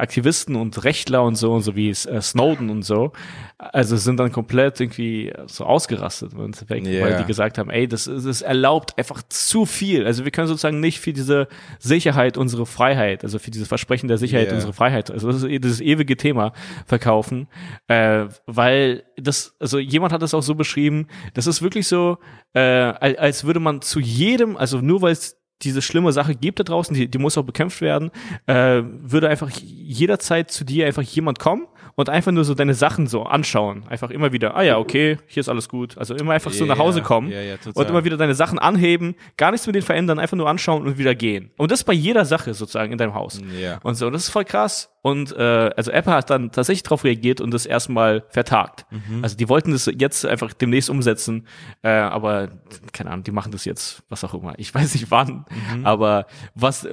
[0.49, 3.13] und Rechtler und so und so wie äh, Snowden und so,
[3.57, 7.05] also sind dann komplett irgendwie so ausgerastet yeah.
[7.05, 10.05] weil die gesagt haben, ey, das, das erlaubt einfach zu viel.
[10.05, 11.47] Also wir können sozusagen nicht für diese
[11.79, 15.59] Sicherheit unsere Freiheit, also für diese Versprechen der Sicherheit unsere Freiheit, also das ist eh
[15.59, 16.51] dieses ewige Thema
[16.85, 17.47] verkaufen,
[17.87, 18.72] äh, weil
[19.17, 22.17] das, also jemand hat das auch so beschrieben, das ist wirklich so,
[22.53, 26.63] äh, als würde man zu jedem, also nur weil es diese schlimme Sache gibt da
[26.63, 28.11] draußen, die, die muss auch bekämpft werden,
[28.47, 33.07] äh, würde einfach jederzeit zu dir einfach jemand kommen und einfach nur so deine Sachen
[33.07, 33.83] so anschauen.
[33.87, 35.97] Einfach immer wieder, ah ja, okay, hier ist alles gut.
[35.97, 39.15] Also immer einfach so nach Hause kommen yeah, yeah, und immer wieder deine Sachen anheben,
[39.37, 41.51] gar nichts mit denen verändern, einfach nur anschauen und wieder gehen.
[41.57, 43.39] Und das bei jeder Sache sozusagen in deinem Haus.
[43.59, 43.79] Yeah.
[43.83, 44.89] Und so, das ist voll krass.
[45.03, 48.85] Und äh, also Apple hat dann tatsächlich darauf reagiert und das erstmal vertagt.
[48.89, 49.21] Mhm.
[49.21, 51.45] Also die wollten das jetzt einfach demnächst umsetzen,
[51.81, 52.51] äh, aber
[52.93, 54.53] keine Ahnung, die machen das jetzt, was auch immer.
[54.57, 55.45] Ich weiß nicht wann,
[55.75, 55.85] mhm.
[55.85, 56.25] aber
[56.55, 56.87] was,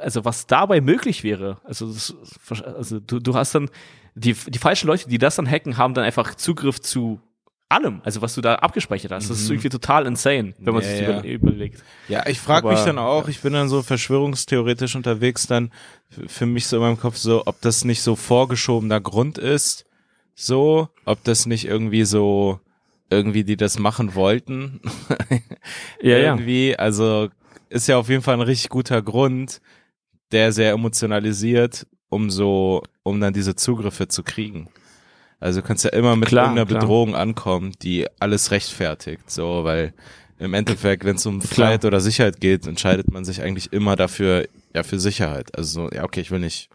[0.00, 2.14] also was dabei möglich wäre, also, das,
[2.48, 3.68] also du, du hast dann
[4.14, 7.20] die, die falschen Leute, die das dann hacken, haben dann einfach Zugriff zu
[7.72, 9.30] allem, also was du da abgespeichert hast.
[9.30, 9.54] Das ist mhm.
[9.54, 11.22] irgendwie total insane, wenn man ja, sich ja.
[11.22, 11.82] überlegt.
[12.08, 15.72] Ja, ich frage mich dann auch, ich bin dann so verschwörungstheoretisch unterwegs, dann
[16.26, 19.86] für mich so in meinem Kopf so, ob das nicht so vorgeschobener Grund ist,
[20.34, 22.60] so, ob das nicht irgendwie so,
[23.10, 24.80] irgendwie die das machen wollten.
[26.02, 26.76] ja, irgendwie, ja.
[26.76, 27.28] also
[27.70, 29.62] ist ja auf jeden Fall ein richtig guter Grund,
[30.30, 34.68] der sehr emotionalisiert um so, um dann diese Zugriffe zu kriegen.
[35.40, 36.80] Also du kannst ja immer mit klar, irgendeiner klar.
[36.80, 39.94] Bedrohung ankommen, die alles rechtfertigt, so, weil
[40.38, 44.46] im Endeffekt, wenn es um Freiheit oder Sicherheit geht, entscheidet man sich eigentlich immer dafür,
[44.74, 45.56] ja, für Sicherheit.
[45.56, 46.68] Also, ja, okay, ich will nicht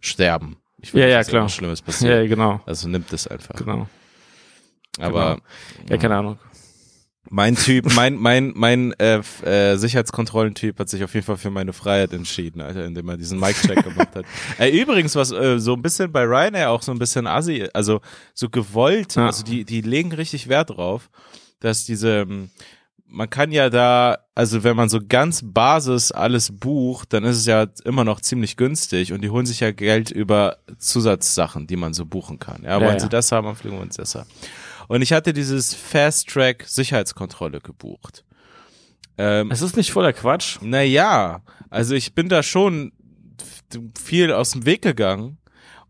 [0.00, 0.56] sterben.
[0.80, 1.48] Ich will ja, nicht, ja, dass klar.
[1.48, 2.12] Schlimmes passiert.
[2.12, 2.60] Ja, genau.
[2.66, 3.54] Also nimmt es einfach.
[3.54, 3.86] Genau.
[4.98, 5.36] Aber.
[5.76, 5.90] Genau.
[5.90, 6.38] Ja, keine Ahnung.
[7.34, 11.72] Mein Typ, mein, mein, mein äh, äh, Sicherheitskontrollentyp hat sich auf jeden Fall für meine
[11.72, 14.26] Freiheit entschieden, Alter, indem er diesen Mic-Check gemacht hat.
[14.58, 18.02] Äh, übrigens, was äh, so ein bisschen bei Ryanair auch so ein bisschen assi, also
[18.34, 19.26] so gewollt, ja.
[19.26, 21.08] also die, die legen richtig Wert drauf,
[21.60, 22.50] dass diese, ähm,
[23.06, 27.46] man kann ja da, also wenn man so ganz Basis alles bucht, dann ist es
[27.46, 31.94] ja immer noch ziemlich günstig und die holen sich ja Geld über Zusatzsachen, die man
[31.94, 32.62] so buchen kann.
[32.62, 33.00] Ja, ja wollen ja.
[33.00, 34.28] sie das haben, dann fliegen wir uns das haben.
[34.92, 38.26] Und ich hatte dieses Fast Track Sicherheitskontrolle gebucht.
[39.16, 40.58] Ähm, es ist nicht voller Quatsch.
[40.60, 41.40] Naja,
[41.70, 42.92] also ich bin da schon
[43.98, 45.38] viel aus dem Weg gegangen.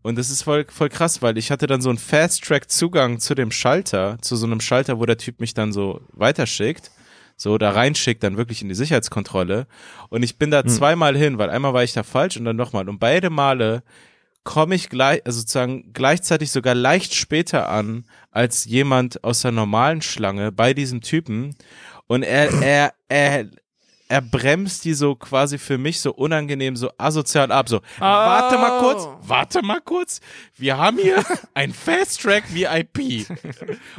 [0.03, 3.51] Und das ist voll, voll krass, weil ich hatte dann so einen Fast-Track-Zugang zu dem
[3.51, 6.89] Schalter, zu so einem Schalter, wo der Typ mich dann so weiterschickt,
[7.35, 9.67] so da reinschickt, dann wirklich in die Sicherheitskontrolle.
[10.07, 10.69] Und ich bin da hm.
[10.69, 12.87] zweimal hin, weil einmal war ich da falsch und dann nochmal.
[12.87, 13.83] Und beide Male
[14.43, 20.01] komme ich gleich, also sozusagen gleichzeitig sogar leicht später an als jemand aus der normalen
[20.01, 21.55] Schlange bei diesem Typen.
[22.07, 23.45] Und er, er, er,
[24.09, 27.69] er bremst die so quasi für mich so unangenehm, so asozial ab.
[27.69, 28.01] So, oh.
[28.01, 30.19] warte mal kurz, warte mal kurz.
[30.55, 33.27] Wir haben hier ein Fast Track VIP.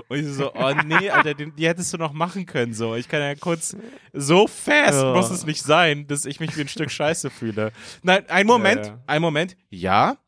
[0.08, 2.74] Und ich so, oh nee, Alter, die, die hättest du noch machen können.
[2.74, 3.76] So, ich kann ja kurz,
[4.12, 5.14] so fast oh.
[5.14, 7.72] muss es nicht sein, dass ich mich wie ein Stück Scheiße fühle.
[8.02, 8.98] Nein, ein Moment, ja, ja.
[9.06, 9.56] ein Moment.
[9.70, 10.18] Ja,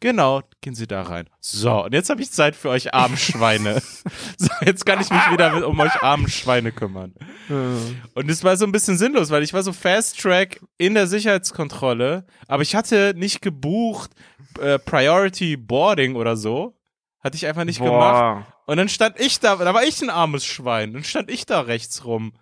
[0.00, 1.28] Genau, gehen Sie da rein.
[1.40, 3.82] So, und jetzt habe ich Zeit für euch armen Schweine.
[4.38, 7.14] so, jetzt kann ich mich wieder um euch armen Schweine kümmern.
[7.48, 11.08] Und es war so ein bisschen sinnlos, weil ich war so Fast Track in der
[11.08, 14.12] Sicherheitskontrolle, aber ich hatte nicht gebucht
[14.60, 16.76] äh, Priority Boarding oder so.
[17.20, 17.86] Hatte ich einfach nicht Boah.
[17.90, 18.46] gemacht.
[18.66, 20.92] Und dann stand ich da, da war ich ein armes Schwein.
[20.92, 22.34] Dann stand ich da rechts rum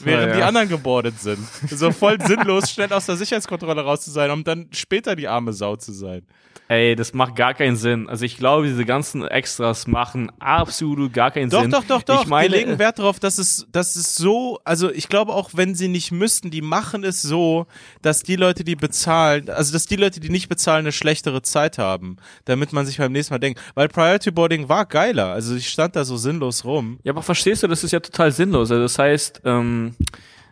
[0.00, 1.38] während Ja, die anderen gebordet sind.
[1.70, 5.52] So voll sinnlos, schnell aus der Sicherheitskontrolle raus zu sein, um dann später die arme
[5.52, 6.22] Sau zu sein.
[6.70, 8.10] Ey, das macht gar keinen Sinn.
[8.10, 11.70] Also ich glaube, diese ganzen Extras machen absolut gar keinen Doch, Sinn.
[11.70, 12.22] doch, doch, doch.
[12.24, 15.48] Ich meine, die legen Wert darauf, dass es, dass es so, also ich glaube auch,
[15.54, 17.66] wenn sie nicht müssten, die machen es so,
[18.02, 21.78] dass die Leute, die bezahlen, also dass die Leute, die nicht bezahlen, eine schlechtere Zeit
[21.78, 25.70] haben, damit man sich beim nächsten Mal denkt, weil Priority Boarding war geiler, also ich
[25.70, 26.98] stand da so sinnlos rum.
[27.02, 28.70] Ja, aber verstehst du, das ist ja total sinnlos.
[28.70, 29.77] Also das heißt, ähm,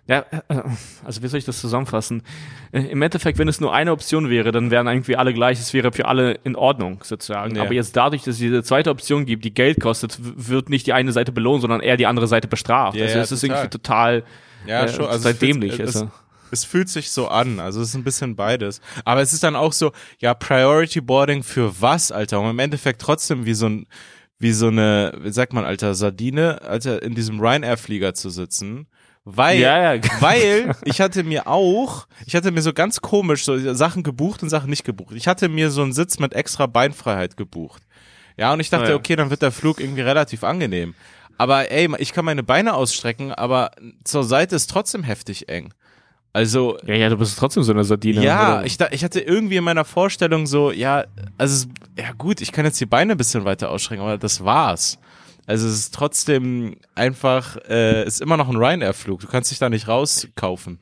[0.08, 0.62] ja, äh,
[1.04, 2.22] also wie soll ich das zusammenfassen?
[2.72, 5.72] Äh, Im Endeffekt, wenn es nur eine Option wäre, dann wären irgendwie alle gleich, es
[5.74, 7.56] wäre für alle in Ordnung sozusagen.
[7.56, 7.62] Ja.
[7.62, 10.92] Aber jetzt dadurch, dass es diese zweite Option gibt, die Geld kostet, wird nicht die
[10.92, 12.96] eine Seite belohnt, sondern eher die andere Seite bestraft.
[12.96, 13.56] Ja, also ja, es ist total.
[13.56, 14.24] irgendwie total,
[14.66, 15.78] Ja, äh, schon, also total es dämlich.
[15.80, 16.10] es- also.
[16.52, 18.80] Es fühlt sich so an, also es ist ein bisschen beides.
[19.04, 19.90] Aber es ist dann auch so,
[20.20, 22.38] ja, Priority Boarding für was, Alter?
[22.40, 23.86] Um im Endeffekt trotzdem wie so ein,
[24.38, 28.86] wie so eine, wie sagt man, Alter, Sardine, Alter, in diesem Ryanair-Flieger zu sitzen.
[29.28, 30.02] Weil, Ja, ja.
[30.20, 34.50] weil ich hatte mir auch, ich hatte mir so ganz komisch so Sachen gebucht und
[34.50, 35.16] Sachen nicht gebucht.
[35.16, 37.82] Ich hatte mir so einen Sitz mit extra Beinfreiheit gebucht.
[38.36, 38.94] Ja, und ich dachte, ja.
[38.94, 40.94] okay, dann wird der Flug irgendwie relativ angenehm.
[41.38, 43.72] Aber ey, ich kann meine Beine ausstrecken, aber
[44.04, 45.74] zur Seite ist trotzdem heftig eng.
[46.32, 48.22] Also, Ja, ja, du bist trotzdem so eine Sardine.
[48.22, 48.66] ja, oder?
[48.66, 51.04] ich, ich hatte irgendwie in meiner Vorstellung so, ja,
[51.36, 51.66] also,
[51.98, 54.98] ja gut, ich kann jetzt die Beine ein bisschen weiter ausstrecken, aber das war's.
[55.46, 59.20] Also es ist trotzdem einfach, äh, ist immer noch ein Ryanair-Flug.
[59.20, 60.80] Du kannst dich da nicht rauskaufen.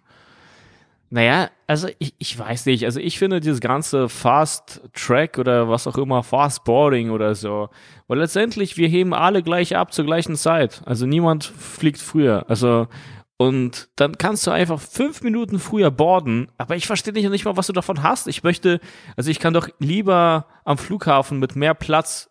[1.10, 2.84] Naja, also ich, ich weiß nicht.
[2.84, 7.68] Also ich finde dieses ganze Fast Track oder was auch immer, Fast Boarding oder so,
[8.08, 10.82] weil letztendlich wir heben alle gleich ab zur gleichen Zeit.
[10.86, 12.46] Also niemand fliegt früher.
[12.48, 12.88] Also
[13.36, 17.56] und dann kannst du einfach fünf Minuten früher boarden, aber ich verstehe nicht, nicht mal,
[17.56, 18.26] was du davon hast.
[18.26, 18.80] Ich möchte,
[19.16, 22.30] also ich kann doch lieber am Flughafen mit mehr Platz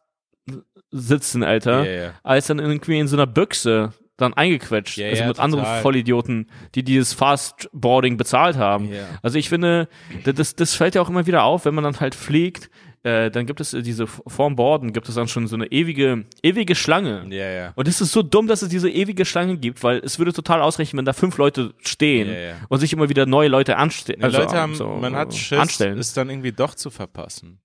[0.92, 2.12] sitzen, Alter, Ja, ja.
[2.24, 4.98] als dann irgendwie in so einer Büchse dann eingequetscht.
[4.98, 5.82] Ja, also mit anderen total.
[5.82, 8.90] Vollidioten, die dieses Fastboarding bezahlt haben.
[9.24, 9.88] Also ich finde,
[10.24, 12.70] das- das, fällt ja auch immer wieder auf, wenn man dann halt fliegt,
[13.02, 16.74] äh, dann gibt es diese, vorm Borden gibt es dann schon so eine ewige, ewige
[16.76, 17.26] Schlange.
[17.32, 17.74] Ja, ja.
[17.76, 20.62] Und es ist so dumm, dass es diese ewige Schlange gibt, weil es würde total
[20.62, 22.54] ausreichen, wenn da fünf Leute stehen ja.
[22.70, 24.22] und sich immer wieder neue Leute anstellen.
[24.22, 25.98] Die Leute haben, so, man hat Schiss, anstellen.
[25.98, 27.60] es dann irgendwie doch zu verpassen.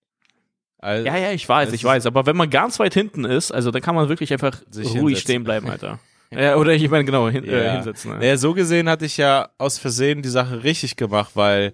[0.79, 2.07] Also, Ja, ja, ich weiß, ich weiß.
[2.07, 4.95] Aber wenn man ganz weit hinten ist, also dann kann man wirklich einfach Sich ruhig
[4.95, 5.17] hinsetzen.
[5.23, 5.99] stehen bleiben, Alter.
[6.31, 7.73] ja, oder ich meine, genau, hin, äh, Ja.
[7.75, 8.13] hinsetzen.
[8.13, 8.19] Ja.
[8.19, 11.73] Naja, so gesehen hatte ich ja aus Versehen die Sache richtig gemacht, weil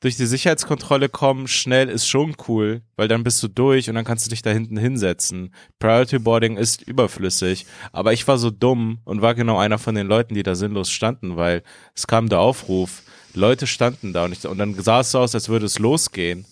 [0.00, 4.04] durch die Sicherheitskontrolle kommen schnell ist schon cool, weil dann bist du durch und dann
[4.04, 5.54] kannst du dich da hinten hinsetzen.
[5.78, 10.08] Priority Boarding ist überflüssig, aber ich war so dumm und war genau einer von den
[10.08, 11.62] Leuten, die da sinnlos standen, weil
[11.94, 13.02] es kam der Aufruf,
[13.34, 16.44] Leute standen da und, ich, und dann sah es so aus, als würde es losgehen.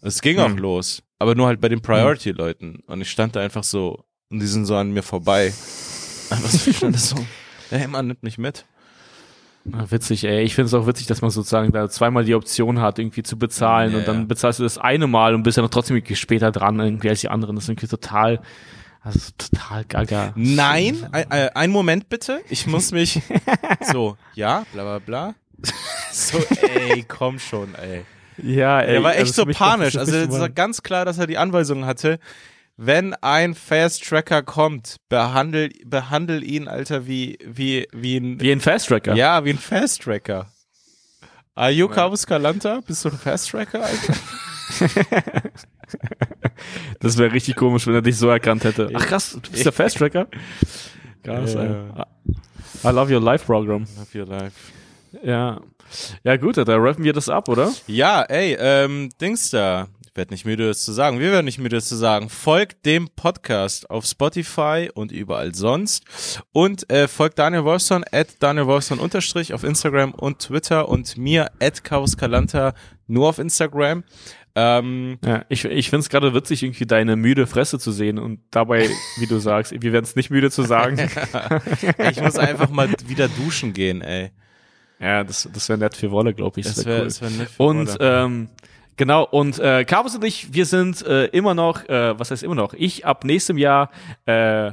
[0.00, 0.58] Es ging auch Hm.
[0.58, 4.46] los, aber nur halt bei den Priority-Leuten und ich stand da einfach so und die
[4.46, 5.54] sind so an mir vorbei.
[6.28, 7.16] Einfach so, ich stand da so,
[7.70, 8.66] hey Mann, nimmt mich mit.
[9.72, 10.42] Ah, Witzig, ey.
[10.42, 13.38] Ich finde es auch witzig, dass man sozusagen da zweimal die Option hat, irgendwie zu
[13.38, 16.16] bezahlen Ja, und dann bezahlst du das eine Mal und bist ja noch trotzdem irgendwie
[16.16, 17.56] später dran irgendwie als die anderen.
[17.56, 18.42] Das ist irgendwie total,
[19.00, 20.34] also total gaga.
[20.36, 22.42] Nein, ein, äh, ein Moment bitte.
[22.50, 23.22] Ich muss mich
[23.90, 25.34] so, ja, bla bla bla.
[26.12, 28.04] So, ey, komm schon, ey.
[28.42, 28.96] Ja, ey.
[28.96, 29.96] Er war also echt so mich kommt panisch.
[29.96, 32.18] Also es war ganz klar, dass er die Anweisung hatte.
[32.76, 38.60] Wenn ein Fast Tracker kommt, behandel, behandel ihn, Alter, wie, wie, wie ein, Wie ein
[38.60, 39.14] Fast Tracker.
[39.14, 40.50] ja, wie ein Fast Tracker.
[41.54, 42.80] Are you Carlos Calanta?
[42.84, 44.14] Bist du ein Fast Tracker, Alter?
[47.00, 48.90] Das wäre richtig komisch, wenn er dich so erkannt hätte.
[48.94, 50.26] Ach krass, du bist der Fast Tracker?
[51.22, 51.70] Krass, ey.
[52.84, 53.86] I love your life program.
[53.96, 54.72] Love your life.
[55.22, 55.60] Ja.
[56.22, 57.72] Ja gut, da rappen wir das ab, oder?
[57.86, 59.88] Ja, ey, ähm, Dings da.
[60.14, 61.18] Ich werde nicht müde, das zu sagen.
[61.18, 62.28] Wir werden nicht müde, das zu sagen.
[62.28, 66.04] Folgt dem Podcast auf Spotify und überall sonst.
[66.52, 71.50] Und äh, folgt Daniel Wolfson, at Daniel Wolfson unterstrich auf Instagram und Twitter und mir,
[71.60, 72.74] at Chaos Kalanta,
[73.08, 74.04] nur auf Instagram.
[74.54, 78.38] Ähm, Ja, ich, ich finde es gerade witzig, irgendwie deine müde Fresse zu sehen und
[78.52, 78.88] dabei,
[79.18, 80.96] wie du sagst, wir werden es nicht müde zu sagen.
[82.10, 84.30] ich muss einfach mal wieder duschen gehen, ey.
[85.04, 86.66] Ja, das, das wäre nett für Wolle, glaube ich.
[86.66, 88.22] Das wär wäre wär nett für Und Wolle.
[88.24, 88.48] ähm,
[88.96, 92.54] genau, und äh, Carlos und ich, wir sind äh, immer noch, äh, was heißt immer
[92.54, 92.72] noch?
[92.74, 93.90] Ich ab nächstem Jahr,
[94.26, 94.32] äh,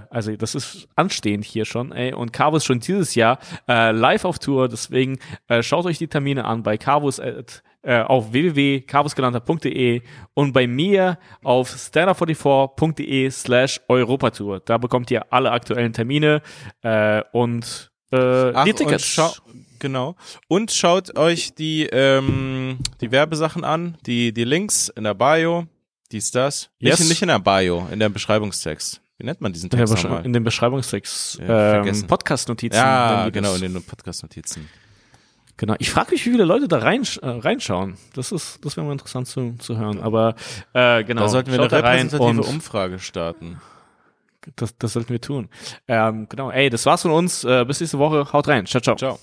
[0.10, 4.40] also das ist anstehend hier schon, ey, und Carlos schon dieses Jahr äh, live auf
[4.40, 10.02] Tour, deswegen äh, schaut euch die Termine an bei Carlos at, äh, auf www.carvosgelandter.de
[10.36, 14.60] und bei mir auf standard44.de slash Europatour.
[14.60, 16.42] Da bekommt ihr alle aktuellen Termine
[16.84, 19.42] äh, und äh, Ach, die und Tickets.
[19.82, 20.16] Genau.
[20.48, 25.68] Und schaut euch die, ähm, die Werbesachen an, die, die Links in der Bio,
[26.14, 26.70] dies, das.
[26.80, 27.00] Yes.
[27.00, 29.02] Nicht, nicht in der Bio, in der Beschreibungstext.
[29.18, 30.26] Wie nennt man diesen Text ja, nochmal?
[30.26, 31.40] In den Beschreibungstext.
[31.40, 32.76] Ja, ähm, Podcast-Notizen.
[32.76, 34.68] Ja, genau, in den Podcast-Notizen.
[35.58, 35.76] Genau.
[35.78, 37.98] Ich frage mich, wie viele Leute da rein, äh, reinschauen.
[38.16, 40.00] Das ist, das wäre mal interessant zu, zu hören.
[40.00, 40.34] Aber
[40.74, 41.22] äh, genau.
[41.22, 43.62] Da sollten wir Schaut eine repräsentative Umfrage starten.
[44.56, 45.50] Das, das sollten wir tun.
[45.88, 46.50] Ähm, genau.
[46.50, 47.44] Ey, das war's von uns.
[47.44, 48.34] Äh, bis nächste Woche.
[48.34, 48.66] Haut rein.
[48.66, 48.96] Ciao, ciao.
[48.96, 49.20] Ciao.